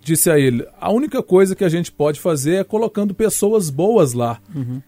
disse 0.02 0.30
a 0.30 0.40
ele: 0.40 0.66
a 0.80 0.92
única 0.92 1.22
coisa 1.22 1.56
que 1.56 1.64
a 1.64 1.70
gente 1.70 1.92
pode 1.92 2.20
fazer 2.20 2.56
é 2.56 2.64
colocando 2.64 3.14
pessoas 3.14 3.70
boas 3.70 4.14
lá. 4.14 4.40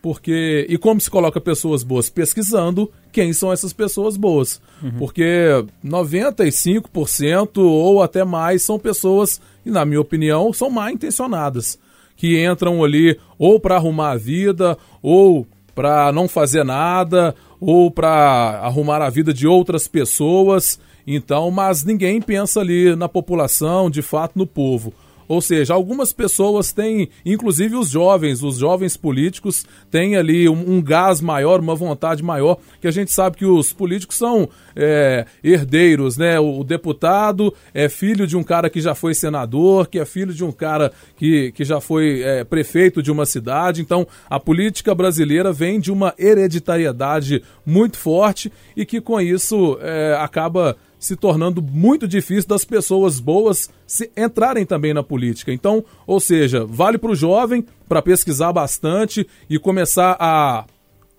Porque. 0.02 0.66
E 0.70 0.78
como 0.78 1.00
se 1.00 1.10
coloca 1.10 1.40
pessoas 1.40 1.84
boas? 1.84 2.10
Pesquisando 2.10 2.92
quem 3.12 3.32
são 3.32 3.52
essas 3.52 3.72
pessoas 3.72 4.18
boas. 4.18 4.62
Porque 4.98 5.64
95% 5.86 7.58
ou 7.58 8.02
até 8.02 8.24
mais 8.26 8.64
são 8.64 8.80
pessoas, 8.80 9.40
e 9.66 9.72
na 9.72 9.86
minha 9.86 10.02
opinião, 10.02 10.52
são 10.52 10.70
mal 10.70 10.90
intencionadas. 10.90 11.80
Que 12.16 12.44
entram 12.44 12.84
ali 12.84 13.18
ou 13.38 13.60
para 13.60 13.76
arrumar 13.76 14.12
a 14.12 14.18
vida, 14.18 14.78
ou 15.02 15.48
para 15.76 16.12
não 16.12 16.28
fazer 16.28 16.64
nada, 16.64 17.36
ou 17.60 17.90
para 17.90 18.60
arrumar 18.64 19.02
a 19.02 19.10
vida 19.10 19.34
de 19.34 19.48
outras 19.48 19.88
pessoas. 19.88 20.80
Então, 21.06 21.52
mas 21.52 21.84
ninguém 21.84 22.22
pensa 22.22 22.62
ali 22.62 22.96
na 22.96 23.10
população, 23.10 23.90
de 23.90 24.02
fato 24.02 24.38
no 24.38 24.48
povo. 24.48 24.94
Ou 25.28 25.42
seja, 25.42 25.74
algumas 25.74 26.12
pessoas 26.12 26.72
têm, 26.72 27.10
inclusive 27.26 27.76
os 27.76 27.90
jovens, 27.90 28.44
os 28.44 28.58
jovens 28.58 28.98
políticos, 28.98 29.66
têm 29.90 30.16
ali 30.16 30.48
um, 30.48 30.76
um 30.76 30.82
gás 30.82 31.22
maior, 31.22 31.60
uma 31.60 31.76
vontade 31.76 32.24
maior, 32.24 32.58
que 32.82 32.88
a 32.88 32.92
gente 32.92 33.12
sabe 33.12 33.38
que 33.38 33.46
os 33.46 33.74
políticos 33.74 34.18
são 34.18 34.50
é, 34.76 35.26
herdeiros, 35.44 36.18
né? 36.18 36.40
O, 36.40 36.60
o 36.60 36.64
deputado 36.64 37.54
é 37.74 37.90
filho 37.90 38.26
de 38.28 38.36
um 38.36 38.44
cara 38.44 38.70
que 38.70 38.82
já 38.82 38.96
foi 38.96 39.14
senador, 39.14 39.88
que 39.88 40.00
é 40.00 40.06
filho 40.06 40.34
de 40.34 40.44
um 40.44 40.52
cara 40.52 40.92
que, 41.16 41.52
que 41.52 41.64
já 41.64 41.80
foi 41.80 42.22
é, 42.22 42.44
prefeito 42.44 43.02
de 43.02 43.12
uma 43.12 43.26
cidade. 43.26 43.82
Então, 43.82 44.08
a 44.30 44.40
política 44.40 44.94
brasileira 44.94 45.52
vem 45.52 45.80
de 45.80 45.92
uma 45.92 46.14
hereditariedade 46.18 47.44
muito 47.66 47.98
forte 47.98 48.52
e 48.76 48.86
que 48.86 49.00
com 49.00 49.20
isso 49.20 49.78
é, 49.82 50.18
acaba 50.20 50.76
se 51.04 51.18
tornando 51.18 51.62
muito 51.62 52.08
difícil 52.08 52.48
das 52.48 52.64
pessoas 52.64 53.20
boas 53.20 53.70
se 53.86 54.10
entrarem 54.16 54.66
também 54.66 54.94
na 54.94 55.04
política. 55.04 55.52
Então, 55.52 55.84
ou 56.08 56.18
seja, 56.18 56.66
vale 56.66 56.98
para 56.98 57.12
o 57.12 57.16
jovem 57.16 57.66
para 57.90 58.02
pesquisar 58.02 58.54
bastante 58.54 59.28
e 59.50 59.60
começar 59.60 60.16
a 60.18 60.64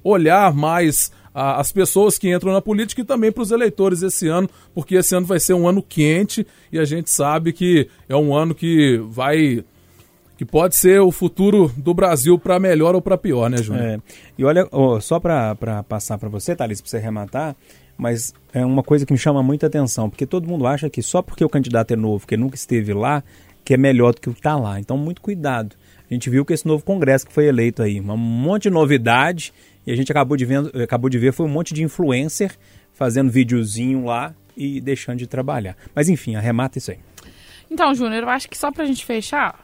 olhar 0.03 0.55
mais 0.55 1.13
a- 1.35 1.61
as 1.61 1.71
pessoas 1.71 2.17
que 2.17 2.33
entram 2.35 2.51
na 2.51 2.63
política 2.63 3.03
e 3.03 3.05
também 3.05 3.31
para 3.31 3.43
os 3.43 3.51
eleitores 3.51 4.01
esse 4.03 4.27
ano, 4.27 4.49
porque 4.75 4.95
esse 4.95 5.15
ano 5.15 5.27
vai 5.27 5.39
ser 5.39 5.53
um 5.53 5.69
ano 5.69 5.83
quente 5.83 6.47
e 6.73 6.79
a 6.79 6.85
gente 6.87 7.11
sabe 7.11 7.53
que 7.53 7.87
é 8.09 8.17
um 8.17 8.35
ano 8.35 8.55
que 8.55 8.97
vai 9.11 9.63
que 10.37 10.45
pode 10.45 10.75
ser 10.75 11.01
o 11.01 11.13
futuro 11.13 11.71
do 11.77 11.93
Brasil 11.95 12.37
para 12.39 12.59
melhor 12.59 12.95
ou 12.97 13.01
para 13.03 13.17
pior, 13.17 13.49
né, 13.49 13.59
Júnior? 13.59 13.85
É, 13.85 13.99
e 14.37 14.45
olha, 14.45 14.67
ó, 14.73 14.99
só 14.99 15.21
para 15.21 15.55
passar 15.89 16.19
para 16.19 16.29
você, 16.29 16.57
Thalys, 16.57 16.81
para 16.81 16.91
você 16.91 16.99
rematar, 16.99 17.55
mas 17.97 18.35
é 18.53 18.65
uma 18.65 18.83
coisa 18.83 19.07
que 19.07 19.13
me 19.13 19.19
chama 19.19 19.43
muita 19.43 19.67
atenção, 19.67 20.11
porque 20.11 20.27
todo 20.27 20.49
mundo 20.49 20.67
acha 20.67 20.91
que 20.91 21.03
só 21.03 21.23
porque 21.23 21.45
o 21.45 21.49
candidato 21.49 21.93
é 21.93 21.97
novo, 21.97 22.27
que 22.27 22.37
nunca 22.37 22.57
esteve 22.57 22.93
lá, 22.93 23.23
que 23.65 23.75
é 23.75 23.77
melhor 23.77 24.15
do 24.15 24.21
que 24.21 24.29
o 24.29 24.33
que 24.33 24.41
está 24.41 24.57
lá. 24.57 24.79
Então, 24.79 24.97
muito 24.97 25.21
cuidado. 25.21 25.77
A 26.11 26.13
gente 26.13 26.29
viu 26.29 26.45
que 26.45 26.53
esse 26.53 26.67
novo 26.67 26.85
Congresso 26.85 27.27
que 27.27 27.33
foi 27.33 27.47
eleito 27.47 27.83
aí, 27.83 28.01
um 28.01 28.17
monte 28.17 28.65
de 28.65 28.71
novidade, 28.71 29.53
e 29.87 29.93
a 29.93 29.97
gente 29.97 30.13
acabou 30.13 30.37
de, 30.37 30.45
vendo, 30.45 30.71
acabou 30.83 31.09
de 31.09 31.19
ver 31.19 31.33
foi 31.33 31.47
um 31.47 31.51
monte 31.51 31.73
de 31.73 31.83
influencer 31.83 32.53
fazendo 32.93 33.31
videozinho 33.31 34.05
lá 34.05 34.35
e 34.57 34.81
deixando 34.81 35.19
de 35.19 35.27
trabalhar. 35.27 35.77
Mas 35.95 36.09
enfim, 36.09 36.37
arremata 36.37 36.79
isso 36.79 36.91
aí. 36.91 36.99
Então, 37.71 37.95
Júnior, 37.95 38.23
eu 38.23 38.29
acho 38.29 38.49
que 38.49 38.57
só 38.57 38.71
pra 38.71 38.85
gente 38.85 39.05
fechar, 39.05 39.64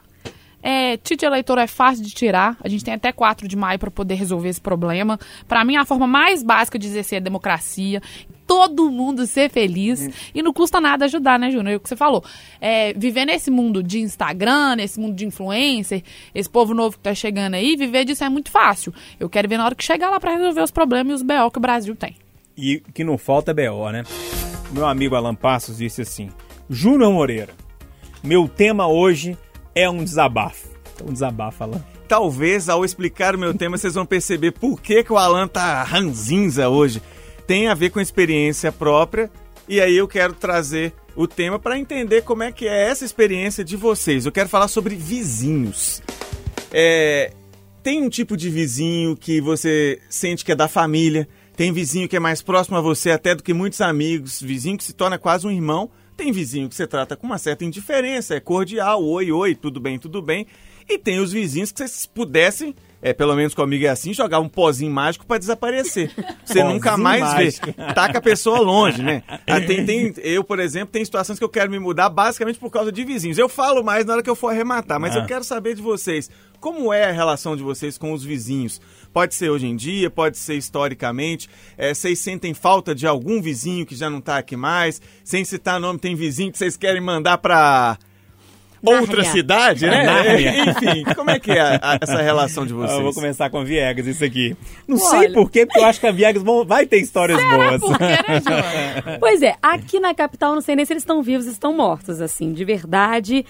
é, 0.63 0.97
título 0.97 1.33
eleitor 1.33 1.59
é 1.59 1.67
fácil 1.67 2.05
de 2.05 2.11
tirar. 2.11 2.57
A 2.63 2.69
gente 2.69 2.85
tem 2.85 2.95
até 2.95 3.13
4 3.13 3.49
de 3.49 3.57
maio 3.57 3.79
pra 3.79 3.91
poder 3.91 4.15
resolver 4.15 4.49
esse 4.49 4.61
problema. 4.61 5.19
Pra 5.49 5.65
mim, 5.65 5.77
a 5.77 5.85
forma 5.85 6.07
mais 6.07 6.43
básica 6.43 6.79
de 6.79 6.87
exercer 6.87 7.19
a 7.19 7.21
democracia. 7.21 8.03
Todo 8.47 8.91
mundo 8.91 9.27
ser 9.27 9.49
feliz. 9.49 10.09
E 10.35 10.43
não 10.43 10.53
custa 10.53 10.81
nada 10.81 11.05
ajudar, 11.05 11.39
né, 11.39 11.51
Júnior? 11.51 11.75
É 11.75 11.77
o 11.77 11.81
que 11.81 11.89
você 11.89 11.97
falou. 11.97 12.23
É, 12.61 12.93
viver 12.95 13.25
nesse 13.25 13.51
mundo 13.51 13.83
de 13.83 14.01
Instagram, 14.01 14.77
nesse 14.77 14.99
mundo 14.99 15.15
de 15.15 15.25
influencer, 15.25 16.03
esse 16.35 16.51
povo 16.51 16.75
novo 16.75 16.97
que 16.97 17.03
tá 17.03 17.15
chegando 17.15 17.55
aí, 17.55 17.77
viver 17.77 18.05
disso 18.05 18.25
é 18.25 18.29
muito 18.29 18.51
fácil. 18.51 18.93
Eu 19.19 19.31
quero 19.31 19.49
ver 19.49 19.57
na 19.57 19.65
hora 19.65 19.75
que 19.75 19.85
chegar 19.85 20.11
lá 20.11 20.19
pra 20.19 20.33
resolver 20.33 20.63
os 20.63 20.71
problemas 20.71 21.13
e 21.13 21.15
os 21.15 21.23
BO 21.23 21.51
que 21.51 21.59
o 21.59 21.61
Brasil 21.61 21.95
tem. 21.95 22.17
E 22.57 22.83
que 22.93 23.05
não 23.05 23.17
falta 23.17 23.53
é 23.53 23.55
BO, 23.55 23.91
né? 23.91 24.03
Meu 24.73 24.87
amigo 24.87 25.15
Alan 25.15 25.35
Passos 25.35 25.79
disse 25.79 26.03
assim: 26.03 26.29
Júnior 26.69 27.13
Moreira, 27.13 27.55
Meu 28.23 28.49
tema 28.49 28.87
hoje 28.87 29.37
é 29.75 29.89
um 29.89 30.05
desabafo. 30.05 30.69
Então, 30.95 31.09
um 31.09 31.13
desabafo, 31.13 31.65
Alan. 31.65 31.85
Talvez 32.09 32.69
ao 32.69 32.85
explicar 32.85 33.35
o 33.35 33.39
meu 33.39 33.55
tema 33.55 33.79
vocês 33.79 33.95
vão 33.95 34.05
perceber 34.05 34.53
por 34.53 34.81
que, 34.81 35.05
que 35.05 35.13
o 35.13 35.19
Alan 35.19 35.47
tá 35.47 35.83
ranzinza 35.83 36.69
hoje. 36.69 37.01
Tem 37.47 37.69
a 37.69 37.75
ver 37.75 37.91
com 37.91 38.01
experiência 38.01 38.73
própria 38.73 39.31
e 39.69 39.81
aí 39.81 39.97
eu 39.97 40.09
quero 40.09 40.35
trazer 40.35 40.93
o 41.15 41.27
tema 41.27 41.59
para 41.59 41.79
entender 41.79 42.23
como 42.23 42.43
é 42.43 42.51
que 42.51 42.67
é 42.67 42.89
essa 42.89 43.05
experiência 43.05 43.65
de 43.65 43.77
vocês. 43.77 44.27
Eu 44.27 44.33
quero 44.33 44.49
falar 44.49 44.69
sobre 44.69 44.95
vizinhos. 44.95 46.03
É, 46.73 47.33
tem 47.83 48.03
um 48.03 48.09
tipo 48.09 48.37
de 48.37 48.51
vizinho 48.51 49.17
que 49.17 49.41
você 49.41 50.01
sente 50.09 50.45
que 50.45 50.53
é 50.53 50.57
da 50.57 50.69
família, 50.69 51.29
tem 51.57 51.73
vizinho 51.73 52.09
que 52.09 52.17
é 52.17 52.21
mais 52.21 52.43
próximo 52.43 52.77
a 52.77 52.81
você 52.81 53.11
até 53.11 53.35
do 53.35 53.43
que 53.43 53.55
muitos 53.55 53.81
amigos, 53.81 54.41
vizinho 54.41 54.77
que 54.77 54.85
se 54.85 54.93
torna 54.93 55.19
quase 55.19 55.47
um 55.47 55.51
irmão, 55.51 55.91
tem 56.21 56.33
vizinho 56.33 56.69
que 56.69 56.75
você 56.75 56.87
trata 56.87 57.17
com 57.17 57.27
uma 57.27 57.39
certa 57.39 57.65
indiferença, 57.65 58.35
é 58.35 58.41
cordial, 58.41 59.03
oi, 59.03 59.33
oi, 59.33 59.55
tudo 59.55 59.81
bem, 59.81 59.99
tudo 59.99 60.21
bem. 60.21 60.47
E 60.87 60.99
tem 60.99 61.19
os 61.19 61.33
vizinhos 61.33 61.73
que 61.73 61.79
vocês 61.79 62.05
pudessem, 62.05 62.75
é, 63.01 63.15
pelo 63.15 63.35
menos 63.35 63.55
comigo 63.55 63.87
é 63.87 63.89
assim, 63.89 64.13
jogar 64.13 64.39
um 64.41 64.49
pozinho 64.49 64.91
mágico 64.93 65.25
para 65.25 65.39
desaparecer. 65.39 66.11
Você 66.45 66.63
nunca 66.63 66.97
mais 66.99 67.23
mágico. 67.23 67.67
vê. 67.67 67.73
Taca 67.95 68.19
a 68.19 68.21
pessoa 68.21 68.59
longe, 68.61 69.03
né? 69.03 69.23
Ah, 69.47 69.61
tem- 69.61 69.85
tem- 69.87 70.13
eu, 70.19 70.45
por 70.45 70.59
exemplo, 70.59 70.89
tem 70.93 71.03
situações 71.05 71.39
que 71.39 71.45
eu 71.45 71.49
quero 71.49 71.71
me 71.71 71.79
mudar 71.79 72.11
basicamente 72.11 72.59
por 72.59 72.71
causa 72.71 72.93
de 72.93 73.03
vizinhos. 73.05 73.39
Eu 73.39 73.49
falo 73.49 73.83
mais 73.83 74.05
na 74.05 74.15
hora 74.15 74.23
que 74.23 74.29
eu 74.29 74.35
for 74.37 74.49
arrematar, 74.49 75.01
mas 75.01 75.17
Ah. 75.17 75.21
eu 75.21 75.27
quero 75.27 75.45
saber 75.45 75.75
de 75.75 75.81
vocês. 75.81 76.29
Como 76.59 76.93
é 76.93 77.05
a 77.05 77.13
relação 77.13 77.57
de 77.57 77.63
vocês 77.63 77.97
com 77.97 78.13
os 78.13 78.23
vizinhos? 78.23 78.81
Pode 79.13 79.35
ser 79.35 79.51
hoje 79.51 79.67
em 79.67 79.75
dia, 79.75 80.09
pode 80.09 80.39
ser 80.39 80.55
historicamente. 80.55 81.49
É, 81.77 81.93
vocês 81.93 82.19
sentem 82.19 82.55
falta 82.55 82.95
de 82.95 83.07
algum 83.07 83.43
vizinho 83.43 83.85
que 83.85 83.95
já 83.97 84.09
não 84.09 84.21
tá 84.21 84.39
aqui 84.39 84.57
mais? 84.57 85.01
Sem 85.25 85.45
citar 85.45 85.81
nome, 85.81 85.99
tem 85.99 86.15
vizinho 86.15 86.53
que 86.53 86.59
vocês 86.59 86.77
querem 86.77 87.01
mandar 87.01 87.39
pra 87.39 87.99
outra 88.83 89.17
Nárnia. 89.17 89.33
cidade, 89.33 89.85
né? 89.87 90.05
Nárnia. 90.05 90.65
Enfim, 90.71 91.05
como 91.15 91.29
é 91.31 91.39
que 91.39 91.51
é 91.51 91.61
a- 91.61 91.99
essa 92.01 92.23
relação 92.23 92.65
de 92.65 92.73
Ah, 92.73 92.77
vocês? 92.77 92.97
eu 92.99 93.03
vou 93.03 93.13
começar 93.13 93.51
com 93.51 93.59
a 93.59 93.65
Viegas, 93.65 94.07
isso 94.07 94.25
aqui. 94.25 94.57
Não 94.87 94.97
Olha. 94.97 95.19
sei 95.21 95.33
por 95.33 95.51
quê, 95.51 95.67
porque 95.67 95.81
eu 95.81 95.85
acho 95.85 96.01
que 96.01 96.07
a 96.07 96.13
Viegas 96.13 96.43
vai 96.67 96.87
ter 96.87 96.99
histórias 96.99 97.39
boas. 97.43 97.81
Por 97.81 97.99
que, 97.99 98.05
né? 98.05 99.19
Pois 99.21 99.43
é, 99.43 99.57
aqui 99.61 99.99
na 100.01 100.15
capital, 100.15 100.55
não 100.55 100.61
sei 100.63 100.77
nem 100.77 100.85
se 100.87 100.93
eles 100.93 101.03
estão 101.03 101.23
vivos, 101.23 101.47
estão 101.47 101.77
mortos, 101.77 102.21
assim, 102.21 102.53
de 102.53 102.65
verdade. 102.65 103.45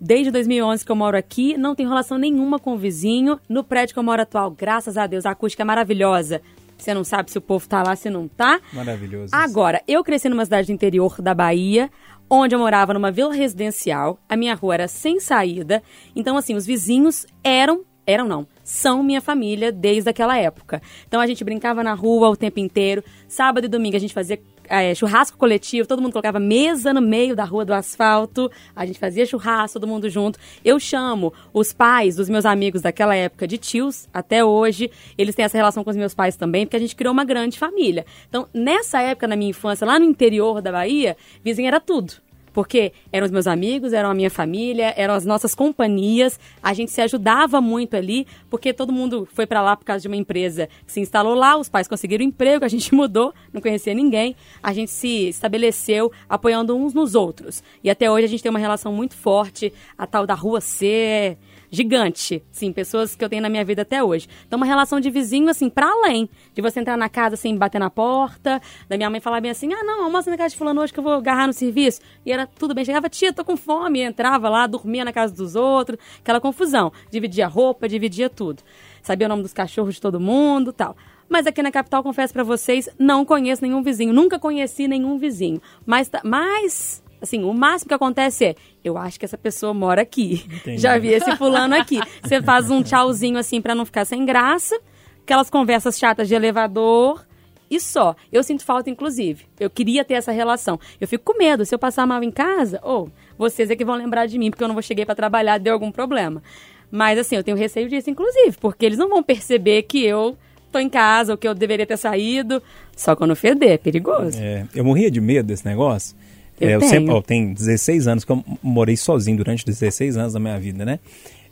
Desde 0.00 0.30
2011 0.30 0.84
que 0.84 0.92
eu 0.92 0.96
moro 0.96 1.16
aqui, 1.16 1.56
não 1.56 1.74
tenho 1.74 1.88
relação 1.88 2.18
nenhuma 2.18 2.58
com 2.58 2.74
o 2.74 2.78
vizinho. 2.78 3.40
No 3.48 3.64
prédio 3.64 3.94
que 3.94 3.98
eu 3.98 4.02
moro 4.02 4.22
atual, 4.22 4.50
graças 4.50 4.96
a 4.96 5.06
Deus, 5.06 5.24
a 5.24 5.30
acústica 5.30 5.62
é 5.62 5.64
maravilhosa. 5.64 6.42
Você 6.76 6.92
não 6.92 7.04
sabe 7.04 7.30
se 7.30 7.38
o 7.38 7.40
povo 7.40 7.66
tá 7.68 7.82
lá, 7.82 7.96
se 7.96 8.10
não 8.10 8.28
tá. 8.28 8.60
Maravilhoso. 8.72 9.26
isso. 9.26 9.34
Agora, 9.34 9.82
eu 9.88 10.02
cresci 10.04 10.28
numa 10.28 10.44
cidade 10.44 10.66
do 10.66 10.72
interior 10.72 11.22
da 11.22 11.32
Bahia, 11.32 11.90
onde 12.28 12.54
eu 12.54 12.58
morava 12.58 12.92
numa 12.92 13.10
vila 13.10 13.32
residencial. 13.32 14.18
A 14.28 14.36
minha 14.36 14.54
rua 14.54 14.74
era 14.74 14.88
sem 14.88 15.20
saída. 15.20 15.82
Então, 16.14 16.36
assim, 16.36 16.54
os 16.54 16.66
vizinhos 16.66 17.26
eram, 17.42 17.84
eram 18.06 18.26
não, 18.26 18.46
são 18.62 19.02
minha 19.02 19.20
família 19.20 19.72
desde 19.72 20.10
aquela 20.10 20.36
época. 20.36 20.82
Então, 21.06 21.20
a 21.20 21.26
gente 21.26 21.44
brincava 21.44 21.82
na 21.82 21.94
rua 21.94 22.28
o 22.28 22.36
tempo 22.36 22.60
inteiro. 22.60 23.02
Sábado 23.28 23.64
e 23.64 23.68
domingo 23.68 23.96
a 23.96 24.00
gente 24.00 24.12
fazia 24.12 24.38
eh, 24.68 24.94
churrasco 24.94 25.36
coletivo, 25.36 25.86
todo 25.86 26.00
mundo 26.00 26.12
colocava 26.12 26.38
mesa 26.38 26.92
no 26.92 27.00
meio 27.00 27.34
da 27.36 27.44
rua 27.44 27.64
do 27.64 27.72
asfalto, 27.72 28.50
a 28.74 28.84
gente 28.84 28.98
fazia 28.98 29.26
churrasco, 29.26 29.80
todo 29.80 29.88
mundo 29.88 30.08
junto. 30.08 30.38
Eu 30.64 30.78
chamo 30.78 31.32
os 31.52 31.72
pais 31.72 32.16
dos 32.16 32.28
meus 32.28 32.44
amigos 32.44 32.82
daquela 32.82 33.14
época 33.14 33.46
de 33.46 33.58
tios, 33.58 34.08
até 34.12 34.44
hoje. 34.44 34.90
Eles 35.16 35.34
têm 35.34 35.44
essa 35.44 35.56
relação 35.56 35.84
com 35.84 35.90
os 35.90 35.96
meus 35.96 36.14
pais 36.14 36.36
também, 36.36 36.66
porque 36.66 36.76
a 36.76 36.80
gente 36.80 36.96
criou 36.96 37.12
uma 37.12 37.24
grande 37.24 37.58
família. 37.58 38.04
Então, 38.28 38.48
nessa 38.52 39.00
época, 39.00 39.26
na 39.26 39.36
minha 39.36 39.50
infância, 39.50 39.86
lá 39.86 39.98
no 39.98 40.04
interior 40.04 40.60
da 40.60 40.72
Bahia, 40.72 41.16
vizinho 41.42 41.68
era 41.68 41.80
tudo. 41.80 42.14
Porque 42.54 42.92
eram 43.12 43.26
os 43.26 43.32
meus 43.32 43.46
amigos, 43.46 43.92
eram 43.92 44.08
a 44.08 44.14
minha 44.14 44.30
família, 44.30 44.94
eram 44.96 45.12
as 45.12 45.26
nossas 45.26 45.54
companhias. 45.54 46.40
A 46.62 46.72
gente 46.72 46.90
se 46.90 47.02
ajudava 47.02 47.60
muito 47.60 47.96
ali, 47.96 48.26
porque 48.48 48.72
todo 48.72 48.92
mundo 48.92 49.28
foi 49.32 49.44
pra 49.44 49.60
lá 49.60 49.76
por 49.76 49.84
causa 49.84 50.00
de 50.00 50.08
uma 50.08 50.16
empresa 50.16 50.68
que 50.86 50.92
se 50.92 51.00
instalou 51.00 51.34
lá, 51.34 51.56
os 51.56 51.68
pais 51.68 51.88
conseguiram 51.88 52.24
emprego, 52.24 52.64
a 52.64 52.68
gente 52.68 52.94
mudou, 52.94 53.34
não 53.52 53.60
conhecia 53.60 53.92
ninguém. 53.92 54.36
A 54.62 54.72
gente 54.72 54.90
se 54.90 55.28
estabeleceu 55.28 56.10
apoiando 56.28 56.76
uns 56.76 56.94
nos 56.94 57.14
outros. 57.14 57.62
E 57.82 57.90
até 57.90 58.10
hoje 58.10 58.24
a 58.24 58.28
gente 58.28 58.42
tem 58.42 58.50
uma 58.50 58.58
relação 58.58 58.92
muito 58.92 59.16
forte, 59.16 59.72
a 59.98 60.06
tal 60.06 60.24
da 60.24 60.34
rua 60.34 60.60
C 60.60 61.36
gigante, 61.74 62.42
sim, 62.50 62.72
pessoas 62.72 63.14
que 63.14 63.24
eu 63.24 63.28
tenho 63.28 63.42
na 63.42 63.48
minha 63.48 63.64
vida 63.64 63.82
até 63.82 64.02
hoje. 64.02 64.28
Então, 64.46 64.56
uma 64.56 64.66
relação 64.66 65.00
de 65.00 65.10
vizinho, 65.10 65.48
assim, 65.48 65.68
pra 65.68 65.86
além 65.86 66.28
de 66.54 66.62
você 66.62 66.80
entrar 66.80 66.96
na 66.96 67.08
casa 67.08 67.36
sem 67.36 67.56
bater 67.56 67.78
na 67.78 67.90
porta, 67.90 68.60
da 68.88 68.96
minha 68.96 69.10
mãe 69.10 69.20
falar 69.20 69.40
bem 69.40 69.50
assim, 69.50 69.72
ah, 69.72 69.84
não, 69.84 70.04
almoça 70.04 70.30
na 70.30 70.36
casa 70.36 70.50
de 70.50 70.56
fulano 70.56 70.80
hoje 70.80 70.92
que 70.92 70.98
eu 70.98 71.04
vou 71.04 71.12
agarrar 71.14 71.46
no 71.46 71.52
serviço. 71.52 72.00
E 72.24 72.32
era 72.32 72.46
tudo 72.46 72.74
bem, 72.74 72.84
chegava, 72.84 73.08
tia, 73.08 73.32
tô 73.32 73.44
com 73.44 73.56
fome, 73.56 73.98
e 73.98 74.02
entrava 74.02 74.48
lá, 74.48 74.66
dormia 74.66 75.04
na 75.04 75.12
casa 75.12 75.34
dos 75.34 75.54
outros, 75.54 75.98
aquela 76.20 76.40
confusão. 76.40 76.92
Dividia 77.10 77.46
roupa, 77.46 77.88
dividia 77.88 78.30
tudo. 78.30 78.62
Sabia 79.02 79.26
o 79.26 79.28
nome 79.28 79.42
dos 79.42 79.52
cachorros 79.52 79.96
de 79.96 80.00
todo 80.00 80.18
mundo 80.18 80.72
tal. 80.72 80.96
Mas 81.28 81.46
aqui 81.46 81.62
na 81.62 81.72
capital, 81.72 82.02
confesso 82.02 82.32
pra 82.32 82.42
vocês, 82.42 82.88
não 82.98 83.24
conheço 83.24 83.62
nenhum 83.62 83.82
vizinho, 83.82 84.12
nunca 84.12 84.38
conheci 84.38 84.86
nenhum 84.86 85.18
vizinho. 85.18 85.60
Mas, 85.84 86.10
mas 86.22 87.02
Assim, 87.24 87.42
o 87.42 87.52
máximo 87.52 87.88
que 87.88 87.94
acontece 87.94 88.44
é, 88.44 88.54
eu 88.84 88.96
acho 88.96 89.18
que 89.18 89.24
essa 89.24 89.38
pessoa 89.38 89.74
mora 89.74 90.02
aqui. 90.02 90.44
Já 90.76 90.96
vi 90.98 91.08
esse 91.08 91.34
fulano 91.36 91.74
aqui. 91.74 91.98
Você 92.22 92.40
faz 92.42 92.70
um 92.70 92.82
tchauzinho 92.82 93.38
assim 93.38 93.60
pra 93.60 93.74
não 93.74 93.84
ficar 93.84 94.04
sem 94.04 94.24
graça, 94.24 94.78
aquelas 95.22 95.50
conversas 95.50 95.98
chatas 95.98 96.28
de 96.28 96.34
elevador 96.34 97.24
e 97.70 97.80
só. 97.80 98.14
Eu 98.30 98.42
sinto 98.42 98.64
falta, 98.64 98.90
inclusive. 98.90 99.46
Eu 99.58 99.70
queria 99.70 100.04
ter 100.04 100.14
essa 100.14 100.32
relação. 100.32 100.78
Eu 101.00 101.08
fico 101.08 101.32
com 101.32 101.38
medo. 101.38 101.64
Se 101.64 101.74
eu 101.74 101.78
passar 101.78 102.06
mal 102.06 102.22
em 102.22 102.30
casa, 102.30 102.78
ou 102.82 103.10
vocês 103.38 103.70
é 103.70 103.76
que 103.76 103.84
vão 103.84 103.96
lembrar 103.96 104.26
de 104.26 104.38
mim, 104.38 104.50
porque 104.50 104.62
eu 104.62 104.68
não 104.68 104.74
vou 104.74 104.82
cheguei 104.82 105.06
pra 105.06 105.14
trabalhar, 105.14 105.58
deu 105.58 105.72
algum 105.72 105.90
problema. 105.90 106.42
Mas 106.90 107.18
assim, 107.18 107.36
eu 107.36 107.42
tenho 107.42 107.56
receio 107.56 107.88
disso, 107.88 108.10
inclusive, 108.10 108.56
porque 108.60 108.84
eles 108.84 108.98
não 108.98 109.08
vão 109.08 109.22
perceber 109.22 109.82
que 109.82 110.04
eu 110.04 110.36
tô 110.70 110.78
em 110.78 110.90
casa, 110.90 111.32
ou 111.32 111.38
que 111.38 111.48
eu 111.48 111.54
deveria 111.54 111.86
ter 111.86 111.96
saído. 111.96 112.62
Só 112.94 113.16
quando 113.16 113.34
feder, 113.34 113.72
é 113.72 113.78
perigoso. 113.78 114.38
É, 114.38 114.66
eu 114.74 114.84
morria 114.84 115.10
de 115.10 115.20
medo 115.20 115.46
desse 115.46 115.64
negócio. 115.64 116.14
Eu 116.60 116.68
É, 116.70 116.78
tenho. 116.78 116.90
sempre, 116.90 117.10
ó, 117.12 117.20
tem 117.22 117.52
16 117.52 118.06
anos 118.08 118.24
que 118.24 118.32
eu 118.32 118.44
morei 118.62 118.96
sozinho 118.96 119.36
durante 119.36 119.64
16 119.64 120.16
anos 120.16 120.32
da 120.32 120.40
minha 120.40 120.58
vida, 120.58 120.84
né? 120.84 120.98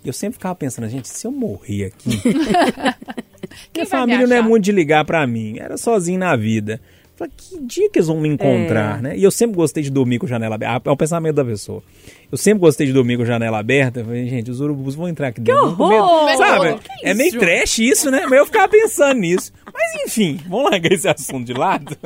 Eu 0.04 0.12
sempre 0.12 0.34
ficava 0.34 0.54
pensando, 0.54 0.88
gente, 0.88 1.08
se 1.08 1.26
eu 1.26 1.30
morrer 1.32 1.86
aqui, 1.86 2.10
minha 3.74 3.86
família 3.86 4.26
não 4.26 4.36
é 4.36 4.42
muito 4.42 4.64
de 4.64 4.72
ligar 4.72 5.04
pra 5.04 5.26
mim, 5.26 5.58
era 5.58 5.76
sozinho 5.76 6.18
na 6.18 6.34
vida. 6.36 6.80
Falei, 7.22 7.32
que 7.36 7.60
dia 7.66 7.90
que 7.90 7.98
eles 7.98 8.08
vão 8.08 8.20
me 8.20 8.28
encontrar, 8.28 8.98
É. 8.98 9.02
né? 9.02 9.16
E 9.16 9.22
eu 9.22 9.30
sempre 9.30 9.56
gostei 9.56 9.82
de 9.82 9.90
dormir 9.90 10.18
com 10.18 10.26
janela 10.26 10.54
aberta. 10.56 10.88
É 10.88 10.92
o 10.92 10.96
pensamento 10.96 11.34
da 11.34 11.44
pessoa. 11.44 11.82
Eu 12.30 12.38
sempre 12.38 12.60
gostei 12.60 12.86
de 12.86 12.92
dormir 12.92 13.16
com 13.18 13.24
janela 13.24 13.58
aberta. 13.58 14.00
Eu 14.00 14.04
Falei, 14.06 14.26
gente, 14.28 14.50
os 14.50 14.60
urubus 14.60 14.94
vão 14.94 15.08
entrar 15.08 15.28
aqui 15.28 15.40
dentro. 15.40 15.76
comer- 15.76 16.00
horror! 16.00 16.36
Sabe? 16.36 16.78
Que 16.80 17.06
É 17.06 17.14
meio 17.14 17.38
trash 17.38 17.78
isso, 17.78 18.10
né? 18.10 18.22
Mas 18.28 18.38
eu 18.38 18.46
ficava 18.46 18.68
pensando 18.68 19.20
nisso. 19.20 19.52
Mas 19.72 20.04
enfim, 20.06 20.38
vamos 20.48 20.70
largar 20.70 20.92
esse 20.92 21.08
assunto 21.08 21.44
de 21.46 21.52
lado. 21.52 21.96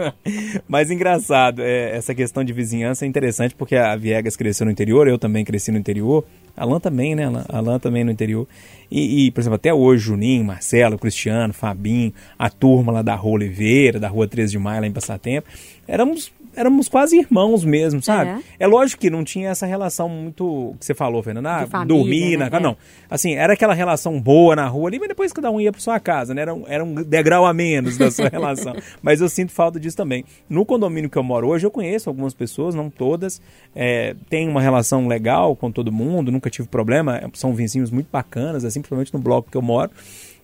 Mas 0.69 0.91
engraçado, 0.91 1.63
é, 1.63 1.97
essa 1.97 2.15
questão 2.15 2.45
de 2.45 2.53
vizinhança 2.53 3.05
é 3.05 3.09
interessante 3.09 3.55
porque 3.55 3.77
a 3.77 3.95
Viegas 3.97 4.37
cresceu 4.37 4.65
no 4.67 4.73
interior, 4.73 5.09
eu 5.09 5.19
também 5.19 5.45
cresci 5.45 5.71
no 5.73 5.79
interior. 5.79 6.25
Alan 6.57 6.81
também, 6.81 7.15
né? 7.15 7.25
Alan, 7.49 7.79
também 7.79 8.03
no 8.03 8.11
interior. 8.11 8.47
E, 8.91 9.27
e, 9.27 9.31
por 9.31 9.41
exemplo, 9.41 9.57
até 9.57 9.75
hoje, 9.75 10.05
Juninho, 10.05 10.45
Marcelo, 10.45 10.99
Cristiano, 10.99 11.53
Fabinho, 11.53 12.13
a 12.39 12.49
turma 12.49 12.93
lá 12.93 13.03
da 13.03 13.15
Rua 13.15 13.35
Oliveira, 13.35 13.99
da 13.99 14.09
Rua 14.09 14.27
13 14.27 14.53
de 14.53 14.59
Maio, 14.59 14.81
lá 14.81 14.87
em 14.87 14.93
Passatempo, 14.93 15.49
éramos, 15.87 16.33
éramos 16.57 16.89
quase 16.89 17.19
irmãos 17.19 17.65
mesmo, 17.65 18.03
sabe? 18.03 18.43
É. 18.59 18.67
lógico 18.67 19.01
que 19.01 19.11
não 19.11 19.23
tinha 19.23 19.51
essa 19.51 19.67
relação 19.67 20.09
muito 20.09 20.75
que 20.81 20.87
você 20.87 20.95
falou, 20.95 21.23
Fernanda, 21.23 21.51
ah, 21.51 21.67
família, 21.67 21.87
dormir 21.87 22.37
na 22.39 22.47
né? 22.47 22.51
casa, 22.51 22.63
não. 22.63 22.77
Assim, 23.09 23.35
era 23.35 23.53
aquela 23.53 23.75
relação 23.75 24.21
boa 24.21 24.57
na 24.57 24.67
rua 24.67 24.89
ali, 24.89 24.99
mas 24.99 25.09
depois 25.09 25.33
cada 25.33 25.51
um 25.51 25.61
ia 25.61 25.71
para 25.71 25.81
sua 25.81 26.01
casa, 26.01 26.35
né? 26.35 26.43
Era 26.43 26.55
um, 26.55 26.65
era 26.67 26.85
um 26.85 26.95
degrau 26.95 27.45
a 27.45 27.53
menos 27.53 27.99
da 27.99 28.11
sua 28.11 28.29
relação. 28.33 28.75
Mas 29.03 29.21
eu 29.21 29.29
sinto 29.29 29.53
falta 29.53 29.79
disso 29.79 29.97
também. 29.97 30.25
No 30.49 30.65
condomínio 30.65 31.11
que 31.11 31.19
eu 31.19 31.23
moro 31.23 31.49
hoje, 31.49 31.67
eu 31.67 31.71
conheço 31.71 32.09
algumas 32.09 32.33
pessoas, 32.33 32.75
não 32.75 32.89
todas, 32.89 33.41
é, 33.75 34.17
tem 34.31 34.49
uma 34.49 34.63
relação 34.63 35.07
legal 35.07 35.55
com 35.55 35.71
todo 35.71 35.93
mundo, 35.93 36.33
nunca 36.33 36.49
tive 36.49 36.67
problema, 36.69 37.21
são 37.35 37.55
vizinhos 37.55 37.91
muito 37.91 38.09
bacanas, 38.11 38.65
assim, 38.65 38.81
principalmente 38.81 39.13
no 39.13 39.21
bloco 39.21 39.51
que 39.51 39.57
eu 39.57 39.63
moro. 39.63 39.91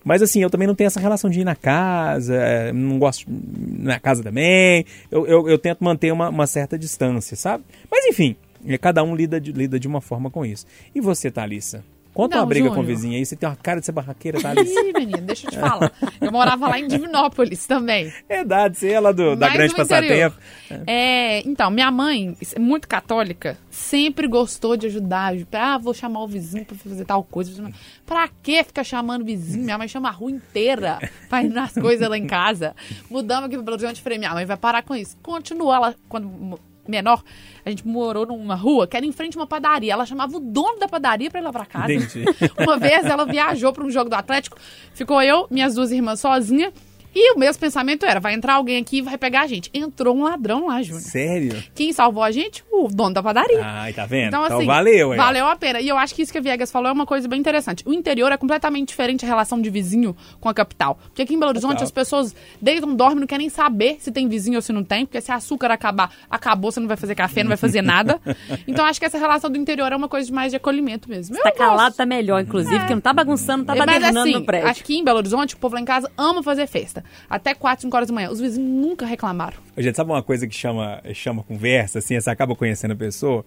Mas 0.03 0.21
assim, 0.21 0.41
eu 0.41 0.49
também 0.49 0.67
não 0.67 0.75
tenho 0.75 0.87
essa 0.87 0.99
relação 0.99 1.29
de 1.29 1.41
ir 1.41 1.43
na 1.43 1.55
casa, 1.55 2.35
é, 2.35 2.73
não 2.73 2.99
gosto 2.99 3.25
na 3.27 3.99
casa 3.99 4.21
também. 4.21 4.85
Eu, 5.09 5.25
eu, 5.25 5.49
eu 5.49 5.57
tento 5.57 5.83
manter 5.83 6.11
uma, 6.11 6.29
uma 6.29 6.47
certa 6.47 6.77
distância, 6.77 7.35
sabe? 7.37 7.63
Mas 7.89 8.05
enfim, 8.05 8.35
é, 8.65 8.77
cada 8.77 9.03
um 9.03 9.15
lida 9.15 9.39
lida 9.39 9.79
de 9.79 9.87
uma 9.87 10.01
forma 10.01 10.29
com 10.29 10.45
isso. 10.45 10.65
E 10.93 10.99
você, 10.99 11.31
Thalissa? 11.31 11.83
Conta 12.13 12.35
Não, 12.35 12.43
uma 12.43 12.47
briga 12.49 12.67
com 12.67 12.73
o 12.73 12.77
Júnior. 12.77 12.95
vizinho 12.95 13.17
aí, 13.17 13.25
você 13.25 13.35
tem 13.35 13.49
uma 13.49 13.55
cara 13.55 13.79
de 13.79 13.85
ser 13.87 13.91
barraqueira, 13.91 14.39
Thalissa. 14.39 14.79
Ih, 14.85 14.93
menino, 14.93 15.21
deixa 15.21 15.47
eu 15.47 15.51
te 15.51 15.57
falar. 15.57 15.91
Eu 16.21 16.31
morava 16.31 16.67
lá 16.67 16.79
em 16.79 16.87
Divinópolis 16.87 17.65
também. 17.65 18.13
É 18.29 18.37
verdade, 18.37 18.77
você 18.77 18.91
é 18.91 18.99
lá 18.99 19.11
do, 19.11 19.35
da 19.35 19.47
Mais 19.47 19.53
Grande. 19.53 19.75
Passatempo. 19.75 20.37
É, 20.85 21.39
então, 21.47 21.71
minha 21.71 21.89
mãe, 21.89 22.37
muito 22.59 22.87
católica, 22.87 23.57
sempre 23.69 24.27
gostou 24.27 24.77
de 24.77 24.87
ajudar. 24.87 25.33
Ah, 25.53 25.77
vou 25.77 25.93
chamar 25.93 26.21
o 26.21 26.27
vizinho 26.27 26.65
pra 26.65 26.75
fazer 26.77 27.05
tal 27.05 27.23
coisa. 27.23 27.71
Pra 28.05 28.27
que 28.27 28.63
ficar 28.63 28.83
chamando 28.83 29.23
o 29.23 29.25
vizinho? 29.25 29.63
Minha 29.63 29.77
mãe 29.77 29.87
chama 29.87 30.09
a 30.09 30.11
rua 30.11 30.29
inteira 30.31 30.99
pra 31.29 31.43
ir 31.43 31.49
nas 31.49 31.73
coisas 31.73 32.07
lá 32.07 32.17
em 32.17 32.27
casa. 32.27 32.75
Mudamos 33.09 33.45
aqui 33.45 33.55
pro 33.55 33.63
Belo 33.63 33.77
Horizonte. 33.77 34.01
Falei, 34.01 34.19
minha 34.19 34.33
mãe 34.33 34.45
vai 34.45 34.57
parar 34.57 34.83
com 34.83 34.95
isso. 34.95 35.17
Continua 35.23 35.75
ela, 35.75 35.95
quando 36.07 36.59
menor, 36.87 37.23
a 37.65 37.69
gente 37.69 37.87
morou 37.87 38.25
numa 38.25 38.55
rua 38.55 38.87
que 38.87 38.97
era 38.97 39.05
em 39.05 39.11
frente 39.11 39.37
a 39.37 39.41
uma 39.41 39.47
padaria. 39.47 39.93
Ela 39.93 40.05
chamava 40.05 40.37
o 40.37 40.39
dono 40.39 40.79
da 40.79 40.87
padaria 40.87 41.29
pra 41.29 41.39
ir 41.39 41.43
lá 41.43 41.51
pra 41.51 41.65
casa. 41.65 41.93
Entendi. 41.93 42.25
Uma 42.59 42.77
vez 42.77 43.05
ela 43.05 43.25
viajou 43.25 43.71
pra 43.73 43.83
um 43.83 43.89
jogo 43.89 44.09
do 44.09 44.15
Atlético, 44.15 44.57
ficou 44.93 45.21
eu, 45.21 45.47
minhas 45.49 45.75
duas 45.75 45.91
irmãs 45.91 46.19
sozinha. 46.19 46.71
E 47.15 47.33
o 47.33 47.39
mesmo 47.39 47.59
pensamento 47.59 48.05
era: 48.05 48.19
vai 48.19 48.33
entrar 48.33 48.55
alguém 48.55 48.77
aqui 48.77 48.97
e 48.97 49.01
vai 49.01 49.17
pegar 49.17 49.41
a 49.41 49.47
gente. 49.47 49.69
Entrou 49.73 50.15
um 50.15 50.23
ladrão 50.23 50.67
lá, 50.67 50.81
Júnior. 50.81 51.01
Sério? 51.03 51.63
Quem 51.75 51.93
salvou 51.93 52.23
a 52.23 52.31
gente? 52.31 52.63
O 52.71 52.87
dono 52.87 53.13
da 53.13 53.23
padaria. 53.23 53.61
Ai, 53.63 53.93
tá 53.93 54.05
vendo? 54.05 54.27
Então, 54.27 54.45
Então, 54.45 54.57
assim, 54.57 54.65
valeu, 54.65 55.13
hein? 55.13 55.17
Valeu 55.17 55.45
a 55.47 55.55
pena. 55.55 55.79
E 55.79 55.87
eu 55.87 55.97
acho 55.97 56.15
que 56.15 56.21
isso 56.21 56.31
que 56.31 56.37
a 56.37 56.41
Viegas 56.41 56.71
falou 56.71 56.89
é 56.89 56.91
uma 56.91 57.05
coisa 57.05 57.27
bem 57.27 57.39
interessante. 57.39 57.83
O 57.87 57.93
interior 57.93 58.31
é 58.31 58.37
completamente 58.37 58.89
diferente 58.89 59.25
a 59.25 59.27
relação 59.27 59.61
de 59.61 59.69
vizinho 59.69 60.15
com 60.39 60.49
a 60.49 60.53
capital. 60.53 60.97
Porque 61.05 61.21
aqui 61.21 61.33
em 61.33 61.39
Belo 61.39 61.49
Horizonte 61.49 61.73
Total. 61.73 61.83
as 61.85 61.91
pessoas 61.91 62.35
deitam, 62.61 62.95
dormem, 62.95 63.19
não 63.19 63.27
querem 63.27 63.49
saber 63.49 63.97
se 63.99 64.11
tem 64.11 64.27
vizinho 64.27 64.57
ou 64.57 64.61
se 64.61 64.73
não 64.73 64.83
tem. 64.83 65.05
Porque 65.05 65.21
se 65.21 65.31
açúcar 65.31 65.71
acabar, 65.71 66.11
acabou, 66.29 66.71
você 66.71 66.79
não 66.79 66.87
vai 66.87 66.97
fazer 66.97 67.15
café, 67.15 67.43
não 67.43 67.49
vai 67.49 67.57
fazer 67.57 67.81
nada. 67.81 68.19
então 68.67 68.85
acho 68.85 68.99
que 68.99 69.05
essa 69.05 69.17
relação 69.17 69.49
do 69.49 69.57
interior 69.57 69.91
é 69.91 69.95
uma 69.95 70.09
coisa 70.09 70.25
de 70.27 70.33
mais 70.33 70.51
de 70.51 70.57
acolhimento 70.57 71.09
mesmo. 71.09 71.37
Tá 71.37 71.51
calado, 71.51 71.95
tá 71.95 72.05
melhor, 72.05 72.41
inclusive, 72.41 72.85
que 72.87 72.93
não 72.93 73.01
tá 73.01 73.13
bagunçando, 73.13 73.65
tá 73.65 73.75
Mas 73.75 73.85
badernando 73.85 74.19
assim, 74.19 74.33
no 74.33 74.45
prédio. 74.45 74.69
aqui 74.69 74.97
em 74.97 75.03
Belo 75.03 75.17
Horizonte, 75.17 75.55
o 75.55 75.57
povo 75.57 75.75
lá 75.75 75.81
em 75.81 75.85
casa 75.85 76.11
ama 76.17 76.41
fazer 76.43 76.67
festa. 76.67 77.02
Até 77.29 77.53
4, 77.53 77.83
5 77.83 77.95
horas 77.95 78.07
da 78.09 78.13
manhã. 78.13 78.29
Os 78.29 78.39
vizinhos 78.39 78.69
nunca 78.69 79.05
reclamaram. 79.05 79.57
Gente, 79.77 79.95
sabe 79.95 80.11
uma 80.11 80.23
coisa 80.23 80.47
que 80.47 80.55
chama, 80.55 81.01
chama 81.13 81.43
conversa, 81.43 81.99
assim, 81.99 82.19
você 82.19 82.29
acaba 82.29 82.55
conhecendo 82.55 82.91
a 82.91 82.95
pessoa? 82.95 83.45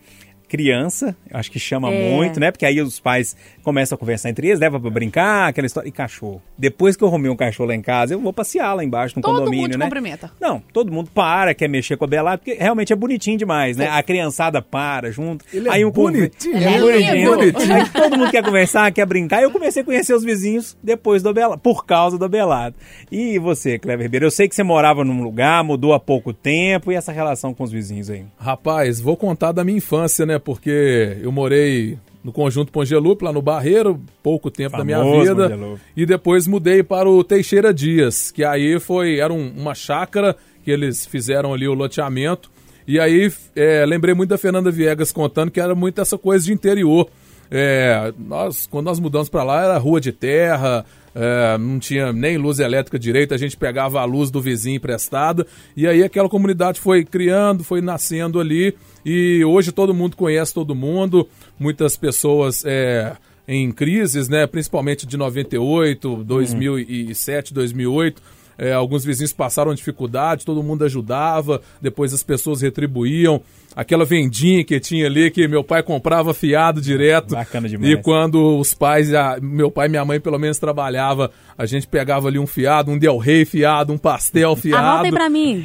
Criança, 0.49 1.17
eu 1.29 1.37
acho 1.39 1.51
que 1.51 1.59
chama 1.59 1.93
É. 1.93 2.11
muito, 2.15 2.39
né? 2.39 2.53
Porque 2.53 2.65
aí 2.65 2.81
os 2.81 3.01
pais 3.01 3.37
começam 3.67 3.97
a 3.97 3.99
conversar 3.99 4.31
entre 4.31 4.47
eles, 4.47 4.61
leva 4.61 4.79
pra 4.79 4.89
brincar, 4.89 5.49
aquela 5.49 5.67
história. 5.67 5.89
E 5.89 5.93
cachorro. 5.93 6.41
Depois 6.57 6.97
que 6.97 7.03
eu 7.03 7.09
arrumei 7.09 7.29
um 7.31 7.37
cachorro 7.37 7.69
lá 7.69 7.75
em 7.75 7.83
casa, 7.83 8.15
eu 8.15 8.21
vou 8.21 8.33
passear 8.33 8.73
lá 8.75 8.85
embaixo 8.85 9.15
no 9.17 9.23
Todo 9.23 9.39
condomínio, 9.41 9.63
mundo 9.65 9.73
te 9.73 9.79
né? 9.79 9.85
cumprimenta. 9.87 10.31
Não, 10.41 10.63
todo 10.73 10.93
mundo 10.93 11.11
para, 11.13 11.53
quer 11.53 11.69
mexer 11.69 11.97
com 11.97 12.05
a 12.05 12.09
Belada, 12.09 12.39
porque 12.39 12.55
realmente 12.55 12.93
é 12.93 12.97
bonitinho 12.97 13.37
demais, 13.37 13.77
né? 13.77 13.89
A 13.89 14.01
criançada 14.05 14.63
para 14.63 15.11
junto. 15.11 15.45
Ele 15.53 15.69
é 15.69 15.73
aí 15.73 15.85
um 15.85 15.91
conver- 15.91 16.31
bonitinho, 16.31 16.57
Ele 16.57 16.65
é 16.65 16.81
bonitinho. 16.81 17.41
lindo. 17.43 17.73
Aí 17.75 17.89
todo 17.91 18.17
mundo 18.17 18.31
quer 18.31 18.45
conversar, 18.45 18.93
quer 18.93 19.05
brincar. 19.05 19.41
E 19.41 19.45
eu 19.45 19.51
comecei 19.51 19.83
a 19.83 19.85
conhecer 19.85 20.15
os 20.15 20.23
vizinhos 20.23 20.77
depois 20.83 21.23
do 21.23 21.35
Belado, 21.35 21.61
por 21.61 21.85
causa 21.85 22.17
do 22.17 22.29
Belado. 22.29 22.77
E 23.11 23.39
você, 23.41 23.79
Cleber 23.81 24.05
Ribeiro, 24.05 24.27
eu 24.27 24.31
sei 24.31 24.49
que 24.49 24.55
você 24.55 24.63
morava 24.63 25.05
num 25.05 25.23
lugar, 25.23 25.65
mudou 25.65 25.93
há 25.93 25.99
pouco 26.01 26.33
tempo, 26.33 26.93
e 26.93 26.95
essa 26.95 27.11
relação 27.11 27.53
com 27.53 27.65
os 27.65 27.73
vizinhos 27.73 28.09
aí? 28.11 28.25
Rapaz, 28.39 29.01
vou 29.01 29.17
contar 29.17 29.51
da 29.53 29.65
minha 29.65 29.79
infância, 29.79 30.25
né? 30.25 30.39
Porque 30.39 31.17
eu 31.21 31.33
morei 31.33 31.99
no 32.27 32.33
conjunto 32.33 32.73
Pongelup, 32.73 33.23
lá 33.23 33.33
no 33.33 33.41
Barreiro, 33.41 34.01
pouco 34.21 34.51
tempo 34.51 34.77
da 34.77 34.83
minha 34.85 34.99
Famoso 34.99 35.21
vida. 35.21 35.49
E 35.97 36.05
depois 36.05 36.45
mudei 36.49 36.83
para 36.83 37.09
o 37.09 37.23
Teixeira 37.23 37.73
Dias, 37.73 38.33
que 38.33 38.43
aí 38.43 38.81
foi 38.81 39.21
era 39.21 39.33
um- 39.33 39.53
uma 39.57 39.77
chácara 39.77 40.35
que 40.65 40.71
eles 40.73 41.07
fizeram 41.07 41.55
ali 41.55 41.69
o 41.69 41.73
loteamento. 41.75 42.51
E 42.85 42.99
aí 42.99 43.33
é, 43.55 43.87
lembrei 43.87 44.13
muito 44.13 44.31
da 44.31 44.37
Fernanda 44.39 44.73
Viegas 44.73 45.13
contando 45.13 45.53
que 45.53 45.61
era 45.61 45.73
muito 45.73 46.01
essa 46.01 46.19
coisa 46.19 46.45
de 46.45 46.53
interior. 46.53 47.09
É, 47.49 48.13
nós, 48.19 48.67
quando 48.67 48.87
nós 48.87 48.99
mudamos 48.99 49.29
para 49.29 49.45
lá, 49.45 49.63
era 49.63 49.79
rua 49.79 50.01
de 50.01 50.11
terra, 50.11 50.85
é, 51.17 51.57
não 51.57 51.79
tinha 51.79 52.13
nem 52.13 52.37
luz 52.37 52.59
elétrica 52.59 52.99
direito, 52.99 53.33
a 53.33 53.39
gente 53.39 53.57
pegava 53.57 54.01
a 54.01 54.05
luz 54.05 54.31
do 54.31 54.39
vizinho 54.39 54.77
emprestada, 54.77 55.47
e 55.75 55.87
aí 55.87 56.03
aquela 56.03 56.29
comunidade 56.29 56.79
foi 56.79 57.05
criando, 57.05 57.65
foi 57.65 57.81
nascendo 57.81 58.39
ali, 58.39 58.75
e 59.05 59.43
hoje 59.43 59.73
todo 59.73 59.95
mundo 59.95 60.15
conhece 60.15 60.53
todo 60.53 60.75
mundo, 60.75 61.27
muitas 61.59 61.97
pessoas 61.97 62.63
é, 62.67 63.17
em 63.49 63.73
crises, 63.73 64.29
né, 64.29 64.47
principalmente 64.47 65.07
de 65.07 65.17
98, 65.17 66.23
2007, 66.23 67.55
2008, 67.55 68.23
é, 68.59 68.73
alguns 68.73 69.05
vizinhos 69.05 69.33
passaram 69.33 69.75
dificuldade, 69.75 70.45
todo 70.45 70.63
mundo 70.63 70.85
ajudava, 70.85 71.61
depois 71.81 72.13
as 72.15 72.23
pessoas 72.23 72.63
retribuíam. 72.63 73.41
Aquela 73.75 74.07
vendinha 74.07 74.65
que 74.65 74.81
tinha 74.81 75.05
ali, 75.07 75.31
que 75.31 75.47
meu 75.47 75.63
pai 75.63 75.83
comprava 75.83 76.33
fiado 76.33 76.81
direto. 76.81 77.35
Bacana 77.35 77.69
demais. 77.69 77.93
E 77.93 77.97
quando 78.01 78.59
os 78.59 78.73
pais, 78.73 79.13
a- 79.13 79.37
meu 79.43 79.71
pai 79.71 79.87
e 79.87 79.91
minha 79.91 80.03
mãe 80.05 80.19
pelo 80.19 80.39
menos 80.39 80.59
trabalhava, 80.59 81.31
a 81.59 81.67
gente 81.67 81.87
pegava 81.87 82.27
ali 82.29 82.39
um 82.39 82.47
fiado, 82.47 82.91
um 82.91 82.97
Del 82.99 83.19
Rey 83.19 83.45
fiado, 83.45 83.93
um 83.93 83.99
pastel 83.99 84.57
fiado. 84.57 85.05
Aí 85.05 85.11
pra 85.13 85.29
mim. 85.29 85.63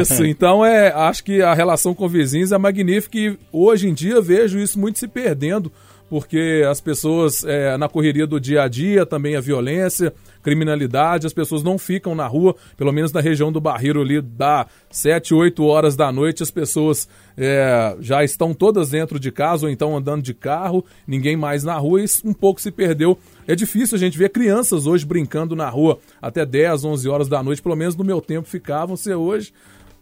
Isso, 0.00 0.24
então 0.24 0.64
é, 0.64 0.88
acho 0.90 1.22
que 1.22 1.42
a 1.42 1.52
relação 1.52 1.94
com 1.94 2.08
vizinhos 2.08 2.50
é 2.50 2.56
magnífica 2.56 3.18
e 3.18 3.36
hoje 3.52 3.88
em 3.90 3.92
dia 3.92 4.22
vejo 4.22 4.58
isso 4.58 4.80
muito 4.80 4.98
se 4.98 5.06
perdendo, 5.06 5.70
porque 6.10 6.64
as 6.68 6.80
pessoas, 6.80 7.44
é, 7.44 7.76
na 7.76 7.88
correria 7.88 8.26
do 8.26 8.40
dia 8.40 8.64
a 8.64 8.68
dia, 8.68 9.06
também 9.06 9.36
a 9.36 9.40
violência, 9.40 10.12
criminalidade, 10.42 11.24
as 11.24 11.32
pessoas 11.32 11.62
não 11.62 11.78
ficam 11.78 12.16
na 12.16 12.26
rua, 12.26 12.56
pelo 12.76 12.92
menos 12.92 13.12
na 13.12 13.20
região 13.20 13.52
do 13.52 13.60
Barreiro 13.60 14.00
ali, 14.00 14.20
dá 14.20 14.66
7, 14.90 15.32
8 15.32 15.64
horas 15.64 15.94
da 15.94 16.10
noite, 16.10 16.42
as 16.42 16.50
pessoas 16.50 17.08
é, 17.36 17.96
já 18.00 18.24
estão 18.24 18.52
todas 18.52 18.90
dentro 18.90 19.20
de 19.20 19.30
casa 19.30 19.66
ou 19.66 19.72
então 19.72 19.96
andando 19.96 20.20
de 20.20 20.34
carro, 20.34 20.84
ninguém 21.06 21.36
mais 21.36 21.62
na 21.62 21.76
rua, 21.78 22.02
e 22.02 22.06
um 22.24 22.34
pouco 22.34 22.60
se 22.60 22.72
perdeu. 22.72 23.16
É 23.46 23.54
difícil 23.54 23.94
a 23.94 23.98
gente 24.00 24.18
ver 24.18 24.30
crianças 24.30 24.88
hoje 24.88 25.06
brincando 25.06 25.54
na 25.54 25.68
rua 25.68 26.00
até 26.20 26.44
10, 26.44 26.84
11 26.84 27.08
horas 27.08 27.28
da 27.28 27.40
noite, 27.40 27.62
pelo 27.62 27.76
menos 27.76 27.94
no 27.94 28.02
meu 28.02 28.20
tempo 28.20 28.48
ficavam, 28.48 28.96
se 28.96 29.14
hoje 29.14 29.52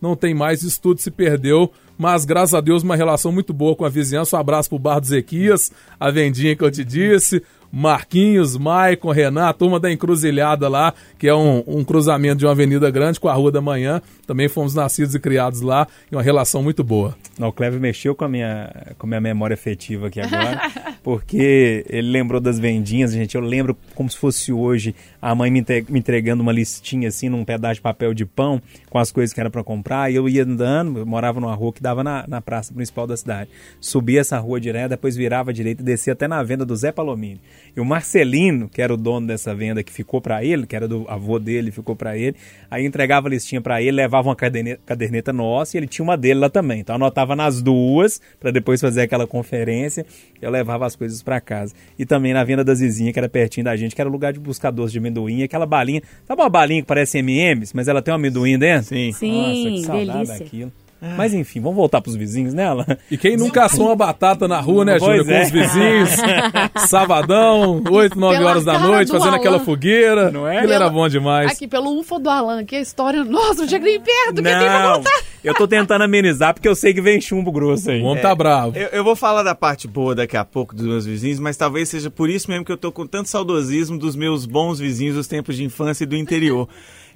não 0.00 0.16
tem 0.16 0.32
mais, 0.32 0.62
isso 0.62 0.80
tudo 0.80 1.00
se 1.00 1.10
perdeu. 1.10 1.70
Mas 1.98 2.24
graças 2.24 2.54
a 2.54 2.60
Deus, 2.60 2.84
uma 2.84 2.94
relação 2.94 3.32
muito 3.32 3.52
boa 3.52 3.74
com 3.74 3.84
a 3.84 3.88
vizinhança. 3.88 4.36
Um 4.36 4.40
abraço 4.40 4.68
pro 4.68 4.78
Bar 4.78 5.00
do 5.00 5.06
Zequias, 5.06 5.72
a 5.98 6.10
vendinha 6.12 6.54
que 6.54 6.62
eu 6.62 6.70
te 6.70 6.84
disse. 6.84 7.42
Marquinhos, 7.70 8.56
Maicon, 8.56 9.10
Renan, 9.10 9.48
a 9.48 9.52
turma 9.52 9.78
da 9.78 9.92
encruzilhada 9.92 10.68
lá, 10.68 10.94
que 11.18 11.28
é 11.28 11.34
um, 11.34 11.62
um 11.66 11.84
cruzamento 11.84 12.36
de 12.36 12.46
uma 12.46 12.52
avenida 12.52 12.90
grande 12.90 13.20
com 13.20 13.28
a 13.28 13.34
Rua 13.34 13.52
da 13.52 13.60
Manhã. 13.60 14.00
Também 14.26 14.48
fomos 14.48 14.74
nascidos 14.74 15.14
e 15.14 15.20
criados 15.20 15.60
lá 15.60 15.86
e 16.10 16.14
uma 16.16 16.22
relação 16.22 16.62
muito 16.62 16.82
boa. 16.82 17.16
Não, 17.38 17.48
o 17.48 17.52
Cleber 17.52 17.80
mexeu 17.80 18.14
com 18.14 18.24
a 18.24 18.28
minha, 18.28 18.70
com 18.98 19.06
a 19.06 19.08
minha 19.08 19.20
memória 19.20 19.54
afetiva 19.54 20.08
aqui 20.08 20.20
agora, 20.20 20.60
porque 21.02 21.84
ele 21.88 22.10
lembrou 22.10 22.40
das 22.40 22.58
vendinhas, 22.58 23.12
gente. 23.12 23.34
Eu 23.34 23.40
lembro 23.40 23.76
como 23.94 24.10
se 24.10 24.16
fosse 24.16 24.52
hoje 24.52 24.94
a 25.20 25.34
mãe 25.34 25.50
me 25.50 25.64
entregando 25.98 26.42
uma 26.42 26.52
listinha 26.52 27.08
assim, 27.08 27.28
num 27.28 27.44
pedaço 27.44 27.76
de 27.76 27.80
papel 27.80 28.14
de 28.14 28.24
pão, 28.24 28.60
com 28.88 28.98
as 28.98 29.10
coisas 29.10 29.32
que 29.32 29.40
era 29.40 29.50
para 29.50 29.62
comprar. 29.62 30.10
E 30.10 30.16
eu 30.16 30.28
ia 30.28 30.44
andando, 30.44 30.98
eu 31.00 31.06
morava 31.06 31.40
numa 31.40 31.54
rua 31.54 31.72
que 31.72 31.82
dava 31.82 32.02
na, 32.02 32.24
na 32.26 32.40
praça 32.40 32.72
principal 32.72 33.06
da 33.06 33.16
cidade. 33.16 33.50
Subia 33.80 34.20
essa 34.20 34.38
rua 34.38 34.60
direto, 34.60 34.90
depois 34.90 35.16
virava 35.16 35.50
à 35.50 35.52
direita 35.52 35.82
e 35.82 35.84
descia 35.84 36.12
até 36.12 36.26
na 36.26 36.42
venda 36.42 36.64
do 36.64 36.74
Zé 36.74 36.92
Palomini. 36.92 37.40
E 37.78 37.80
o 37.80 37.84
Marcelino, 37.84 38.68
que 38.68 38.82
era 38.82 38.92
o 38.92 38.96
dono 38.96 39.28
dessa 39.28 39.54
venda, 39.54 39.84
que 39.84 39.92
ficou 39.92 40.20
para 40.20 40.42
ele, 40.44 40.66
que 40.66 40.74
era 40.74 40.88
do 40.88 41.06
avô 41.08 41.38
dele, 41.38 41.70
ficou 41.70 41.94
para 41.94 42.18
ele. 42.18 42.34
Aí 42.68 42.84
entregava 42.84 43.28
a 43.28 43.30
listinha 43.30 43.60
para 43.60 43.80
ele, 43.80 43.92
levava 43.92 44.28
uma 44.28 44.34
caderneta, 44.34 44.80
caderneta 44.84 45.32
nossa 45.32 45.76
e 45.76 45.78
ele 45.78 45.86
tinha 45.86 46.02
uma 46.02 46.16
dele 46.16 46.40
lá 46.40 46.50
também. 46.50 46.80
Então 46.80 46.96
anotava 46.96 47.36
nas 47.36 47.62
duas 47.62 48.20
para 48.40 48.50
depois 48.50 48.80
fazer 48.80 49.02
aquela 49.02 49.28
conferência. 49.28 50.04
Eu 50.42 50.50
levava 50.50 50.86
as 50.86 50.96
coisas 50.96 51.22
para 51.22 51.40
casa. 51.40 51.72
E 51.96 52.04
também 52.04 52.34
na 52.34 52.42
venda 52.42 52.64
da 52.64 52.74
Zizinha, 52.74 53.12
que 53.12 53.18
era 53.20 53.28
pertinho 53.28 53.66
da 53.66 53.76
gente, 53.76 53.94
que 53.94 54.00
era 54.00 54.10
lugar 54.10 54.32
de 54.32 54.40
buscar 54.40 54.72
doce 54.72 54.94
de 54.94 54.98
amendoim, 54.98 55.44
aquela 55.44 55.64
balinha. 55.64 56.02
Sabe 56.26 56.42
uma 56.42 56.50
balinha 56.50 56.82
que 56.82 56.88
parece 56.88 57.18
M&M's, 57.18 57.72
mas 57.72 57.86
ela 57.86 58.02
tem 58.02 58.10
um 58.12 58.16
amendoim 58.16 58.58
dentro? 58.58 58.88
Sim. 58.88 59.12
Sim, 59.12 59.32
Nossa, 59.32 59.70
que 59.70 59.82
saudade 59.82 60.12
delícia. 60.26 60.38
daquilo. 60.40 60.72
Mas 61.16 61.32
enfim, 61.32 61.60
vamos 61.60 61.76
voltar 61.76 62.00
pros 62.00 62.16
vizinhos 62.16 62.52
nela? 62.52 62.84
E 63.10 63.16
quem 63.16 63.36
nunca 63.36 63.64
assou 63.64 63.86
uma 63.86 63.94
batata 63.96 64.48
na 64.48 64.58
rua, 64.60 64.84
né, 64.84 64.98
Júnior? 64.98 65.24
Com 65.24 65.30
é. 65.32 65.42
os 65.44 65.50
vizinhos. 65.50 66.10
Sabadão, 66.88 67.82
8, 67.88 68.18
9 68.18 68.36
Pela 68.38 68.50
horas 68.50 68.64
da 68.64 68.78
noite, 68.78 69.08
do 69.08 69.12
fazendo 69.12 69.28
Alan. 69.28 69.36
aquela 69.36 69.60
fogueira. 69.60 70.30
Não 70.30 70.46
é? 70.48 70.58
Aquilo 70.58 70.72
era 70.72 70.84
Pela- 70.86 70.92
bom 70.92 71.08
demais. 71.08 71.52
Aqui, 71.52 71.68
pelo 71.68 71.98
UFO 71.98 72.18
do 72.18 72.28
Alan, 72.28 72.64
que 72.64 72.74
é 72.74 72.78
a 72.78 72.82
história. 72.82 73.24
Nossa, 73.24 73.62
não 73.62 73.68
chega 73.68 73.84
nem 73.84 74.00
perto, 74.00 74.34
que 74.36 74.42
tem 74.42 74.58
pra 74.58 74.82
Não, 74.88 74.96
contar. 74.98 75.20
eu 75.44 75.54
tô 75.54 75.68
tentando 75.68 76.02
amenizar 76.02 76.54
porque 76.54 76.68
eu 76.68 76.74
sei 76.74 76.92
que 76.92 77.00
vem 77.00 77.20
chumbo 77.20 77.52
grosso 77.52 77.90
aí. 77.90 78.00
O 78.02 78.06
homem 78.06 78.22
tá 78.22 78.34
bravo. 78.34 78.76
Eu, 78.76 78.88
eu 78.88 79.04
vou 79.04 79.14
falar 79.14 79.42
da 79.42 79.54
parte 79.54 79.86
boa 79.86 80.14
daqui 80.14 80.36
a 80.36 80.44
pouco 80.44 80.74
dos 80.74 80.86
meus 80.86 81.06
vizinhos, 81.06 81.38
mas 81.38 81.56
talvez 81.56 81.88
seja 81.88 82.10
por 82.10 82.28
isso 82.28 82.50
mesmo 82.50 82.64
que 82.64 82.72
eu 82.72 82.76
tô 82.76 82.90
com 82.90 83.06
tanto 83.06 83.28
saudosismo 83.28 83.98
dos 83.98 84.16
meus 84.16 84.46
bons 84.46 84.78
vizinhos 84.78 85.14
dos 85.14 85.26
tempos 85.26 85.56
de 85.56 85.64
infância 85.64 86.04
e 86.04 86.06
do 86.06 86.16
interior. 86.16 86.68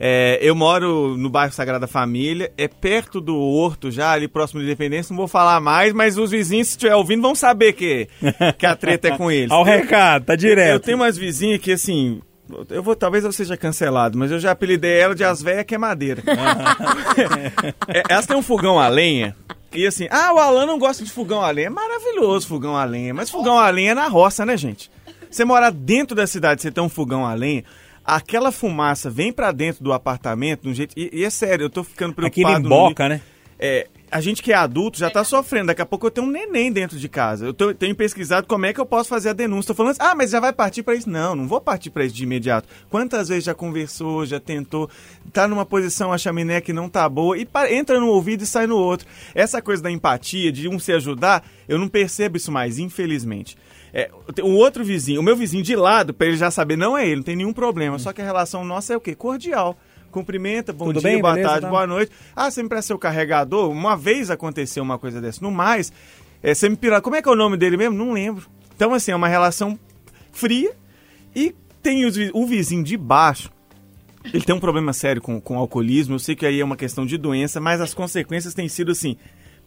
É, 0.04 0.36
eu 0.42 0.52
moro 0.52 1.16
no 1.16 1.30
bairro 1.30 1.52
Sagrada 1.52 1.86
Família, 1.86 2.52
é 2.58 2.66
perto 2.66 3.20
do 3.20 3.38
Horto 3.38 3.88
já, 3.88 4.10
ali 4.10 4.26
próximo 4.26 4.58
da 4.58 4.66
Independência, 4.66 5.12
não 5.12 5.16
vou 5.16 5.28
falar 5.28 5.60
mais, 5.60 5.92
mas 5.92 6.18
os 6.18 6.32
vizinhos, 6.32 6.66
se 6.66 6.72
estiver 6.72 6.96
ouvindo, 6.96 7.22
vão 7.22 7.36
saber 7.36 7.72
que, 7.72 8.08
que 8.58 8.66
a 8.66 8.74
treta 8.74 9.06
é 9.06 9.16
com 9.16 9.30
eles. 9.30 9.50
Olha 9.54 9.60
o 9.60 9.64
recado, 9.64 10.24
tá 10.24 10.34
direto. 10.34 10.72
Eu 10.72 10.80
tenho 10.80 10.96
umas 10.96 11.16
vizinhas 11.16 11.60
que, 11.60 11.70
assim, 11.70 12.20
eu 12.68 12.82
vou, 12.82 12.96
talvez 12.96 13.22
eu 13.22 13.30
seja 13.30 13.56
cancelado, 13.56 14.18
mas 14.18 14.32
eu 14.32 14.40
já 14.40 14.50
apelidei 14.50 14.98
ela 14.98 15.14
de 15.14 15.22
as 15.22 15.40
véias 15.40 15.64
que 15.64 15.76
é 15.76 15.78
madeira. 15.78 16.20
É, 17.86 18.02
Elas 18.08 18.26
têm 18.26 18.36
um 18.36 18.42
fogão 18.42 18.80
a 18.80 18.88
lenha. 18.88 19.36
E 19.72 19.86
assim, 19.86 20.08
ah, 20.10 20.32
o 20.34 20.38
Alan 20.38 20.66
não 20.66 20.78
gosta 20.78 21.04
de 21.04 21.10
fogão 21.10 21.42
a 21.42 21.50
lenha. 21.50 21.68
É 21.68 21.70
maravilhoso 21.70 22.48
fogão 22.48 22.76
a 22.76 22.84
lenha. 22.84 23.14
Mas 23.14 23.30
fogão 23.30 23.58
a 23.58 23.70
lenha 23.70 23.92
é 23.92 23.94
na 23.94 24.08
roça, 24.08 24.44
né, 24.44 24.56
gente? 24.56 24.90
Você 25.30 25.44
morar 25.44 25.70
dentro 25.70 26.16
da 26.16 26.26
cidade, 26.26 26.60
você 26.60 26.70
tem 26.70 26.82
um 26.82 26.88
fogão 26.88 27.24
a 27.24 27.34
lenha, 27.34 27.64
aquela 28.04 28.50
fumaça 28.52 29.08
vem 29.10 29.32
pra 29.32 29.52
dentro 29.52 29.82
do 29.82 29.92
apartamento 29.92 30.62
de 30.62 30.68
um 30.68 30.74
jeito. 30.74 30.94
E, 30.96 31.10
e 31.12 31.24
é 31.24 31.30
sério, 31.30 31.64
eu 31.64 31.70
tô 31.70 31.82
ficando 31.84 32.14
preocupado. 32.14 32.60
no 32.60 32.66
emboca, 32.66 33.08
né? 33.08 33.20
é, 33.58 33.86
a 34.10 34.20
gente 34.20 34.42
que 34.42 34.52
é 34.52 34.56
adulto 34.56 34.98
já 34.98 35.08
tá 35.08 35.24
sofrendo. 35.24 35.68
Daqui 35.68 35.80
a 35.80 35.86
pouco 35.86 36.06
eu 36.06 36.10
tenho 36.10 36.26
um 36.26 36.30
neném 36.30 36.70
dentro 36.70 36.98
de 36.98 37.08
casa. 37.08 37.46
Eu 37.46 37.54
tô- 37.54 37.72
tenho 37.72 37.94
pesquisado 37.94 38.46
como 38.46 38.66
é 38.66 38.72
que 38.72 38.78
eu 38.80 38.84
posso 38.84 39.08
fazer 39.08 39.30
a 39.30 39.32
denúncia. 39.32 39.68
Tô 39.68 39.74
falando 39.74 39.92
assim, 39.92 40.02
ah, 40.02 40.14
mas 40.14 40.30
já 40.32 40.38
vai 40.40 40.52
partir 40.52 40.82
pra 40.82 40.94
isso? 40.94 41.08
Não, 41.08 41.34
não 41.34 41.48
vou 41.48 41.60
partir 41.62 41.88
pra 41.88 42.04
isso 42.04 42.14
de 42.14 42.24
imediato. 42.24 42.68
Quantas 42.90 43.28
vezes 43.28 43.44
já 43.44 43.54
conversou, 43.54 44.26
já 44.26 44.38
tentou, 44.38 44.90
tá 45.32 45.48
numa 45.48 45.64
posição, 45.64 46.12
a 46.12 46.18
chaminé 46.18 46.60
que 46.60 46.72
não 46.74 46.90
tá 46.90 47.08
boa, 47.08 47.38
e 47.38 47.46
pa- 47.46 47.70
entra 47.72 47.98
no 48.00 48.08
ouvido 48.08 48.42
e 48.42 48.46
sai 48.46 48.66
no 48.66 48.76
outro. 48.76 49.06
Essa 49.34 49.62
coisa 49.62 49.82
da 49.82 49.90
empatia, 49.90 50.52
de 50.52 50.68
um 50.68 50.78
se 50.78 50.92
ajudar, 50.92 51.42
eu 51.66 51.78
não 51.78 51.88
percebo 51.88 52.36
isso 52.36 52.52
mais, 52.52 52.78
infelizmente. 52.78 53.56
É, 53.92 54.10
o 54.42 54.52
outro 54.52 54.84
vizinho, 54.84 55.20
o 55.20 55.22
meu 55.22 55.36
vizinho 55.36 55.62
de 55.62 55.76
lado, 55.76 56.14
pra 56.14 56.26
ele 56.26 56.36
já 56.36 56.50
saber, 56.50 56.76
não 56.76 56.96
é 56.96 57.06
ele, 57.06 57.16
não 57.16 57.22
tem 57.22 57.36
nenhum 57.36 57.52
problema. 57.52 57.98
Só 57.98 58.12
que 58.12 58.22
a 58.22 58.24
relação 58.24 58.64
nossa 58.64 58.94
é 58.94 58.96
o 58.96 59.00
quê? 59.00 59.14
Cordial. 59.14 59.76
Cumprimenta, 60.10 60.72
bom 60.72 60.86
Tudo 60.86 61.00
dia, 61.00 61.10
bem? 61.10 61.20
boa 61.20 61.32
Beleza, 61.32 61.48
tarde, 61.48 61.66
tá? 61.66 61.70
boa 61.70 61.86
noite. 61.86 62.12
Ah, 62.36 62.50
você 62.50 62.62
me 62.62 62.68
presta 62.68 62.88
seu 62.88 62.98
carregador? 62.98 63.70
Uma 63.70 63.96
vez 63.96 64.30
aconteceu 64.30 64.82
uma 64.82 64.98
coisa 64.98 65.20
dessa. 65.20 65.42
No 65.42 65.50
mais, 65.50 65.92
é, 66.42 66.54
você 66.54 66.68
me 66.68 66.76
pira... 66.76 67.00
Como 67.00 67.16
é 67.16 67.22
que 67.22 67.28
é 67.28 67.32
o 67.32 67.36
nome 67.36 67.56
dele 67.56 67.76
mesmo? 67.76 67.96
Não 67.96 68.12
lembro. 68.12 68.46
Então, 68.74 68.92
assim, 68.92 69.10
é 69.10 69.16
uma 69.16 69.28
relação 69.28 69.78
fria 70.30 70.72
e 71.34 71.54
tem 71.82 72.04
os 72.04 72.16
o 72.32 72.46
vizinho 72.46 72.84
de 72.84 72.96
baixo. 72.96 73.50
Ele 74.24 74.44
tem 74.44 74.54
um 74.54 74.60
problema 74.60 74.92
sério 74.92 75.20
com, 75.20 75.40
com 75.40 75.58
alcoolismo. 75.58 76.14
Eu 76.14 76.18
sei 76.18 76.36
que 76.36 76.46
aí 76.46 76.60
é 76.60 76.64
uma 76.64 76.76
questão 76.76 77.04
de 77.04 77.16
doença, 77.16 77.60
mas 77.60 77.80
as 77.80 77.92
consequências 77.92 78.54
têm 78.54 78.68
sido, 78.68 78.92
assim, 78.92 79.16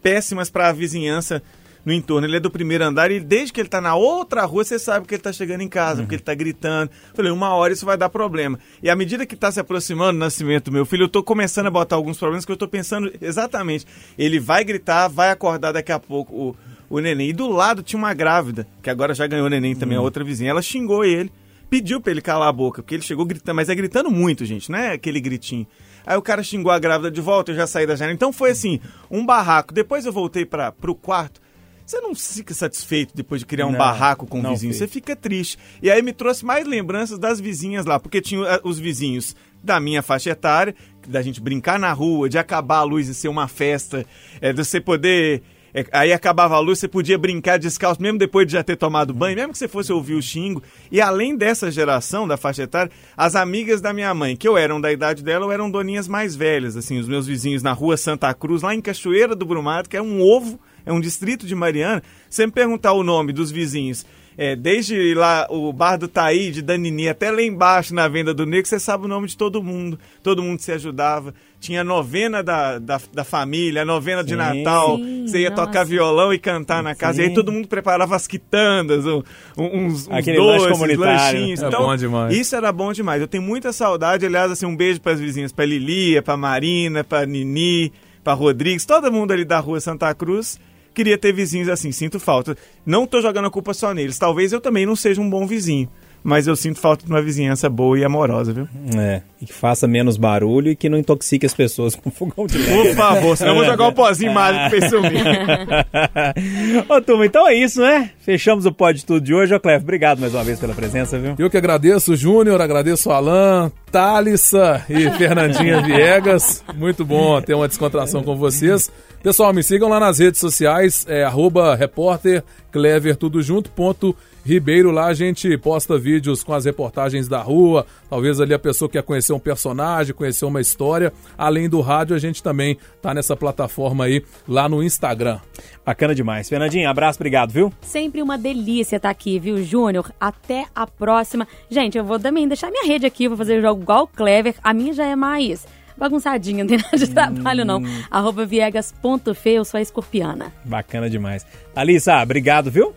péssimas 0.01 0.49
para 0.49 0.69
a 0.69 0.71
vizinhança 0.71 1.41
no 1.86 1.94
entorno. 1.94 2.28
Ele 2.28 2.38
é 2.38 2.40
do 2.40 2.50
primeiro 2.50 2.84
andar 2.84 3.12
e 3.12 3.20
desde 3.20 3.54
que 3.54 3.62
ele 3.62 3.70
tá 3.70 3.80
na 3.80 3.96
outra 3.96 4.44
rua, 4.44 4.64
você 4.64 4.80
sabe 4.80 5.08
que 5.08 5.14
ele 5.14 5.22
tá 5.22 5.32
chegando 5.32 5.62
em 5.62 5.70
casa, 5.70 6.02
porque 6.02 6.16
ele 6.16 6.24
tá 6.24 6.34
gritando. 6.34 6.90
Falei, 7.14 7.32
uma 7.32 7.54
hora 7.54 7.72
isso 7.72 7.86
vai 7.86 7.96
dar 7.96 8.10
problema. 8.10 8.60
E 8.82 8.90
à 8.90 8.96
medida 8.96 9.26
que 9.26 9.36
tá 9.36 9.52
se 9.52 9.60
aproximando 9.60 10.18
o 10.18 10.20
nascimento 10.20 10.66
do 10.66 10.72
meu 10.72 10.86
filho, 10.86 11.04
eu 11.04 11.10
tô 11.10 11.22
começando 11.22 11.68
a 11.68 11.72
botar 11.72 11.96
alguns 11.96 12.18
problemas 12.18 12.44
que 12.44 12.52
eu 12.52 12.58
tô 12.58 12.68
pensando 12.68 13.12
exatamente. 13.22 13.86
Ele 14.18 14.40
vai 14.40 14.64
gritar, 14.64 15.08
vai 15.08 15.30
acordar 15.30 15.72
daqui 15.72 15.92
a 15.92 16.00
pouco 16.00 16.36
o, 16.36 16.56
o 16.90 17.00
neném. 17.00 17.30
E 17.30 17.34
do 17.34 17.48
lado 17.48 17.84
tinha 17.84 18.00
uma 18.00 18.14
grávida, 18.14 18.68
que 18.82 18.90
agora 18.90 19.14
já 19.14 19.28
ganhou 19.28 19.50
neném 19.50 19.76
também, 19.76 19.98
a 19.98 20.02
outra 20.02 20.24
vizinha. 20.24 20.50
Ela 20.50 20.62
xingou 20.62 21.06
ele, 21.06 21.32
pediu 21.70 22.02
pra 22.02 22.12
ele 22.12 22.22
calar 22.22 22.48
a 22.48 22.54
boca, 22.54 22.82
porque 22.82 22.96
ele 22.96 23.04
chegou 23.04 23.26
gritando, 23.26 23.56
mas 23.56 23.70
é 23.70 23.76
gritando 23.76 24.10
muito, 24.10 24.44
gente, 24.46 24.72
não 24.72 24.80
é 24.80 24.94
aquele 24.94 25.20
gritinho. 25.20 25.68
Aí 26.06 26.16
o 26.16 26.22
cara 26.22 26.44
xingou 26.44 26.72
a 26.72 26.78
grávida 26.78 27.10
de 27.10 27.20
volta, 27.20 27.52
eu 27.52 27.56
já 27.56 27.66
saí 27.66 27.88
da 27.88 27.96
janela. 27.96 28.14
Então 28.14 28.32
foi 28.32 28.52
assim, 28.52 28.80
um 29.10 29.26
barraco. 29.26 29.74
Depois 29.74 30.06
eu 30.06 30.14
voltei 30.14 30.46
para 30.46 30.72
pro 30.72 30.94
quarto. 30.94 31.45
Você 31.86 32.02
não 32.02 32.16
fica 32.16 32.54
satisfeito 32.54 33.16
depois 33.16 33.42
de 33.42 33.46
criar 33.46 33.68
um 33.68 33.72
Não, 33.72 33.78
barraco 33.78 34.26
com 34.26 34.40
o 34.40 34.50
vizinho, 34.50 34.74
fico. 34.74 34.86
você 34.86 34.88
fica 34.88 35.16
triste. 35.16 35.58
E 35.82 35.92
aí 35.92 36.02
me 36.02 36.12
trouxe 36.14 36.44
mais 36.44 36.66
lembranças 36.66 37.20
das 37.20 37.40
vizinhas 37.40 37.86
lá, 37.86 38.00
porque 38.00 38.20
tinha 38.22 38.42
ah, 38.44 38.60
os 38.64 38.80
vizinhos 38.80 39.36
da 39.64 39.80
minha 39.80 40.02
faixa 40.02 40.32
etária, 40.32 40.76
da 41.08 41.22
gente 41.22 41.40
brincar 41.40 41.78
na 41.80 41.92
rua, 41.94 42.28
de 42.28 42.38
acabar 42.38 42.78
a 42.78 42.84
luz 42.84 43.08
e 43.08 43.14
ser 43.14 43.28
uma 43.28 43.48
festa, 43.48 44.06
é, 44.42 44.52
de 44.52 44.64
você 44.64 44.82
poder. 44.82 45.44
é, 45.76 45.86
aí 45.92 46.12
acabava 46.14 46.56
a 46.56 46.60
luz, 46.60 46.80
você 46.80 46.88
podia 46.88 47.18
brincar 47.18 47.58
descalço, 47.60 48.02
mesmo 48.02 48.18
depois 48.18 48.48
de 48.48 48.54
já 48.54 48.64
ter 48.64 48.76
tomado 48.76 49.14
banho, 49.14 49.36
mesmo 49.36 49.52
que 49.52 49.58
você 49.58 49.68
fosse 49.68 49.92
ouvir 49.94 50.16
o 50.16 50.22
xingo. 50.22 50.64
E 50.92 51.00
além 51.02 51.36
dessa 51.36 51.70
geração 51.72 52.28
da 52.28 52.36
faixa 52.38 52.64
etária, 52.64 52.92
as 53.16 53.36
amigas 53.36 53.80
da 53.82 53.94
minha 53.94 54.14
mãe, 54.14 54.36
que 54.36 54.48
eu 54.48 54.58
eram 54.58 54.82
da 54.82 54.92
idade 54.92 55.24
dela, 55.24 55.46
ou 55.46 55.52
eram 55.52 55.70
doninhas 55.70 56.08
mais 56.08 56.36
velhas, 56.36 56.76
assim, 56.76 56.98
os 56.98 57.08
meus 57.08 57.28
vizinhos 57.28 57.62
na 57.62 57.74
rua 57.74 57.96
Santa 57.96 58.34
Cruz, 58.34 58.64
lá 58.64 58.74
em 58.74 58.82
Cachoeira 58.82 59.36
do 59.36 59.46
Brumado, 59.46 59.88
que 59.90 59.98
é 59.98 60.02
um 60.02 60.22
ovo, 60.22 60.60
é 60.86 60.92
um 60.94 61.00
distrito 61.00 61.46
de 61.46 61.56
Mariana. 61.56 62.02
Você 62.30 62.46
me 62.46 62.52
perguntar 62.52 62.94
o 62.94 63.04
nome 63.04 63.34
dos 63.34 63.52
vizinhos, 63.52 64.06
é, 64.38 64.54
desde 64.54 65.14
lá 65.14 65.48
o 65.50 65.72
bar 65.72 65.96
do 65.98 66.10
Taíde, 66.10 66.62
da 66.62 66.76
Nini, 66.78 67.08
até 67.08 67.32
lá 67.32 67.42
embaixo 67.42 67.96
na 67.96 68.06
venda 68.08 68.34
do 68.34 68.46
Negro, 68.46 68.68
você 68.68 68.78
sabe 68.80 69.06
o 69.06 69.08
nome 69.08 69.28
de 69.28 69.38
todo 69.38 69.64
mundo. 69.64 69.98
Todo 70.22 70.44
mundo 70.44 70.60
se 70.60 70.74
ajudava. 70.74 71.34
Tinha 71.58 71.82
a 71.82 71.84
novena 71.86 72.44
da, 72.44 72.78
da, 72.78 73.00
da 73.14 73.24
família, 73.24 73.84
a 73.84 73.86
novena 73.86 74.22
de 74.26 74.32
Sim. 74.32 74.36
Natal. 74.36 74.98
Sim, 74.98 75.26
você 75.26 75.40
ia 75.40 75.50
nossa. 75.50 75.66
tocar 75.66 75.86
violão 75.86 76.34
e 76.34 76.38
cantar 76.38 76.84
na 76.84 76.94
casa. 76.94 77.22
E 77.22 77.24
aí 77.24 77.30
Sim. 77.30 77.34
todo 77.34 77.50
mundo 77.50 77.68
preparava 77.70 78.14
as 78.14 78.28
quitandas, 78.28 79.06
um- 79.06 79.24
um- 79.58 79.86
uns, 79.86 80.06
uns 80.08 80.12
Aquele 80.12 80.38
lanche 80.38 80.58
doces, 80.66 80.72
comunitário. 80.74 81.40
lanchinhos. 81.40 81.64
É 81.64 81.68
Então, 81.68 81.82
bom 81.84 81.96
demais. 81.96 82.38
Isso 82.38 82.56
era 82.58 82.72
bom 82.74 82.92
demais. 82.92 83.22
Eu 83.22 83.28
tenho 83.30 83.42
muita 83.42 83.72
saudade. 83.72 84.26
Aliás, 84.26 84.52
assim, 84.52 84.66
um 84.66 84.76
beijo 84.76 85.00
para 85.00 85.14
as 85.14 85.20
vizinhas, 85.20 85.54
para 85.54 85.66
Lilia, 85.66 86.22
para 86.22 86.36
Marina, 86.36 87.06
para 87.06 87.26
Nini, 87.26 87.92
para 88.22 88.34
Rodrigues, 88.34 88.86
todo 88.86 89.10
mundo 89.12 89.32
ali 89.32 89.46
da 89.46 89.60
rua 89.60 89.80
Santa 89.80 90.14
Cruz. 90.14 90.60
Queria 90.96 91.18
ter 91.18 91.34
vizinhos 91.34 91.68
assim, 91.68 91.91
sinto 91.91 92.20
falta. 92.22 92.58
Não 92.86 93.06
tô 93.06 93.22
jogando 93.22 93.46
a 93.46 93.52
culpa 93.52 93.74
só 93.74 93.93
neles. 93.93 94.18
Talvez 94.18 94.54
eu 94.54 94.62
também 94.62 94.86
não 94.86 94.96
seja 94.96 95.20
um 95.20 95.30
bom 95.30 95.46
vizinho. 95.46 95.89
Mas 96.24 96.48
eu 96.48 96.56
sinto 96.56 96.80
falta 96.80 97.06
de 97.06 97.12
uma 97.12 97.22
vizinhança 97.22 97.70
boa 97.70 98.00
e 98.00 98.04
amorosa, 98.04 98.52
viu? 98.52 98.68
É, 98.98 99.22
e 99.39 99.46
que 99.46 99.54
faça 99.54 99.88
menos 99.88 100.18
barulho 100.18 100.72
e 100.72 100.76
que 100.76 100.89
não 100.89 100.98
intoxique 100.98 101.46
as 101.46 101.54
pessoas 101.54 101.93
com 101.93 102.10
fogão 102.10 102.48
de 102.48 102.58
lenha. 102.58 102.84
Por 102.84 102.96
favor, 102.96 103.38
senão 103.38 103.52
eu 103.52 103.58
vou 103.58 103.66
jogar 103.66 103.88
o 103.89 103.93
pozinho 103.93 104.34
mágico 104.34 104.70
pra 104.70 104.78
esse. 104.80 104.96
Ô, 106.89 107.00
turma, 107.00 107.28
então 107.28 107.48
é 107.48 107.54
isso, 107.54 107.80
né? 107.80 108.10
Fechamos 108.18 108.66
o 108.66 108.72
Pode 108.72 109.06
Tudo 109.06 109.22
de 109.24 109.36
hoje. 109.36 109.54
Ô, 109.54 109.60
Clevo, 109.60 109.84
obrigado 109.84 110.20
mais 110.20 110.34
uma 110.34 110.43
vez 110.43 110.60
pela 110.60 110.74
presença, 110.74 111.20
viu? 111.20 111.36
Eu 111.38 111.48
que 111.48 111.58
agradeço, 111.58 112.16
Júnior, 112.16 112.60
agradeço 112.60 113.12
Alan, 113.12 113.72
Thalissa 113.96 114.84
e 114.89 115.10
Fernandinha 115.12 115.82
Viegas. 115.82 116.62
Muito 116.76 117.06
bom 117.06 117.41
ter 117.41 117.54
uma 117.54 117.66
descontração 117.66 118.22
com 118.22 118.36
vocês. 118.36 118.91
Pessoal, 119.24 119.54
me 119.54 119.64
sigam 119.64 119.88
lá 119.88 120.02
nas 120.02 120.20
redes 120.20 120.41
sociais, 120.41 121.06
é 121.08 121.24
arroba 121.24 121.74
repórter 121.76 122.43
Clever, 122.74 123.16
tudo 123.16 123.41
junto, 123.41 123.72
ponto 123.72 124.14
Ribeiro. 124.46 124.91
Lá 124.91 125.06
a 125.06 125.14
gente 125.14 125.58
posta 125.58 125.98
vídeos 125.98 126.43
com 126.43 126.54
as 126.54 126.66
reportagens 126.66 127.28
da 127.28 127.41
rua, 127.41 127.88
talvez 128.10 128.39
ali 128.41 128.54
a 128.54 128.60
pessoa 128.60 128.88
quer 128.89 129.02
conhecer 129.02 129.32
um 129.32 129.39
personagem, 129.39 130.14
conhecer 130.14 130.43
uma 130.43 130.60
história. 130.60 131.14
Além 131.38 131.70
do 131.70 131.80
rádio, 131.80 132.16
a 132.16 132.20
gente 132.20 132.43
também 132.43 132.78
tá 133.02 133.14
nessa 133.14 133.36
plataforma 133.36 134.04
aí, 134.04 134.24
lá 134.46 134.68
no 134.68 134.84
Instagram. 134.84 135.39
Bacana 135.86 136.14
demais. 136.14 136.50
Fernandinho, 136.50 136.89
abraço, 136.89 137.18
obrigado, 137.18 137.52
viu? 137.52 137.72
Sempre 137.82 138.22
uma 138.22 138.38
delícia 138.38 138.98
estar 138.98 139.10
aqui, 139.10 139.39
viu, 139.39 139.64
Júnior? 139.64 140.12
Até 140.20 140.66
a 140.76 140.86
próxima. 140.86 141.48
Gente, 141.70 141.98
eu 141.98 142.04
vou 142.04 142.20
também 142.20 142.48
deixar 142.48 142.70
minha 142.70 142.86
rede 142.86 143.06
aqui, 143.06 143.28
vou 143.28 143.38
fazer 143.38 143.60
o 143.60 143.62
jogo 143.62 143.85
igual 143.86 144.04
o 144.04 144.08
Clever. 144.08 144.56
A 144.64 144.74
minha 144.74 144.94
já 144.94 145.06
é 145.06 145.16
mais 145.16 145.66
bagunçadinha, 145.98 146.64
não 146.64 146.68
tem 146.68 146.78
nada 146.78 146.98
de 146.98 147.08
trabalho, 147.08 147.64
não. 147.64 147.82
Arroba 148.12 148.46
viegas.fe, 148.46 149.50
eu 149.52 149.64
sou 149.64 149.78
a 149.78 149.82
escorpiana. 149.82 150.52
Bacana 150.66 151.10
demais. 151.10 151.46
Alissa, 151.76 152.22
obrigado, 152.22 152.70
viu? 152.70 152.94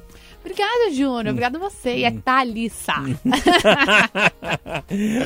Obrigada, 0.50 0.90
Júnior. 0.92 1.28
Obrigada 1.28 1.58
a 1.58 1.60
você. 1.60 1.96
E 1.96 2.04
é 2.04 2.10
Thalissa. 2.10 2.94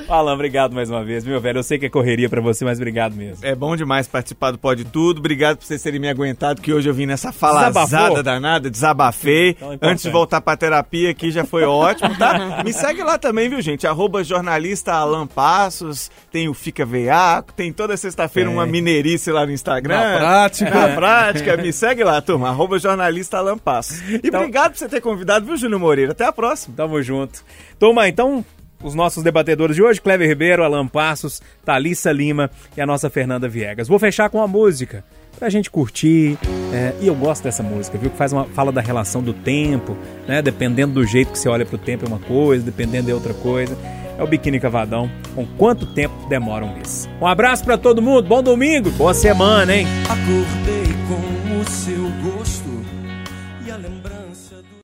Alan, 0.09 0.33
obrigado 0.35 0.75
mais 0.75 0.91
uma 0.91 1.05
vez, 1.05 1.25
meu 1.25 1.41
velho. 1.41 1.59
Eu 1.61 1.63
sei 1.63 1.79
que 1.79 1.87
é 1.87 1.89
correria 1.89 2.29
pra 2.29 2.41
você, 2.41 2.65
mas 2.65 2.79
obrigado 2.79 3.15
mesmo. 3.15 3.47
É 3.47 3.55
bom 3.55 3.77
demais 3.77 4.09
participar 4.09 4.51
do 4.51 4.59
Pode 4.59 4.85
Tudo. 4.85 5.19
Obrigado 5.19 5.59
por 5.59 5.65
vocês 5.65 5.81
terem 5.83 6.01
me 6.01 6.09
aguentado, 6.09 6.61
que 6.61 6.73
hoje 6.73 6.89
eu 6.89 6.95
vim 6.95 7.07
nessa 7.07 7.31
falazada 7.33 7.85
Desabafou? 7.85 8.23
danada, 8.23 8.69
desabafei. 8.71 9.55
Tão 9.55 9.69
importante. 9.75 9.93
Antes 9.93 10.03
de 10.05 10.11
voltar 10.11 10.41
pra 10.41 10.57
terapia 10.57 11.11
aqui 11.11 11.31
já 11.31 11.45
foi 11.45 11.63
ótimo, 11.65 12.17
tá? 12.19 12.63
Me 12.65 12.73
segue 12.73 13.03
lá 13.05 13.17
também, 13.17 13.49
viu, 13.49 13.61
gente? 13.61 13.87
Arroba 13.87 14.25
jornalista 14.25 14.93
Alan 14.93 15.27
Passos, 15.27 16.11
tem 16.33 16.49
o 16.49 16.55
Fica 16.55 16.85
Veiaco, 16.85 17.53
tem 17.53 17.73
toda 17.73 17.97
sexta-feira 17.97 18.49
Tem. 18.49 18.57
uma 18.59 18.67
mineirice 18.67 19.31
lá 19.31 19.47
no 19.47 19.53
Instagram. 19.53 19.97
Na 19.99 20.19
prática. 20.19 20.71
Na 20.71 20.89
prática, 20.97 21.57
me 21.57 21.73
segue 21.73 22.03
lá, 22.03 22.21
turma. 22.21 22.49
Arroba 22.49 22.79
jornalista 22.79 23.39
Alan 23.39 23.59
Passos. 23.59 24.01
E 24.09 24.21
Então- 24.25 24.41
obrigado 24.41 24.73
por 24.73 24.79
você 24.79 24.89
ter 24.89 25.01
convidado, 25.01 25.12
viu, 25.17 25.57
Júnior 25.57 25.81
Moreira? 25.81 26.13
Até 26.13 26.25
a 26.25 26.33
próxima. 26.33 26.75
Tamo 26.77 27.03
junto. 27.03 27.45
Turma, 27.79 28.09
então, 28.09 28.45
os 28.83 28.95
nossos 28.95 29.23
debatedores 29.23 29.77
de 29.77 29.83
hoje, 29.83 30.01
Clever 30.01 30.29
Ribeiro, 30.29 30.65
Alan 30.65 30.87
Passos, 30.87 31.41
Thalissa 31.65 32.11
Lima 32.11 32.51
e 32.77 32.81
a 32.81 32.87
nossa 32.87 33.09
Fernanda 33.09 33.49
Viegas. 33.49 33.89
Vou 33.89 33.99
fechar 33.99 34.29
com 34.29 34.39
uma 34.39 34.49
música 34.49 35.05
pra 35.39 35.49
gente 35.49 35.71
curtir. 35.71 36.39
é, 36.73 36.95
e 37.01 37.07
eu 37.07 37.15
gosto 37.15 37.43
dessa 37.43 37.63
música, 37.63 37.99
viu? 37.99 38.11
Que 38.11 38.17
faz 38.17 38.33
uma 38.33 38.45
fala 38.45 38.71
da 38.73 38.81
relação 38.81 39.23
do 39.23 39.33
tempo, 39.33 39.97
né? 40.27 40.43
Dependendo 40.43 40.95
do 40.95 41.07
jeito 41.07 41.33
que 41.33 41.39
você 41.39 41.49
olha 41.49 41.65
pro 41.65 41.79
tempo 41.79 42.05
é 42.05 42.09
uma 42.09 42.19
coisa, 42.19 42.65
dependendo 42.65 43.11
é 43.11 43.15
outra 43.15 43.35
coisa. 43.35 43.77
É 44.19 44.23
o 44.23 44.27
Biquíni 44.27 44.61
Cavadão. 44.61 45.11
Com 45.35 45.47
quanto 45.47 45.87
tempo 45.87 46.15
demora 46.29 46.65
um 46.65 46.75
mês? 46.75 47.09
Um 47.21 47.27
abraço 47.27 47.65
pra 47.65 47.79
todo 47.79 48.03
mundo, 48.03 48.29
bom 48.29 48.43
domingo, 48.43 48.91
boa 48.93 49.15
semana, 49.15 49.75
hein? 49.75 49.87
Acordei 50.05 50.93
com 51.09 51.61
o 51.61 51.71
seu 51.71 52.11
gosto 52.23 52.62